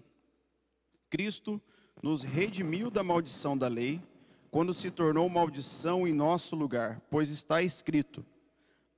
Cristo 1.14 1.62
nos 2.02 2.24
redimiu 2.24 2.90
da 2.90 3.04
maldição 3.04 3.56
da 3.56 3.68
lei, 3.68 4.02
quando 4.50 4.74
se 4.74 4.90
tornou 4.90 5.30
maldição 5.30 6.08
em 6.08 6.12
nosso 6.14 6.56
lugar, 6.56 7.00
pois 7.08 7.30
está 7.30 7.62
escrito: 7.62 8.26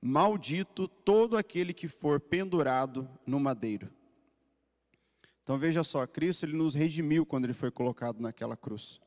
Maldito 0.00 0.88
todo 0.88 1.36
aquele 1.36 1.74
que 1.74 1.88
for 1.88 2.18
pendurado 2.18 3.06
no 3.26 3.38
madeiro. 3.38 3.90
Então 5.42 5.58
veja 5.58 5.84
só, 5.84 6.06
Cristo 6.06 6.46
ele 6.46 6.56
nos 6.56 6.74
redimiu 6.74 7.26
quando 7.26 7.44
ele 7.44 7.52
foi 7.52 7.70
colocado 7.70 8.18
naquela 8.18 8.56
cruz. 8.56 8.98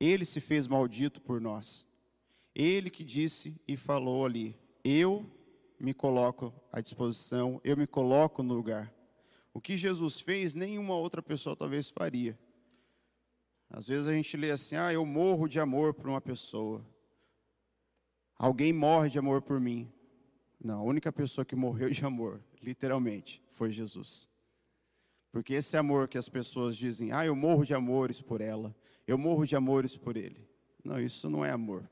Ele 0.00 0.24
se 0.24 0.40
fez 0.40 0.66
maldito 0.66 1.20
por 1.20 1.42
nós. 1.42 1.86
Ele 2.54 2.88
que 2.88 3.04
disse 3.04 3.54
e 3.68 3.76
falou 3.76 4.24
ali: 4.24 4.56
Eu 4.82 5.30
me 5.78 5.92
coloco 5.92 6.54
à 6.72 6.80
disposição, 6.80 7.60
eu 7.62 7.76
me 7.76 7.86
coloco 7.86 8.42
no 8.42 8.54
lugar. 8.54 8.97
O 9.52 9.60
que 9.60 9.76
Jesus 9.76 10.20
fez, 10.20 10.54
nenhuma 10.54 10.96
outra 10.96 11.22
pessoa 11.22 11.56
talvez 11.56 11.88
faria. 11.88 12.38
Às 13.70 13.86
vezes 13.86 14.06
a 14.06 14.12
gente 14.12 14.36
lê 14.36 14.50
assim: 14.50 14.76
ah, 14.76 14.92
eu 14.92 15.04
morro 15.04 15.48
de 15.48 15.60
amor 15.60 15.94
por 15.94 16.08
uma 16.08 16.20
pessoa. 16.20 16.84
Alguém 18.36 18.72
morre 18.72 19.10
de 19.10 19.18
amor 19.18 19.42
por 19.42 19.60
mim. 19.60 19.92
Não, 20.62 20.80
a 20.80 20.82
única 20.82 21.12
pessoa 21.12 21.44
que 21.44 21.54
morreu 21.54 21.90
de 21.90 22.04
amor, 22.04 22.42
literalmente, 22.62 23.42
foi 23.50 23.70
Jesus. 23.70 24.28
Porque 25.30 25.54
esse 25.54 25.76
amor 25.76 26.08
que 26.08 26.18
as 26.18 26.28
pessoas 26.28 26.76
dizem, 26.76 27.12
ah, 27.12 27.24
eu 27.24 27.36
morro 27.36 27.64
de 27.64 27.74
amores 27.74 28.20
por 28.20 28.40
ela, 28.40 28.74
eu 29.06 29.18
morro 29.18 29.46
de 29.46 29.54
amores 29.54 29.96
por 29.96 30.16
ele. 30.16 30.48
Não, 30.84 31.00
isso 31.00 31.28
não 31.28 31.44
é 31.44 31.50
amor. 31.50 31.88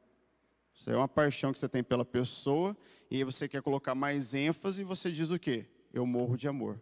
Isso 0.74 0.90
é 0.90 0.96
uma 0.96 1.08
paixão 1.08 1.52
que 1.52 1.58
você 1.58 1.68
tem 1.68 1.82
pela 1.82 2.04
pessoa 2.04 2.76
e 3.10 3.16
aí 3.16 3.24
você 3.24 3.48
quer 3.48 3.62
colocar 3.62 3.94
mais 3.94 4.34
ênfase 4.34 4.82
e 4.82 4.84
você 4.84 5.10
diz 5.10 5.30
o 5.30 5.38
quê? 5.38 5.66
Eu 5.92 6.04
morro 6.06 6.36
de 6.36 6.48
amor. 6.48 6.80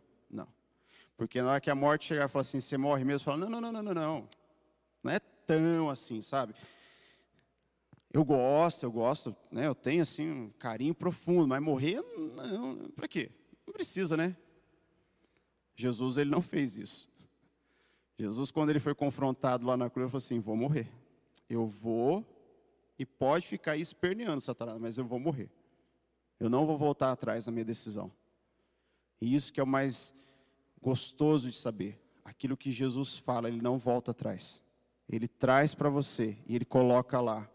Porque 1.17 1.41
na 1.41 1.53
hora 1.53 1.61
que 1.61 1.71
a 1.71 1.75
morte 1.75 2.07
chegar 2.07 2.27
e 2.27 2.29
falar 2.29 2.43
assim, 2.43 2.61
você 2.61 2.77
morre 2.77 3.05
mesmo, 3.05 3.25
fala, 3.25 3.37
não, 3.37 3.49
não, 3.49 3.61
não, 3.61 3.73
não, 3.73 3.83
não, 3.83 3.95
não. 3.95 4.29
Não 5.03 5.13
é 5.13 5.19
tão 5.19 5.89
assim, 5.91 6.21
sabe? 6.23 6.55
Eu 8.13 8.25
gosto, 8.25 8.85
eu 8.85 8.93
gosto, 8.93 9.37
né? 9.51 9.67
Eu 9.67 9.75
tenho 9.75 10.03
assim 10.03 10.31
um 10.31 10.51
carinho 10.51 10.95
profundo, 10.95 11.49
mas 11.49 11.61
morrer, 11.61 12.01
não, 12.17 12.89
para 12.91 13.09
quê? 13.09 13.31
Não 13.67 13.73
precisa, 13.73 14.17
né? 14.17 14.37
Jesus 15.75 16.17
ele 16.17 16.31
não 16.31 16.41
fez 16.41 16.77
isso. 16.77 17.09
Jesus 18.17 18.51
quando 18.53 18.71
ele 18.71 18.79
foi 18.79 18.95
confrontado 18.95 19.67
lá 19.67 19.77
na 19.77 19.91
cruz, 19.91 20.05
ele 20.05 20.11
falou 20.11 20.19
assim: 20.19 20.39
"Vou 20.39 20.57
morrer. 20.57 20.89
Eu 21.49 21.67
vou 21.67 22.25
e 22.97 23.05
pode 23.05 23.49
ficar 23.49 23.77
esperneando, 23.77 24.41
Satanás, 24.41 24.79
mas 24.81 24.97
eu 24.97 25.05
vou 25.05 25.19
morrer. 25.19 25.51
Eu 26.39 26.49
não 26.49 26.65
vou 26.65 26.79
voltar 26.79 27.11
atrás 27.11 27.47
na 27.47 27.53
minha 27.53 27.65
decisão." 27.65 28.13
E 29.21 29.35
isso 29.35 29.53
que 29.53 29.59
é 29.59 29.63
o 29.63 29.67
mais 29.67 30.15
gostoso 30.85 31.51
de 31.51 31.57
saber. 31.57 31.99
Aquilo 32.23 32.59
que 32.59 32.71
Jesus 32.71 33.17
fala, 33.17 33.49
ele 33.49 33.61
não 33.61 33.79
volta 33.79 34.11
atrás. 34.11 34.63
Ele 35.09 35.27
traz 35.27 35.75
para 35.75 35.89
você 35.89 36.37
e 36.47 36.55
ele 36.55 36.65
coloca 36.67 37.21
lá 37.23 37.51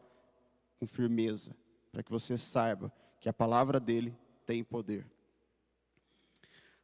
com 0.79 0.87
firmeza, 0.87 1.55
para 1.91 2.01
que 2.01 2.11
você 2.11 2.37
saiba 2.37 2.91
que 3.21 3.29
a 3.29 3.33
palavra 3.33 3.79
dele 3.79 4.17
tem 4.47 4.63
poder. 4.63 5.05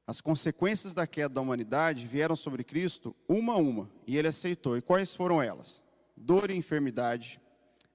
As 0.05 0.21
consequências 0.21 0.93
da 0.93 1.07
queda 1.07 1.33
da 1.33 1.41
humanidade 1.41 2.05
vieram 2.05 2.35
sobre 2.35 2.63
Cristo 2.63 3.15
uma 3.27 3.53
a 3.53 3.57
uma, 3.57 3.89
e 4.05 4.15
ele 4.15 4.27
aceitou. 4.27 4.77
E 4.77 4.81
quais 4.81 5.15
foram 5.15 5.41
elas? 5.41 5.83
Dor 6.15 6.51
e 6.51 6.55
enfermidade, 6.55 7.41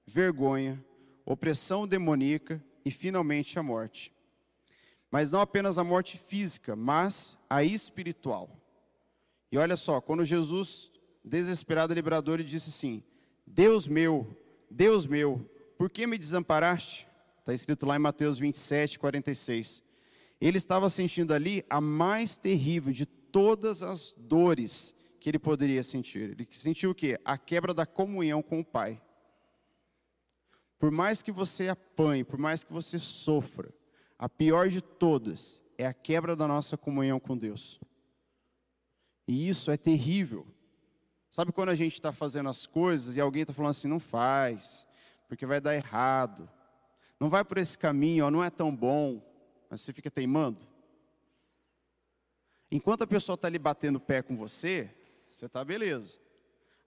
vergonha, 0.05 0.83
opressão 1.25 1.87
demoníaca 1.87 2.61
e 2.83 2.91
finalmente 2.91 3.57
a 3.57 3.63
morte. 3.63 4.13
Mas 5.11 5.29
não 5.29 5.41
apenas 5.41 5.77
a 5.77 5.83
morte 5.83 6.17
física, 6.17 6.73
mas 6.73 7.37
a 7.49 7.63
espiritual. 7.63 8.49
E 9.51 9.57
olha 9.57 9.75
só, 9.75 9.99
quando 9.99 10.23
Jesus, 10.23 10.89
desesperado 11.23 11.93
liberador, 11.93 12.35
ele 12.35 12.47
disse 12.47 12.69
assim: 12.69 13.03
Deus 13.45 13.87
meu, 13.87 14.25
Deus 14.69 15.05
meu, 15.05 15.45
por 15.77 15.89
que 15.89 16.07
me 16.07 16.17
desamparaste? 16.17 17.05
Está 17.39 17.53
escrito 17.53 17.85
lá 17.85 17.97
em 17.97 17.99
Mateus 17.99 18.37
27, 18.37 18.97
46. 18.97 19.83
Ele 20.39 20.57
estava 20.57 20.89
sentindo 20.89 21.33
ali 21.33 21.65
a 21.69 21.81
mais 21.81 22.37
terrível 22.37 22.93
de 22.93 23.05
todas 23.05 23.83
as 23.83 24.15
dores 24.17 24.95
que 25.19 25.29
ele 25.29 25.37
poderia 25.37 25.83
sentir. 25.83 26.31
Ele 26.31 26.47
sentiu 26.51 26.91
o 26.91 26.95
quê? 26.95 27.19
A 27.25 27.37
quebra 27.37 27.73
da 27.73 27.85
comunhão 27.85 28.41
com 28.41 28.61
o 28.61 28.65
Pai. 28.65 29.01
Por 30.79 30.89
mais 30.89 31.21
que 31.21 31.31
você 31.31 31.67
apanhe, 31.67 32.23
por 32.23 32.39
mais 32.39 32.63
que 32.63 32.73
você 32.73 32.97
sofra, 32.97 33.71
a 34.21 34.29
pior 34.29 34.69
de 34.69 34.81
todas 34.81 35.59
é 35.79 35.87
a 35.87 35.93
quebra 35.95 36.35
da 36.35 36.47
nossa 36.47 36.77
comunhão 36.77 37.19
com 37.19 37.35
Deus. 37.35 37.79
E 39.27 39.49
isso 39.49 39.71
é 39.71 39.77
terrível. 39.77 40.45
Sabe 41.31 41.51
quando 41.51 41.69
a 41.69 41.75
gente 41.75 41.93
está 41.93 42.13
fazendo 42.13 42.47
as 42.47 42.67
coisas 42.67 43.15
e 43.15 43.19
alguém 43.19 43.41
está 43.41 43.51
falando 43.51 43.71
assim, 43.71 43.87
não 43.87 43.99
faz, 43.99 44.87
porque 45.27 45.43
vai 45.43 45.59
dar 45.59 45.73
errado. 45.73 46.47
Não 47.19 47.29
vai 47.29 47.43
por 47.43 47.57
esse 47.57 47.75
caminho, 47.75 48.23
ó, 48.25 48.29
não 48.29 48.43
é 48.43 48.51
tão 48.51 48.75
bom, 48.75 49.23
mas 49.67 49.81
você 49.81 49.91
fica 49.91 50.11
teimando. 50.11 50.67
Enquanto 52.69 53.01
a 53.01 53.07
pessoa 53.07 53.33
está 53.33 53.47
ali 53.47 53.57
batendo 53.57 53.99
pé 53.99 54.21
com 54.21 54.37
você, 54.37 54.93
você 55.31 55.47
está 55.47 55.65
beleza. 55.65 56.19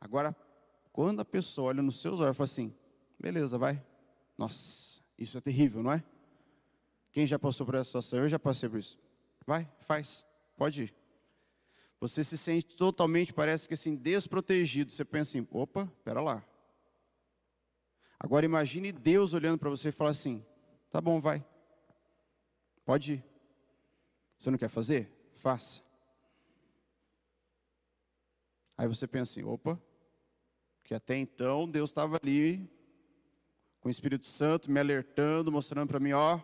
Agora, 0.00 0.36
quando 0.92 1.18
a 1.18 1.24
pessoa 1.24 1.70
olha 1.70 1.82
nos 1.82 2.00
seus 2.00 2.20
olhos 2.20 2.36
e 2.36 2.38
fala 2.38 2.44
assim, 2.44 2.72
beleza, 3.18 3.58
vai. 3.58 3.84
Nossa, 4.38 5.02
isso 5.18 5.36
é 5.36 5.40
terrível, 5.40 5.82
não 5.82 5.92
é? 5.92 6.04
Quem 7.14 7.24
já 7.28 7.38
passou 7.38 7.64
por 7.64 7.76
essa 7.76 7.84
situação? 7.84 8.18
Eu 8.18 8.28
já 8.28 8.40
passei 8.40 8.68
por 8.68 8.80
isso. 8.80 8.98
Vai, 9.46 9.70
faz, 9.82 10.26
pode 10.56 10.82
ir. 10.82 10.94
Você 12.00 12.24
se 12.24 12.36
sente 12.36 12.74
totalmente, 12.74 13.32
parece 13.32 13.68
que 13.68 13.74
assim, 13.74 13.94
desprotegido. 13.94 14.90
Você 14.90 15.04
pensa 15.04 15.30
assim, 15.38 15.46
opa, 15.52 15.88
espera 15.96 16.20
lá. 16.20 16.44
Agora 18.18 18.44
imagine 18.44 18.90
Deus 18.90 19.32
olhando 19.32 19.58
para 19.58 19.70
você 19.70 19.90
e 19.90 19.92
falar 19.92 20.10
assim: 20.10 20.44
tá 20.90 21.00
bom, 21.00 21.20
vai. 21.20 21.44
Pode 22.84 23.14
ir. 23.14 23.24
Você 24.36 24.50
não 24.50 24.58
quer 24.58 24.68
fazer? 24.68 25.08
Faça. 25.36 25.82
Aí 28.76 28.88
você 28.88 29.06
pensa 29.06 29.30
assim: 29.30 29.44
opa, 29.44 29.80
que 30.82 30.94
até 30.94 31.16
então 31.16 31.70
Deus 31.70 31.90
estava 31.90 32.18
ali 32.20 32.68
com 33.78 33.86
o 33.86 33.90
Espírito 33.90 34.26
Santo 34.26 34.68
me 34.68 34.80
alertando, 34.80 35.52
mostrando 35.52 35.86
para 35.86 36.00
mim: 36.00 36.12
ó, 36.12 36.40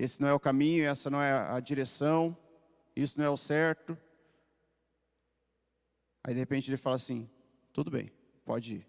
esse 0.00 0.20
não 0.20 0.28
é 0.28 0.32
o 0.32 0.38
caminho, 0.38 0.84
essa 0.84 1.10
não 1.10 1.20
é 1.20 1.32
a 1.32 1.58
direção, 1.58 2.36
isso 2.94 3.18
não 3.18 3.26
é 3.26 3.30
o 3.30 3.36
certo. 3.36 3.98
Aí 6.22 6.32
de 6.32 6.38
repente 6.38 6.70
ele 6.70 6.76
fala 6.76 6.94
assim: 6.94 7.28
tudo 7.72 7.90
bem, 7.90 8.12
pode 8.44 8.76
ir. 8.76 8.86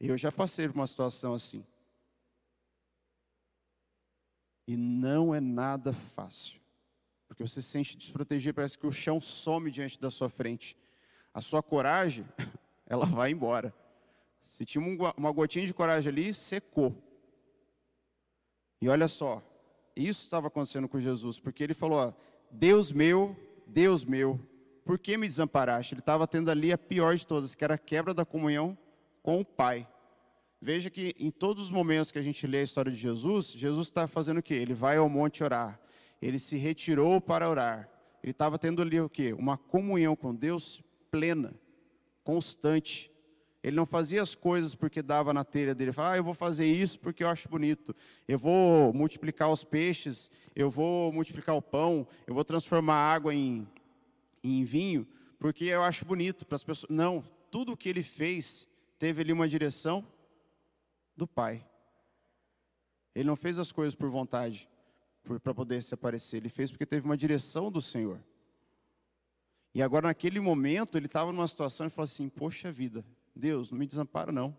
Eu 0.00 0.18
já 0.18 0.32
passei 0.32 0.66
por 0.66 0.74
uma 0.74 0.86
situação 0.88 1.32
assim. 1.32 1.64
E 4.66 4.76
não 4.76 5.32
é 5.32 5.40
nada 5.40 5.92
fácil. 5.92 6.60
Porque 7.28 7.42
você 7.42 7.62
se 7.62 7.68
sente 7.68 7.96
desprotegido, 7.96 8.56
parece 8.56 8.76
que 8.76 8.86
o 8.86 8.90
chão 8.90 9.20
some 9.20 9.70
diante 9.70 10.00
da 10.00 10.10
sua 10.10 10.28
frente. 10.28 10.76
A 11.32 11.40
sua 11.40 11.62
coragem, 11.62 12.26
ela 12.84 13.06
vai 13.06 13.30
embora. 13.30 13.72
Se 14.44 14.64
tinha 14.64 14.84
uma 15.16 15.30
gotinha 15.30 15.66
de 15.66 15.74
coragem 15.74 16.10
ali, 16.10 16.34
secou. 16.34 17.07
E 18.80 18.88
olha 18.88 19.08
só, 19.08 19.42
isso 19.96 20.24
estava 20.24 20.46
acontecendo 20.46 20.88
com 20.88 21.00
Jesus, 21.00 21.38
porque 21.40 21.62
ele 21.62 21.74
falou: 21.74 21.98
ó, 21.98 22.12
Deus 22.50 22.92
meu, 22.92 23.36
Deus 23.66 24.04
meu, 24.04 24.40
por 24.84 24.98
que 24.98 25.16
me 25.16 25.26
desamparaste? 25.26 25.94
Ele 25.94 26.00
estava 26.00 26.26
tendo 26.26 26.50
ali 26.50 26.72
a 26.72 26.78
pior 26.78 27.16
de 27.16 27.26
todas, 27.26 27.54
que 27.54 27.64
era 27.64 27.74
a 27.74 27.78
quebra 27.78 28.14
da 28.14 28.24
comunhão 28.24 28.76
com 29.22 29.40
o 29.40 29.44
Pai. 29.44 29.86
Veja 30.60 30.90
que 30.90 31.14
em 31.18 31.30
todos 31.30 31.64
os 31.64 31.70
momentos 31.70 32.10
que 32.10 32.18
a 32.18 32.22
gente 32.22 32.46
lê 32.46 32.60
a 32.60 32.62
história 32.62 32.90
de 32.90 32.98
Jesus, 32.98 33.52
Jesus 33.52 33.88
está 33.88 34.08
fazendo 34.08 34.38
o 34.38 34.42
quê? 34.42 34.54
Ele 34.54 34.74
vai 34.74 34.96
ao 34.96 35.08
monte 35.08 35.44
orar. 35.44 35.80
Ele 36.20 36.38
se 36.38 36.56
retirou 36.56 37.20
para 37.20 37.48
orar. 37.48 37.88
Ele 38.22 38.32
estava 38.32 38.58
tendo 38.58 38.82
ali 38.82 39.00
o 39.00 39.08
quê? 39.08 39.32
Uma 39.32 39.56
comunhão 39.56 40.16
com 40.16 40.34
Deus 40.34 40.82
plena, 41.10 41.54
constante. 42.24 43.10
Ele 43.62 43.76
não 43.76 43.84
fazia 43.84 44.22
as 44.22 44.34
coisas 44.34 44.74
porque 44.74 45.02
dava 45.02 45.32
na 45.32 45.44
telha 45.44 45.74
dele. 45.74 45.90
Ele 45.90 45.94
falava, 45.94 46.14
ah, 46.14 46.16
eu 46.16 46.24
vou 46.24 46.34
fazer 46.34 46.66
isso 46.66 46.98
porque 47.00 47.24
eu 47.24 47.28
acho 47.28 47.48
bonito. 47.48 47.94
Eu 48.26 48.38
vou 48.38 48.92
multiplicar 48.92 49.50
os 49.50 49.64
peixes, 49.64 50.30
eu 50.54 50.70
vou 50.70 51.12
multiplicar 51.12 51.56
o 51.56 51.62
pão, 51.62 52.06
eu 52.26 52.34
vou 52.34 52.44
transformar 52.44 52.94
a 52.94 53.12
água 53.12 53.34
em, 53.34 53.66
em 54.44 54.62
vinho, 54.64 55.06
porque 55.38 55.64
eu 55.64 55.82
acho 55.82 56.04
bonito 56.04 56.46
para 56.46 56.56
as 56.56 56.64
pessoas. 56.64 56.88
Não, 56.88 57.24
tudo 57.50 57.72
o 57.72 57.76
que 57.76 57.88
ele 57.88 58.02
fez 58.02 58.68
teve 58.98 59.22
ali 59.22 59.32
uma 59.32 59.48
direção 59.48 60.06
do 61.16 61.26
Pai. 61.26 61.66
Ele 63.14 63.26
não 63.26 63.36
fez 63.36 63.58
as 63.58 63.72
coisas 63.72 63.96
por 63.96 64.08
vontade, 64.08 64.68
para 65.42 65.52
poder 65.52 65.82
se 65.82 65.92
aparecer. 65.92 66.36
Ele 66.36 66.48
fez 66.48 66.70
porque 66.70 66.86
teve 66.86 67.04
uma 67.04 67.16
direção 67.16 67.70
do 67.70 67.82
Senhor. 67.82 68.22
E 69.74 69.82
agora, 69.82 70.06
naquele 70.06 70.40
momento, 70.40 70.96
ele 70.96 71.06
estava 71.06 71.32
numa 71.32 71.46
situação 71.46 71.86
e 71.86 71.90
falou 71.90 72.04
assim: 72.04 72.28
Poxa 72.28 72.72
vida, 72.72 73.04
Deus, 73.38 73.70
não 73.70 73.78
me 73.78 73.86
desampara, 73.86 74.32
não. 74.32 74.56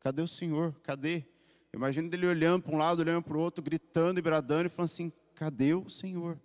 Cadê 0.00 0.22
o 0.22 0.26
Senhor? 0.26 0.74
Cadê? 0.82 1.24
Imagina 1.72 2.08
ele 2.14 2.26
olhando 2.26 2.62
para 2.62 2.74
um 2.74 2.78
lado, 2.78 3.00
olhando 3.00 3.22
para 3.22 3.36
o 3.36 3.40
outro, 3.40 3.62
gritando 3.62 4.18
e 4.18 4.22
bradando 4.22 4.66
e 4.66 4.70
falando 4.70 4.90
assim: 4.90 5.12
Cadê 5.34 5.74
o 5.74 5.90
Senhor? 5.90 6.40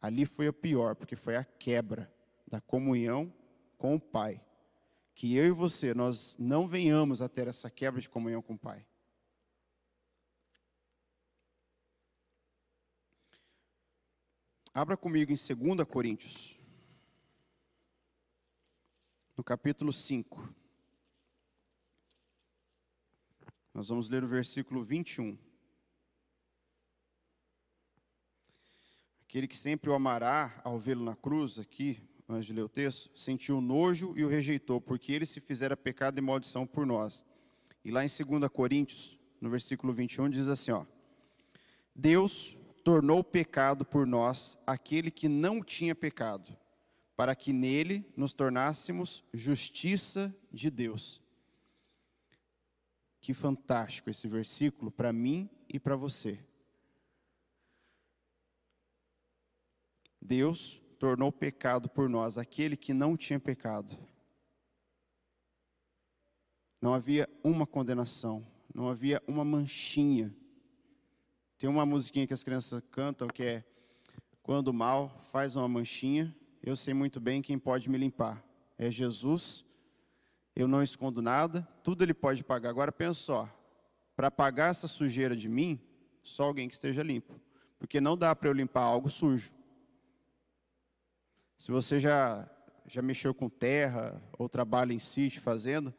Ali 0.00 0.24
foi 0.24 0.46
a 0.46 0.52
pior, 0.52 0.94
porque 0.94 1.16
foi 1.16 1.34
a 1.34 1.44
quebra 1.44 2.12
da 2.46 2.60
comunhão 2.60 3.32
com 3.76 3.96
o 3.96 4.00
Pai. 4.00 4.40
Que 5.14 5.34
eu 5.34 5.46
e 5.46 5.50
você, 5.50 5.94
nós 5.94 6.36
não 6.38 6.68
venhamos 6.68 7.20
a 7.20 7.28
ter 7.28 7.48
essa 7.48 7.70
quebra 7.70 8.00
de 8.00 8.08
comunhão 8.08 8.42
com 8.42 8.54
o 8.54 8.58
Pai. 8.58 8.86
Abra 14.72 14.96
comigo 14.96 15.32
em 15.32 15.36
2 15.36 15.88
Coríntios, 15.88 16.58
no 19.36 19.42
capítulo 19.42 19.92
5. 19.92 20.54
Nós 23.72 23.88
vamos 23.88 24.08
ler 24.08 24.22
o 24.22 24.28
versículo 24.28 24.84
21. 24.84 25.36
Aquele 29.22 29.48
que 29.48 29.56
sempre 29.56 29.90
o 29.90 29.94
amará 29.94 30.60
ao 30.62 30.78
vê-lo 30.78 31.04
na 31.04 31.16
cruz, 31.16 31.58
aqui, 31.58 32.00
antes 32.28 32.46
de 32.46 32.52
ler 32.52 32.62
o 32.62 32.68
texto, 32.68 33.10
sentiu 33.18 33.60
nojo 33.60 34.16
e 34.16 34.24
o 34.24 34.28
rejeitou, 34.28 34.80
porque 34.80 35.12
ele 35.12 35.26
se 35.26 35.40
fizera 35.40 35.76
pecado 35.76 36.18
e 36.18 36.22
maldição 36.22 36.64
por 36.64 36.86
nós. 36.86 37.24
E 37.84 37.90
lá 37.90 38.04
em 38.04 38.08
2 38.08 38.48
Coríntios, 38.52 39.18
no 39.40 39.50
versículo 39.50 39.92
21, 39.92 40.30
diz 40.30 40.46
assim: 40.46 40.70
ó, 40.70 40.86
Deus 41.92 42.56
tornou 42.84 43.24
pecado 43.24 43.84
por 43.84 44.06
nós 44.06 44.56
aquele 44.64 45.10
que 45.10 45.28
não 45.28 45.60
tinha 45.60 45.96
pecado, 45.96 46.56
para 47.16 47.34
que 47.34 47.52
nele 47.52 48.04
nos 48.16 48.32
tornássemos 48.32 49.24
justiça 49.32 50.34
de 50.52 50.70
Deus. 50.70 51.22
Que 53.20 53.32
fantástico 53.32 54.10
esse 54.10 54.28
versículo 54.28 54.90
para 54.90 55.12
mim 55.12 55.48
e 55.68 55.78
para 55.78 55.96
você. 55.96 56.44
Deus 60.20 60.80
tornou 60.98 61.30
pecado 61.30 61.88
por 61.88 62.08
nós 62.08 62.38
aquele 62.38 62.76
que 62.76 62.94
não 62.94 63.16
tinha 63.16 63.38
pecado. 63.38 63.96
Não 66.80 66.92
havia 66.92 67.28
uma 67.42 67.66
condenação, 67.66 68.46
não 68.74 68.88
havia 68.88 69.22
uma 69.26 69.44
manchinha. 69.44 70.34
Tem 71.58 71.68
uma 71.68 71.86
musiquinha 71.86 72.26
que 72.26 72.34
as 72.34 72.42
crianças 72.42 72.82
cantam 72.90 73.28
que 73.28 73.42
é 73.42 73.64
quando 74.42 74.68
o 74.68 74.74
mal 74.74 75.08
faz 75.30 75.56
uma 75.56 75.68
manchinha, 75.68 76.34
eu 76.66 76.74
sei 76.74 76.94
muito 76.94 77.20
bem 77.20 77.42
quem 77.42 77.58
pode 77.58 77.90
me 77.90 77.98
limpar. 77.98 78.42
É 78.78 78.90
Jesus. 78.90 79.64
Eu 80.56 80.66
não 80.66 80.82
escondo 80.82 81.20
nada, 81.20 81.68
tudo 81.82 82.02
ele 82.02 82.14
pode 82.14 82.42
pagar. 82.42 82.70
Agora 82.70 82.90
pensa 82.90 83.20
só, 83.20 83.48
para 84.16 84.30
pagar 84.30 84.70
essa 84.70 84.88
sujeira 84.88 85.36
de 85.36 85.48
mim, 85.48 85.78
só 86.22 86.44
alguém 86.44 86.66
que 86.66 86.74
esteja 86.74 87.02
limpo. 87.02 87.38
Porque 87.78 88.00
não 88.00 88.16
dá 88.16 88.34
para 88.34 88.48
eu 88.48 88.52
limpar 88.54 88.82
algo 88.82 89.10
sujo. 89.10 89.52
Se 91.58 91.70
você 91.70 92.00
já, 92.00 92.48
já 92.86 93.02
mexeu 93.02 93.34
com 93.34 93.48
terra 93.48 94.22
ou 94.38 94.48
trabalha 94.48 94.94
em 94.94 94.98
sítio 94.98 95.42
fazendo, 95.42 95.92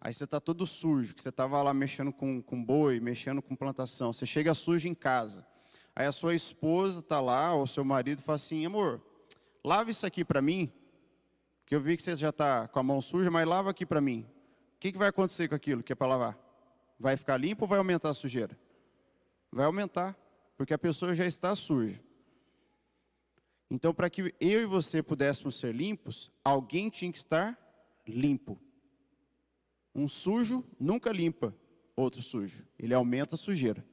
aí 0.00 0.12
você 0.12 0.24
está 0.24 0.40
todo 0.40 0.66
sujo, 0.66 1.14
que 1.14 1.22
você 1.22 1.28
estava 1.28 1.62
lá 1.62 1.72
mexendo 1.72 2.12
com, 2.12 2.42
com 2.42 2.64
boi, 2.64 2.98
mexendo 2.98 3.40
com 3.40 3.54
plantação. 3.54 4.12
Você 4.12 4.26
chega 4.26 4.52
sujo 4.52 4.88
em 4.88 4.94
casa. 4.94 5.46
Aí 5.94 6.06
a 6.06 6.12
sua 6.12 6.34
esposa 6.34 7.00
está 7.00 7.20
lá, 7.20 7.54
ou 7.54 7.68
seu 7.68 7.84
marido, 7.84 8.22
fala 8.22 8.36
assim: 8.36 8.64
amor, 8.66 9.02
lava 9.64 9.90
isso 9.90 10.06
aqui 10.06 10.24
para 10.24 10.40
mim, 10.42 10.72
que 11.66 11.74
eu 11.74 11.80
vi 11.80 11.96
que 11.96 12.02
você 12.02 12.16
já 12.16 12.30
está 12.30 12.68
com 12.68 12.78
a 12.78 12.82
mão 12.82 13.00
suja, 13.00 13.30
mas 13.30 13.46
lava 13.46 13.70
aqui 13.70 13.84
para 13.84 14.00
mim. 14.00 14.26
O 14.76 14.80
que, 14.80 14.92
que 14.92 14.98
vai 14.98 15.08
acontecer 15.08 15.48
com 15.48 15.54
aquilo 15.54 15.82
que 15.82 15.92
é 15.92 15.96
para 15.96 16.06
lavar? 16.06 16.38
Vai 16.98 17.16
ficar 17.16 17.36
limpo 17.36 17.64
ou 17.64 17.68
vai 17.68 17.78
aumentar 17.78 18.10
a 18.10 18.14
sujeira? 18.14 18.58
Vai 19.50 19.66
aumentar, 19.66 20.16
porque 20.56 20.74
a 20.74 20.78
pessoa 20.78 21.14
já 21.14 21.26
está 21.26 21.54
suja. 21.56 22.00
Então, 23.70 23.92
para 23.92 24.08
que 24.08 24.34
eu 24.40 24.62
e 24.62 24.66
você 24.66 25.02
pudéssemos 25.02 25.58
ser 25.58 25.74
limpos, 25.74 26.30
alguém 26.42 26.88
tinha 26.88 27.10
que 27.12 27.18
estar 27.18 27.58
limpo. 28.06 28.58
Um 29.94 30.08
sujo 30.08 30.64
nunca 30.78 31.10
limpa 31.10 31.54
outro 31.96 32.22
sujo, 32.22 32.64
ele 32.78 32.94
aumenta 32.94 33.34
a 33.34 33.38
sujeira. 33.38 33.84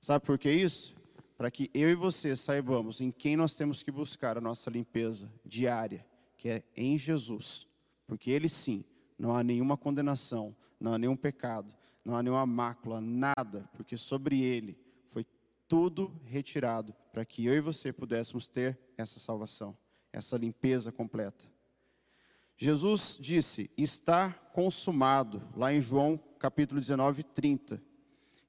Sabe 0.00 0.24
por 0.24 0.38
que 0.38 0.50
isso? 0.50 0.97
Para 1.38 1.52
que 1.52 1.70
eu 1.72 1.88
e 1.88 1.94
você 1.94 2.34
saibamos 2.34 3.00
em 3.00 3.12
quem 3.12 3.36
nós 3.36 3.54
temos 3.54 3.80
que 3.80 3.92
buscar 3.92 4.36
a 4.36 4.40
nossa 4.40 4.68
limpeza 4.68 5.32
diária, 5.44 6.04
que 6.36 6.48
é 6.48 6.64
em 6.76 6.98
Jesus. 6.98 7.64
Porque 8.08 8.28
ele 8.28 8.48
sim, 8.48 8.84
não 9.16 9.32
há 9.32 9.44
nenhuma 9.44 9.76
condenação, 9.76 10.54
não 10.80 10.92
há 10.92 10.98
nenhum 10.98 11.16
pecado, 11.16 11.72
não 12.04 12.16
há 12.16 12.22
nenhuma 12.24 12.44
mácula, 12.44 13.00
nada, 13.00 13.70
porque 13.72 13.96
sobre 13.96 14.42
ele 14.42 14.76
foi 15.10 15.24
tudo 15.68 16.12
retirado 16.24 16.92
para 17.12 17.24
que 17.24 17.46
eu 17.46 17.54
e 17.54 17.60
você 17.60 17.92
pudéssemos 17.92 18.48
ter 18.48 18.76
essa 18.96 19.20
salvação, 19.20 19.78
essa 20.12 20.36
limpeza 20.36 20.90
completa. 20.90 21.46
Jesus 22.56 23.16
disse: 23.20 23.70
Está 23.76 24.32
consumado, 24.52 25.40
lá 25.56 25.72
em 25.72 25.80
João 25.80 26.18
capítulo 26.40 26.80
19, 26.80 27.22
30. 27.22 27.80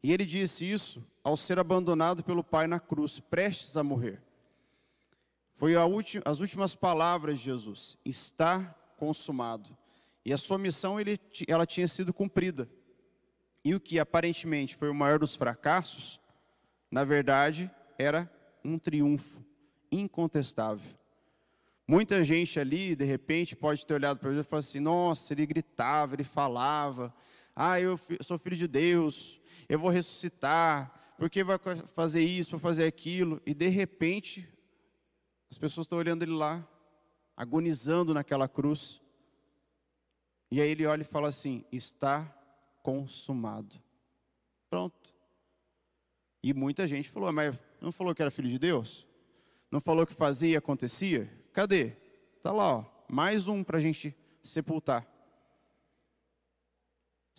E 0.02 0.12
ele 0.12 0.26
disse 0.26 0.70
isso 0.70 1.04
ao 1.24 1.36
ser 1.36 1.60
abandonado 1.60 2.24
pelo 2.24 2.44
Pai 2.44 2.68
na 2.68 2.80
cruz, 2.80 3.20
prestes 3.20 3.76
a 3.76 3.84
morrer. 3.84 4.22
Foi 5.56 5.76
última, 5.76 6.24
as 6.26 6.40
últimas 6.40 6.74
palavras 6.74 7.40
de 7.40 7.46
Jesus: 7.46 7.98
Está 8.06 8.76
consumado. 8.98 9.78
E 10.24 10.32
a 10.32 10.38
sua 10.38 10.58
missão 10.58 11.00
ele, 11.00 11.20
ela 11.48 11.66
tinha 11.66 11.88
sido 11.88 12.14
cumprida. 12.14 12.70
E 13.64 13.76
o 13.76 13.80
que 13.80 14.00
aparentemente 14.00 14.76
foi 14.76 14.90
o 14.90 14.96
maior 14.96 15.20
dos 15.20 15.36
fracassos, 15.36 16.20
na 16.90 17.04
verdade, 17.04 17.70
era 17.98 18.32
um 18.64 18.78
triunfo 18.80 19.44
incontestável. 19.92 20.98
Muita 21.86 22.24
gente 22.24 22.60
ali, 22.60 22.96
de 22.96 23.04
repente, 23.04 23.56
pode 23.56 23.86
ter 23.86 23.96
olhado 23.96 24.20
para 24.20 24.30
ele 24.30 24.40
e 24.40 24.44
falar 24.44 24.60
assim: 24.60 24.80
nossa, 24.80 25.34
ele 25.34 25.46
gritava, 25.46 26.16
ele 26.16 26.24
falava, 26.24 27.14
ah, 27.56 27.80
eu 27.80 28.00
sou 28.22 28.38
filho 28.38 28.56
de 28.56 28.68
Deus, 28.68 29.40
eu 29.68 29.78
vou 29.78 29.90
ressuscitar, 29.90 31.14
porque 31.18 31.44
vai 31.44 31.58
fazer 31.94 32.22
isso, 32.22 32.52
vai 32.52 32.60
fazer 32.60 32.86
aquilo, 32.86 33.42
e 33.46 33.54
de 33.54 33.68
repente, 33.68 34.48
as 35.52 35.58
pessoas 35.58 35.86
estão 35.86 35.98
olhando 35.98 36.24
ele 36.24 36.32
lá, 36.32 36.68
agonizando 37.36 38.14
naquela 38.14 38.48
cruz, 38.48 39.02
e 40.52 40.62
aí 40.62 40.70
ele 40.70 40.86
olha 40.86 41.02
e 41.02 41.06
fala 41.06 41.28
assim: 41.28 41.64
está 41.72 42.26
consumado. 42.82 43.76
Pronto. 44.70 45.14
E 46.42 46.54
muita 46.54 46.88
gente 46.88 47.10
falou, 47.10 47.32
mas 47.32 47.58
não 47.82 47.92
falou 47.92 48.16
que 48.16 48.22
era 48.22 48.32
filho 48.32 48.50
de 48.50 48.58
Deus? 48.58 49.06
Não 49.70 49.80
falou 49.80 50.08
que 50.08 50.14
fazia 50.14 50.50
e 50.54 50.56
acontecia? 50.56 51.32
Cadê? 51.54 51.94
Está 52.38 52.52
lá, 52.52 52.78
ó, 52.78 52.86
mais 53.08 53.48
um 53.48 53.64
para 53.64 53.78
a 53.78 53.82
gente 53.82 54.16
sepultar. 54.44 55.06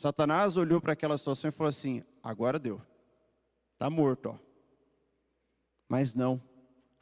Satanás 0.00 0.56
olhou 0.56 0.80
para 0.80 0.94
aquela 0.94 1.18
situação 1.18 1.50
e 1.50 1.52
falou 1.52 1.68
assim: 1.68 2.02
agora 2.22 2.58
deu, 2.58 2.80
está 3.74 3.90
morto. 3.90 4.30
Ó. 4.30 4.38
Mas 5.86 6.14
não, 6.14 6.42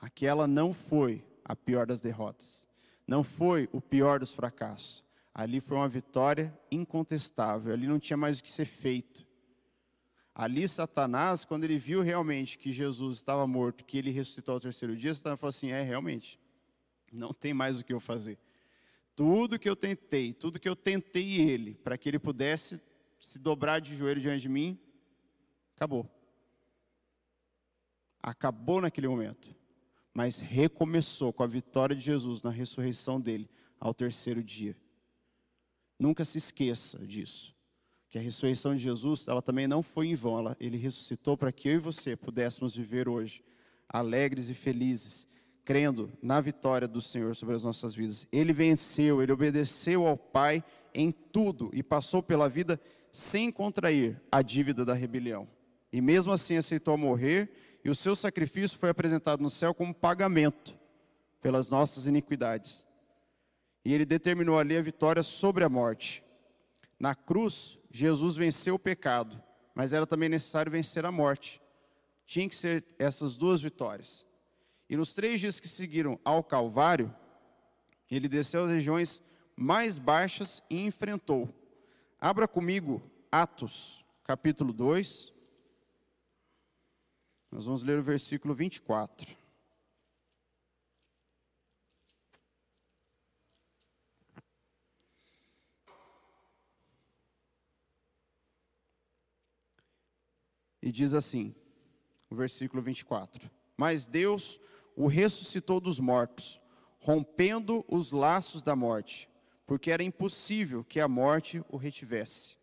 aquela 0.00 0.48
não 0.48 0.74
foi 0.74 1.24
a 1.44 1.54
pior 1.54 1.86
das 1.86 2.00
derrotas, 2.00 2.66
não 3.06 3.22
foi 3.22 3.68
o 3.70 3.80
pior 3.80 4.18
dos 4.18 4.32
fracassos. 4.32 5.04
Ali 5.32 5.60
foi 5.60 5.76
uma 5.76 5.88
vitória 5.88 6.52
incontestável, 6.72 7.72
ali 7.72 7.86
não 7.86 8.00
tinha 8.00 8.16
mais 8.16 8.40
o 8.40 8.42
que 8.42 8.50
ser 8.50 8.64
feito. 8.64 9.24
Ali, 10.34 10.66
Satanás, 10.66 11.44
quando 11.44 11.62
ele 11.62 11.78
viu 11.78 12.02
realmente 12.02 12.58
que 12.58 12.72
Jesus 12.72 13.18
estava 13.18 13.46
morto, 13.46 13.84
que 13.84 13.96
ele 13.96 14.10
ressuscitou 14.10 14.54
ao 14.54 14.60
terceiro 14.60 14.96
dia, 14.96 15.14
Satanás 15.14 15.38
falou 15.38 15.50
assim: 15.50 15.70
é, 15.70 15.82
realmente, 15.82 16.36
não 17.12 17.32
tem 17.32 17.54
mais 17.54 17.78
o 17.78 17.84
que 17.84 17.92
eu 17.92 18.00
fazer. 18.00 18.40
Tudo 19.14 19.56
que 19.56 19.68
eu 19.68 19.76
tentei, 19.76 20.32
tudo 20.32 20.58
que 20.58 20.68
eu 20.68 20.74
tentei 20.74 21.40
ele, 21.40 21.76
para 21.76 21.96
que 21.96 22.08
ele 22.08 22.18
pudesse 22.18 22.87
se 23.20 23.38
dobrar 23.38 23.80
de 23.80 23.94
joelho 23.94 24.20
diante 24.20 24.42
de 24.42 24.48
mim, 24.48 24.78
acabou. 25.76 26.08
Acabou 28.22 28.80
naquele 28.80 29.08
momento. 29.08 29.54
Mas 30.12 30.40
recomeçou 30.40 31.32
com 31.32 31.42
a 31.42 31.46
vitória 31.46 31.94
de 31.94 32.02
Jesus 32.02 32.42
na 32.42 32.50
ressurreição 32.50 33.20
dele 33.20 33.48
ao 33.78 33.94
terceiro 33.94 34.42
dia. 34.42 34.76
Nunca 35.98 36.24
se 36.24 36.38
esqueça 36.38 36.98
disso 37.06 37.56
que 38.10 38.18
a 38.18 38.22
ressurreição 38.22 38.74
de 38.74 38.82
Jesus, 38.82 39.28
ela 39.28 39.42
também 39.42 39.66
não 39.66 39.82
foi 39.82 40.06
em 40.06 40.14
vão, 40.14 40.38
ela, 40.38 40.56
ele 40.58 40.78
ressuscitou 40.78 41.36
para 41.36 41.52
que 41.52 41.68
eu 41.68 41.74
e 41.74 41.78
você 41.78 42.16
pudéssemos 42.16 42.74
viver 42.74 43.08
hoje 43.08 43.44
alegres 43.88 44.48
e 44.48 44.54
felizes, 44.54 45.28
crendo 45.64 46.10
na 46.22 46.40
vitória 46.40 46.88
do 46.88 47.00
Senhor 47.00 47.36
sobre 47.36 47.54
as 47.54 47.62
nossas 47.62 47.94
vidas. 47.94 48.26
Ele 48.32 48.52
venceu, 48.52 49.22
ele 49.22 49.32
obedeceu 49.32 50.06
ao 50.06 50.16
Pai 50.16 50.64
em 50.94 51.12
tudo 51.12 51.70
e 51.72 51.82
passou 51.82 52.22
pela 52.22 52.48
vida 52.48 52.80
sem 53.12 53.50
contrair 53.50 54.20
a 54.30 54.42
dívida 54.42 54.84
da 54.84 54.94
rebelião. 54.94 55.48
E 55.92 56.00
mesmo 56.00 56.32
assim 56.32 56.56
aceitou 56.56 56.96
morrer, 56.96 57.50
e 57.84 57.90
o 57.90 57.94
seu 57.94 58.14
sacrifício 58.14 58.78
foi 58.78 58.90
apresentado 58.90 59.42
no 59.42 59.50
céu 59.50 59.72
como 59.72 59.94
pagamento 59.94 60.78
pelas 61.40 61.70
nossas 61.70 62.06
iniquidades. 62.06 62.86
E 63.84 63.94
ele 63.94 64.04
determinou 64.04 64.58
ali 64.58 64.76
a 64.76 64.82
vitória 64.82 65.22
sobre 65.22 65.64
a 65.64 65.68
morte. 65.68 66.22
Na 66.98 67.14
cruz, 67.14 67.78
Jesus 67.90 68.36
venceu 68.36 68.74
o 68.74 68.78
pecado, 68.78 69.42
mas 69.74 69.92
era 69.92 70.06
também 70.06 70.28
necessário 70.28 70.70
vencer 70.70 71.06
a 71.06 71.12
morte. 71.12 71.62
Tinha 72.26 72.48
que 72.48 72.56
ser 72.56 72.84
essas 72.98 73.36
duas 73.36 73.62
vitórias. 73.62 74.26
E 74.90 74.96
nos 74.96 75.14
três 75.14 75.40
dias 75.40 75.60
que 75.60 75.68
seguiram 75.68 76.18
ao 76.24 76.42
Calvário, 76.42 77.14
ele 78.10 78.28
desceu 78.28 78.64
às 78.64 78.70
regiões 78.70 79.22
mais 79.56 79.98
baixas 79.98 80.62
e 80.68 80.84
enfrentou. 80.84 81.48
Abra 82.20 82.48
comigo 82.48 83.00
Atos, 83.30 84.04
capítulo 84.24 84.72
2. 84.72 85.32
Nós 87.48 87.64
vamos 87.64 87.84
ler 87.84 87.96
o 88.00 88.02
versículo 88.02 88.52
24. 88.54 89.36
E 100.82 100.90
diz 100.90 101.14
assim, 101.14 101.54
o 102.28 102.34
versículo 102.34 102.82
24: 102.82 103.48
Mas 103.76 104.06
Deus 104.06 104.60
o 104.96 105.06
ressuscitou 105.06 105.80
dos 105.80 106.00
mortos, 106.00 106.60
rompendo 106.98 107.84
os 107.86 108.10
laços 108.10 108.60
da 108.60 108.74
morte, 108.74 109.30
porque 109.68 109.90
era 109.90 110.02
impossível 110.02 110.82
que 110.82 110.98
a 110.98 111.06
morte 111.06 111.62
o 111.68 111.76
retivesse. 111.76 112.56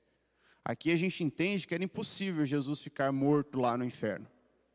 Aqui 0.63 0.91
a 0.91 0.95
gente 0.95 1.23
entende 1.23 1.67
que 1.67 1.75
era 1.75 1.83
impossível 1.83 2.43
Jesus 2.43 2.81
ficar 2.81 3.11
morto 3.11 3.59
lá 3.59 3.77
no 3.77 3.85
inferno. 3.85 4.27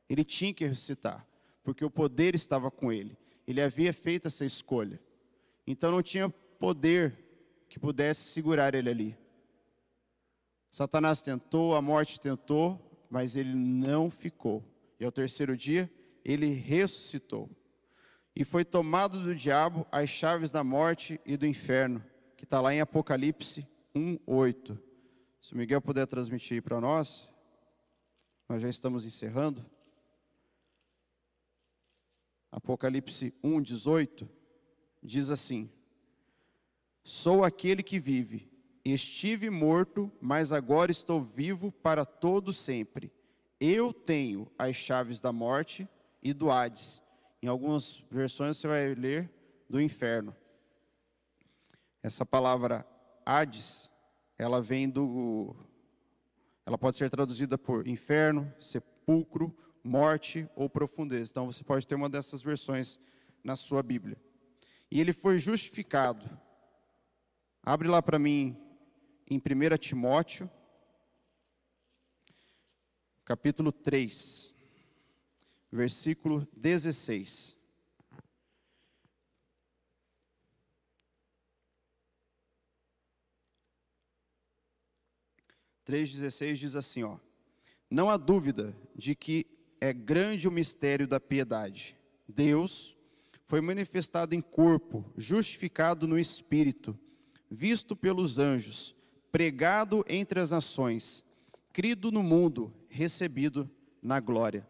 Ele 0.09 0.22
tinha 0.22 0.55
que 0.55 0.64
ressuscitar, 0.64 1.26
porque 1.64 1.85
o 1.85 1.91
poder 1.91 2.37
estava 2.37 2.70
com 2.70 2.93
ele. 2.93 3.18
Ele 3.49 3.61
havia 3.61 3.93
feito 3.93 4.28
essa 4.28 4.45
escolha. 4.45 5.01
Então 5.66 5.91
não 5.91 6.05
tinha 6.05 6.31
poder 6.31 7.18
que 7.68 7.81
pudesse 7.81 8.20
segurar 8.20 8.76
ele 8.76 8.89
ali. 8.89 9.18
Satanás 10.70 11.20
tentou, 11.20 11.74
a 11.74 11.83
morte 11.83 12.20
tentou, 12.20 13.09
mas 13.11 13.35
ele 13.35 13.57
não 13.57 14.09
ficou. 14.09 14.64
E 15.01 15.05
ao 15.05 15.11
terceiro 15.11 15.57
dia, 15.57 15.91
ele 16.24 16.47
ressuscitou. 16.53 17.51
E 18.37 18.45
foi 18.45 18.64
tomado 18.64 19.20
do 19.20 19.35
diabo 19.35 19.85
as 19.91 20.09
chaves 20.09 20.53
da 20.53 20.62
morte 20.62 21.20
e 21.26 21.37
do 21.37 21.45
inferno, 21.45 22.05
que 22.41 22.45
está 22.45 22.59
lá 22.59 22.72
em 22.72 22.80
Apocalipse 22.80 23.68
1:8. 23.95 24.78
Se 25.43 25.53
o 25.53 25.59
Miguel 25.59 25.82
puder 25.82 26.07
transmitir 26.07 26.62
para 26.62 26.80
nós, 26.80 27.28
nós 28.49 28.62
já 28.62 28.68
estamos 28.70 29.05
encerrando. 29.05 29.62
Apocalipse 32.51 33.34
1:18 33.45 34.26
diz 35.03 35.28
assim: 35.28 35.70
Sou 37.05 37.45
aquele 37.45 37.82
que 37.82 38.01
vive 38.01 38.51
Estive 38.82 39.51
morto, 39.51 40.11
mas 40.18 40.51
agora 40.51 40.91
estou 40.91 41.22
vivo 41.22 41.70
para 41.70 42.07
todo 42.07 42.55
sempre. 42.55 43.12
Eu 43.61 43.93
tenho 43.93 44.51
as 44.59 44.74
chaves 44.74 45.20
da 45.20 45.30
morte 45.30 45.86
e 46.22 46.32
do 46.32 46.51
Hades. 46.51 47.03
Em 47.43 47.47
algumas 47.47 48.03
versões 48.11 48.57
você 48.57 48.66
vai 48.66 48.95
ler 48.95 49.30
do 49.68 49.78
inferno. 49.78 50.34
Essa 52.03 52.24
palavra 52.24 52.86
Hades, 53.24 53.90
ela 54.38 54.62
vem 54.62 54.88
do 54.88 55.55
ela 56.64 56.78
pode 56.78 56.96
ser 56.96 57.11
traduzida 57.11 57.59
por 57.59 57.88
inferno, 57.88 58.53
sepulcro, 58.61 59.55
morte 59.82 60.48
ou 60.55 60.70
profundeza. 60.70 61.30
Então 61.30 61.46
você 61.46 61.64
pode 61.64 61.86
ter 61.86 61.94
uma 61.94 62.09
dessas 62.09 62.42
versões 62.42 63.01
na 63.42 63.57
sua 63.57 63.82
Bíblia. 63.82 64.16
E 64.90 65.01
ele 65.01 65.12
foi 65.12 65.38
justificado. 65.38 66.38
Abre 67.62 67.88
lá 67.88 68.01
para 68.01 68.18
mim 68.18 68.57
em 69.26 69.38
1 69.38 69.76
Timóteo, 69.78 70.51
capítulo 73.24 73.72
3, 73.72 74.55
versículo 75.70 76.46
16. 76.57 77.59
Três 85.91 86.09
dezesseis 86.12 86.57
diz 86.57 86.76
assim, 86.76 87.03
ó: 87.03 87.16
Não 87.91 88.09
há 88.09 88.16
dúvida 88.16 88.76
de 88.95 89.16
que 89.16 89.45
é 89.80 89.93
grande 89.93 90.47
o 90.47 90.53
mistério 90.53 91.05
da 91.05 91.18
piedade. 91.18 91.97
Deus 92.28 92.97
foi 93.49 93.61
manifestado 93.61 94.32
em 94.32 94.41
corpo, 94.41 95.05
justificado 95.16 96.07
no 96.07 96.16
espírito, 96.16 96.97
visto 97.51 97.97
pelos 97.97 98.38
anjos 98.38 98.95
pregado 99.32 100.05
entre 100.09 100.38
as 100.38 100.53
nações, 100.53 101.24
crido 101.72 102.12
no 102.12 102.22
mundo, 102.22 102.72
recebido 102.88 103.68
na 104.01 104.20
glória. 104.20 104.64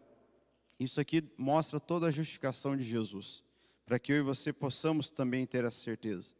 Isso 0.79 0.99
aqui 0.99 1.23
mostra 1.37 1.79
toda 1.79 2.07
a 2.07 2.11
justificação 2.11 2.75
de 2.75 2.83
Jesus, 2.83 3.43
para 3.85 3.99
que 3.99 4.11
eu 4.11 4.17
e 4.17 4.21
você 4.23 4.51
possamos 4.51 5.11
também 5.11 5.45
ter 5.45 5.65
essa 5.65 5.83
certeza. 5.83 6.33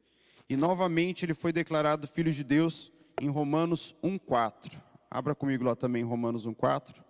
E 0.49 0.57
novamente 0.57 1.23
ele 1.23 1.35
foi 1.35 1.53
declarado 1.53 2.07
filho 2.07 2.33
de 2.33 2.43
Deus 2.43 2.91
em 3.21 3.29
Romanos 3.29 3.95
1:4. 4.03 4.81
Abra 5.09 5.35
comigo 5.35 5.63
lá 5.63 5.75
também 5.75 6.03
Romanos 6.03 6.47
1:4. 6.47 7.03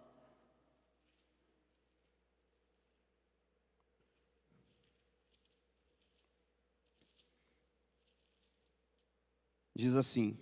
Diz 9.74 9.96
assim: 9.96 10.38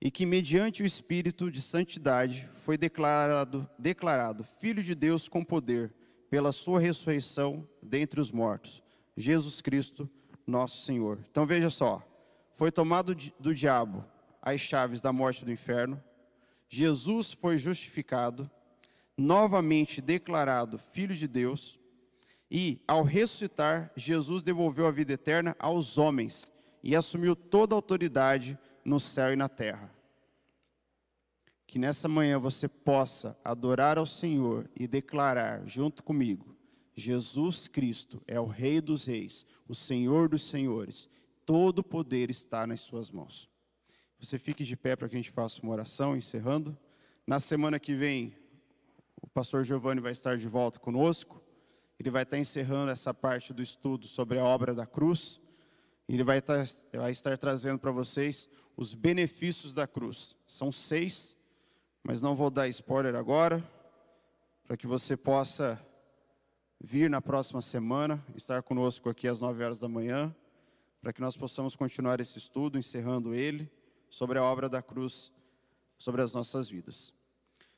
e 0.00 0.10
que 0.10 0.24
mediante 0.24 0.82
o 0.82 0.86
espírito 0.86 1.50
de 1.50 1.60
santidade 1.60 2.48
foi 2.54 2.78
declarado 2.78 3.68
declarado 3.78 4.44
filho 4.44 4.82
de 4.82 4.94
Deus 4.94 5.28
com 5.28 5.44
poder 5.44 5.92
pela 6.30 6.52
sua 6.52 6.78
ressurreição 6.78 7.68
dentre 7.82 8.20
os 8.20 8.30
mortos, 8.30 8.80
Jesus 9.16 9.60
Cristo, 9.60 10.08
nosso 10.46 10.86
Senhor. 10.86 11.18
Então 11.28 11.44
veja 11.44 11.68
só, 11.68 12.00
foi 12.54 12.70
tomado 12.70 13.14
do 13.38 13.52
diabo 13.52 14.04
as 14.42 14.60
chaves 14.60 15.00
da 15.00 15.12
morte 15.12 15.44
do 15.44 15.52
inferno. 15.52 16.02
Jesus 16.68 17.32
foi 17.32 17.58
justificado, 17.58 18.50
novamente 19.16 20.00
declarado 20.00 20.78
filho 20.78 21.14
de 21.14 21.26
Deus, 21.26 21.78
e 22.50 22.82
ao 22.86 23.02
ressuscitar, 23.02 23.92
Jesus 23.94 24.42
devolveu 24.42 24.86
a 24.86 24.90
vida 24.90 25.12
eterna 25.12 25.54
aos 25.58 25.98
homens 25.98 26.48
e 26.82 26.96
assumiu 26.96 27.36
toda 27.36 27.74
a 27.74 27.76
autoridade 27.76 28.58
no 28.84 28.98
céu 28.98 29.32
e 29.32 29.36
na 29.36 29.48
terra. 29.48 29.94
Que 31.66 31.78
nessa 31.78 32.08
manhã 32.08 32.38
você 32.38 32.66
possa 32.66 33.38
adorar 33.44 33.98
ao 33.98 34.06
Senhor 34.06 34.68
e 34.74 34.88
declarar 34.88 35.64
junto 35.64 36.02
comigo: 36.02 36.56
Jesus 36.94 37.68
Cristo 37.68 38.20
é 38.26 38.40
o 38.40 38.46
Rei 38.46 38.80
dos 38.80 39.04
Reis, 39.04 39.46
o 39.68 39.74
Senhor 39.74 40.28
dos 40.28 40.42
Senhores, 40.42 41.08
todo 41.46 41.80
o 41.80 41.84
poder 41.84 42.30
está 42.30 42.66
nas 42.66 42.80
Suas 42.80 43.10
mãos. 43.10 43.48
Você 44.20 44.38
fique 44.38 44.64
de 44.64 44.76
pé 44.76 44.94
para 44.94 45.08
que 45.08 45.16
a 45.16 45.18
gente 45.18 45.30
faça 45.30 45.62
uma 45.62 45.72
oração, 45.72 46.14
encerrando. 46.14 46.76
Na 47.26 47.40
semana 47.40 47.80
que 47.80 47.94
vem, 47.94 48.36
o 49.18 49.26
pastor 49.26 49.64
Giovanni 49.64 49.98
vai 49.98 50.12
estar 50.12 50.36
de 50.36 50.46
volta 50.46 50.78
conosco. 50.78 51.42
Ele 51.98 52.10
vai 52.10 52.24
estar 52.24 52.36
encerrando 52.36 52.90
essa 52.90 53.14
parte 53.14 53.54
do 53.54 53.62
estudo 53.62 54.06
sobre 54.06 54.38
a 54.38 54.44
obra 54.44 54.74
da 54.74 54.84
cruz. 54.84 55.40
Ele 56.06 56.22
vai 56.22 56.36
estar, 56.36 56.66
vai 56.92 57.12
estar 57.12 57.38
trazendo 57.38 57.78
para 57.78 57.90
vocês 57.90 58.46
os 58.76 58.92
benefícios 58.92 59.72
da 59.72 59.86
cruz. 59.86 60.36
São 60.46 60.70
seis, 60.70 61.34
mas 62.02 62.20
não 62.20 62.36
vou 62.36 62.50
dar 62.50 62.68
spoiler 62.68 63.14
agora, 63.14 63.66
para 64.64 64.76
que 64.76 64.86
você 64.86 65.16
possa 65.16 65.80
vir 66.78 67.08
na 67.08 67.22
próxima 67.22 67.62
semana, 67.62 68.22
estar 68.36 68.62
conosco 68.62 69.08
aqui 69.08 69.26
às 69.26 69.40
nove 69.40 69.64
horas 69.64 69.80
da 69.80 69.88
manhã, 69.88 70.34
para 71.00 71.10
que 71.10 71.22
nós 71.22 71.38
possamos 71.38 71.74
continuar 71.74 72.20
esse 72.20 72.38
estudo, 72.38 72.78
encerrando 72.78 73.34
ele, 73.34 73.70
sobre 74.10 74.38
a 74.38 74.42
obra 74.42 74.68
da 74.68 74.82
cruz, 74.82 75.32
sobre 75.96 76.20
as 76.20 76.34
nossas 76.34 76.68
vidas. 76.68 77.14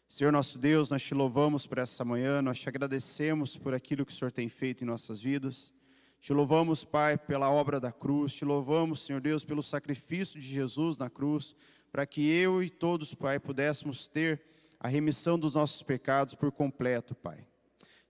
Senhor 0.08 0.32
nosso 0.32 0.58
Deus, 0.58 0.90
nós 0.90 1.02
te 1.02 1.14
louvamos 1.14 1.66
por 1.66 1.78
essa 1.78 2.04
manhã, 2.04 2.42
nós 2.42 2.58
te 2.58 2.68
agradecemos 2.68 3.56
por 3.56 3.72
aquilo 3.72 4.04
que 4.04 4.12
o 4.12 4.14
Senhor 4.14 4.32
tem 4.32 4.48
feito 4.48 4.82
em 4.82 4.86
nossas 4.86 5.20
vidas. 5.20 5.72
Te 6.20 6.32
louvamos, 6.32 6.84
Pai, 6.84 7.16
pela 7.16 7.50
obra 7.50 7.80
da 7.80 7.90
cruz, 7.90 8.32
te 8.32 8.44
louvamos, 8.44 9.00
Senhor 9.00 9.20
Deus, 9.20 9.44
pelo 9.44 9.62
sacrifício 9.62 10.40
de 10.40 10.46
Jesus 10.46 10.98
na 10.98 11.08
cruz, 11.08 11.54
para 11.90 12.06
que 12.06 12.30
eu 12.30 12.62
e 12.62 12.70
todos, 12.70 13.14
Pai, 13.14 13.38
pudéssemos 13.38 14.06
ter 14.06 14.42
a 14.78 14.88
remissão 14.88 15.38
dos 15.38 15.54
nossos 15.54 15.82
pecados 15.82 16.34
por 16.34 16.52
completo, 16.52 17.14
Pai. 17.14 17.46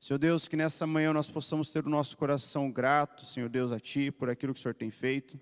Senhor 0.00 0.18
Deus, 0.18 0.48
que 0.48 0.56
nessa 0.56 0.84
manhã 0.84 1.12
nós 1.12 1.30
possamos 1.30 1.70
ter 1.70 1.86
o 1.86 1.88
nosso 1.88 2.16
coração 2.16 2.68
grato, 2.68 3.24
Senhor 3.24 3.48
Deus, 3.48 3.70
a 3.70 3.78
Ti, 3.78 4.10
por 4.10 4.28
aquilo 4.28 4.52
que 4.52 4.58
o 4.58 4.62
Senhor 4.62 4.74
tem 4.74 4.90
feito. 4.90 5.40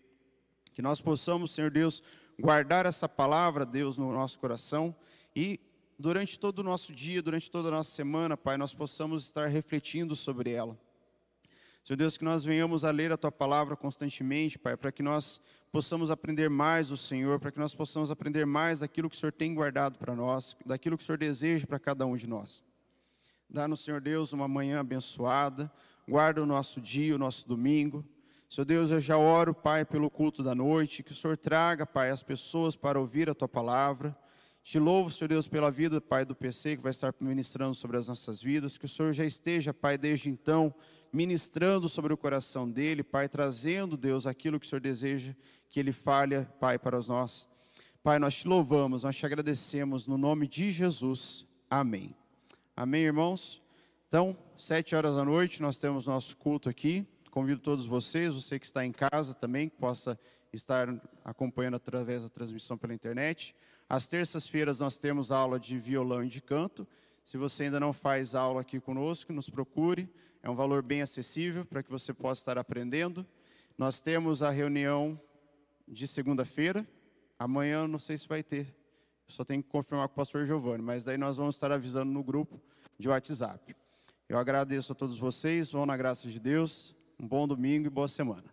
Que 0.75 0.83
nós 0.83 1.01
possamos, 1.01 1.53
Senhor 1.53 1.71
Deus, 1.71 2.03
guardar 2.41 2.87
essa 2.87 3.09
palavra, 3.09 3.65
Deus, 3.65 3.97
no 3.97 4.13
nosso 4.13 4.39
coração 4.39 4.95
e 5.35 5.61
durante 5.99 6.39
todo 6.39 6.61
o 6.61 6.63
nosso 6.63 6.93
dia, 6.93 7.23
durante 7.23 7.51
toda 7.51 7.69
a 7.69 7.73
nossa 7.73 7.91
semana, 7.91 8.37
Pai, 8.37 8.57
nós 8.57 8.73
possamos 8.73 9.25
estar 9.25 9.47
refletindo 9.49 10.17
sobre 10.17 10.51
ela. 10.51 10.79
Senhor 11.85 11.97
Deus, 11.97 12.17
que 12.17 12.25
nós 12.25 12.45
venhamos 12.45 12.85
a 12.85 12.91
ler 12.91 13.13
a 13.13 13.17
Tua 13.17 13.33
palavra 13.33 13.77
constantemente, 13.77 14.59
Pai, 14.59 14.77
para 14.77 14.91
que 14.91 15.03
nós 15.03 15.41
possamos 15.71 16.11
aprender 16.11 16.51
mais 16.51 16.89
do 16.89 16.97
Senhor, 16.97 17.39
para 17.39 17.51
que 17.51 17.59
nós 17.59 17.75
possamos 17.75 18.11
aprender 18.11 18.45
mais 18.45 18.81
daquilo 18.81 19.09
que 19.09 19.17
o 19.17 19.19
Senhor 19.19 19.33
tem 19.33 19.55
guardado 19.55 19.99
para 19.99 20.15
nós, 20.15 20.57
daquilo 20.65 20.97
que 20.97 21.03
o 21.03 21.07
Senhor 21.07 21.19
deseja 21.19 21.67
para 21.67 21.79
cada 21.79 22.07
um 22.07 22.17
de 22.17 22.27
nós. 22.27 22.63
Dá-nos, 23.49 23.81
Senhor 23.81 24.01
Deus, 24.01 24.33
uma 24.33 24.47
manhã 24.47 24.81
abençoada, 24.81 25.71
guarda 26.09 26.43
o 26.43 26.47
nosso 26.47 26.81
dia, 26.81 27.15
o 27.15 27.19
nosso 27.19 27.49
domingo. 27.49 28.05
Senhor 28.51 28.65
Deus, 28.65 28.91
eu 28.91 28.99
já 28.99 29.17
oro, 29.17 29.55
Pai, 29.55 29.85
pelo 29.85 30.11
culto 30.11 30.43
da 30.43 30.57
noite, 30.57 31.05
que 31.05 31.13
o 31.13 31.15
Senhor 31.15 31.37
traga, 31.37 31.87
Pai, 31.87 32.11
as 32.11 32.21
pessoas 32.21 32.75
para 32.75 32.99
ouvir 32.99 33.31
a 33.31 33.35
Tua 33.35 33.49
palavra. 33.49 34.19
Te 34.65 34.77
louvo, 34.77 35.09
Senhor 35.09 35.29
Deus, 35.29 35.47
pela 35.47 35.71
vida, 35.71 36.01
Pai, 36.01 36.25
do 36.25 36.35
PC, 36.35 36.77
que 36.77 36.83
vai 36.83 36.91
estar 36.91 37.15
ministrando 37.21 37.77
sobre 37.77 37.97
as 37.97 38.09
nossas 38.09 38.43
vidas. 38.43 38.77
Que 38.77 38.87
o 38.87 38.89
Senhor 38.89 39.13
já 39.13 39.25
esteja, 39.25 39.73
Pai, 39.73 39.97
desde 39.97 40.29
então, 40.29 40.75
ministrando 41.13 41.89
sobre 41.89 42.13
o 42.13 42.17
coração 42.17 42.69
dele, 42.69 43.05
Pai, 43.05 43.29
trazendo, 43.29 43.97
Deus, 43.97 44.27
aquilo 44.27 44.59
que 44.59 44.67
o 44.67 44.69
Senhor 44.69 44.81
deseja 44.81 45.33
que 45.71 45.79
ele 45.79 45.93
fale, 45.93 46.45
Pai, 46.59 46.77
para 46.77 46.99
nós. 47.07 47.49
Pai, 48.03 48.19
nós 48.19 48.35
te 48.35 48.49
louvamos, 48.49 49.05
nós 49.05 49.15
te 49.15 49.25
agradecemos 49.25 50.09
no 50.09 50.19
nome 50.19 50.49
de 50.49 50.73
Jesus. 50.73 51.47
Amém. 51.71 52.17
Amém, 52.77 53.03
irmãos? 53.03 53.63
Então, 54.09 54.37
sete 54.59 54.97
horas 54.97 55.15
da 55.15 55.25
noite, 55.25 55.63
nós 55.63 55.79
temos 55.79 56.09
nosso 56.09 56.37
culto 56.37 56.69
aqui. 56.69 57.07
Convido 57.31 57.61
todos 57.61 57.87
vocês, 57.87 58.35
você 58.35 58.59
que 58.59 58.67
está 58.67 58.85
em 58.85 58.93
casa 58.93 59.33
também, 59.35 59.69
que 59.69 59.77
possa 59.77 60.19
estar 60.53 60.89
acompanhando 61.25 61.77
através 61.77 62.23
da 62.23 62.29
transmissão 62.29 62.77
pela 62.77 62.93
internet. 62.93 63.55
Às 63.89 64.07
terças-feiras 64.07 64.79
nós 64.79 64.99
temos 64.99 65.31
aula 65.31 65.59
de 65.59 65.79
violão 65.79 66.25
e 66.25 66.29
de 66.29 66.41
canto. 66.41 66.87
Se 67.25 67.37
você 67.37 67.65
ainda 67.65 67.79
não 67.79 67.93
faz 67.93 68.35
aula 68.35 68.61
aqui 68.61 68.81
conosco, 68.81 69.33
nos 69.33 69.49
procure. 69.49 70.09
É 70.43 70.51
um 70.51 70.55
valor 70.55 70.83
bem 70.83 71.03
acessível 71.03 71.65
para 71.65 71.83
que 71.83 71.91
você 71.91 72.13
possa 72.13 72.41
estar 72.41 72.59
aprendendo. 72.59 73.27
Nós 73.79 74.01
temos 74.01 74.43
a 74.43 74.51
reunião 74.51 75.21
de 75.87 76.07
segunda-feira. 76.07 76.87
Amanhã 77.39 77.87
não 77.87 77.99
sei 77.99 78.19
se 78.19 78.27
vai 78.27 78.43
ter. 78.43 78.75
Só 79.29 79.45
tenho 79.45 79.63
que 79.63 79.69
confirmar 79.69 80.09
com 80.09 80.15
o 80.15 80.17
pastor 80.17 80.45
Giovanni, 80.45 80.83
mas 80.83 81.05
daí 81.05 81.17
nós 81.17 81.37
vamos 81.37 81.55
estar 81.55 81.71
avisando 81.71 82.11
no 82.11 82.23
grupo 82.23 82.61
de 82.99 83.09
WhatsApp. 83.09 83.77
Eu 84.29 84.39
agradeço 84.39 84.93
a 84.93 84.95
todos 84.95 85.19
vocês, 85.19 85.71
vão 85.71 85.87
na 85.87 85.97
graça 85.97 86.29
de 86.29 86.39
Deus. 86.39 86.95
Um 87.21 87.29
bom 87.29 87.47
domingo 87.47 87.87
e 87.87 87.91
boa 87.91 88.09
semana. 88.09 88.45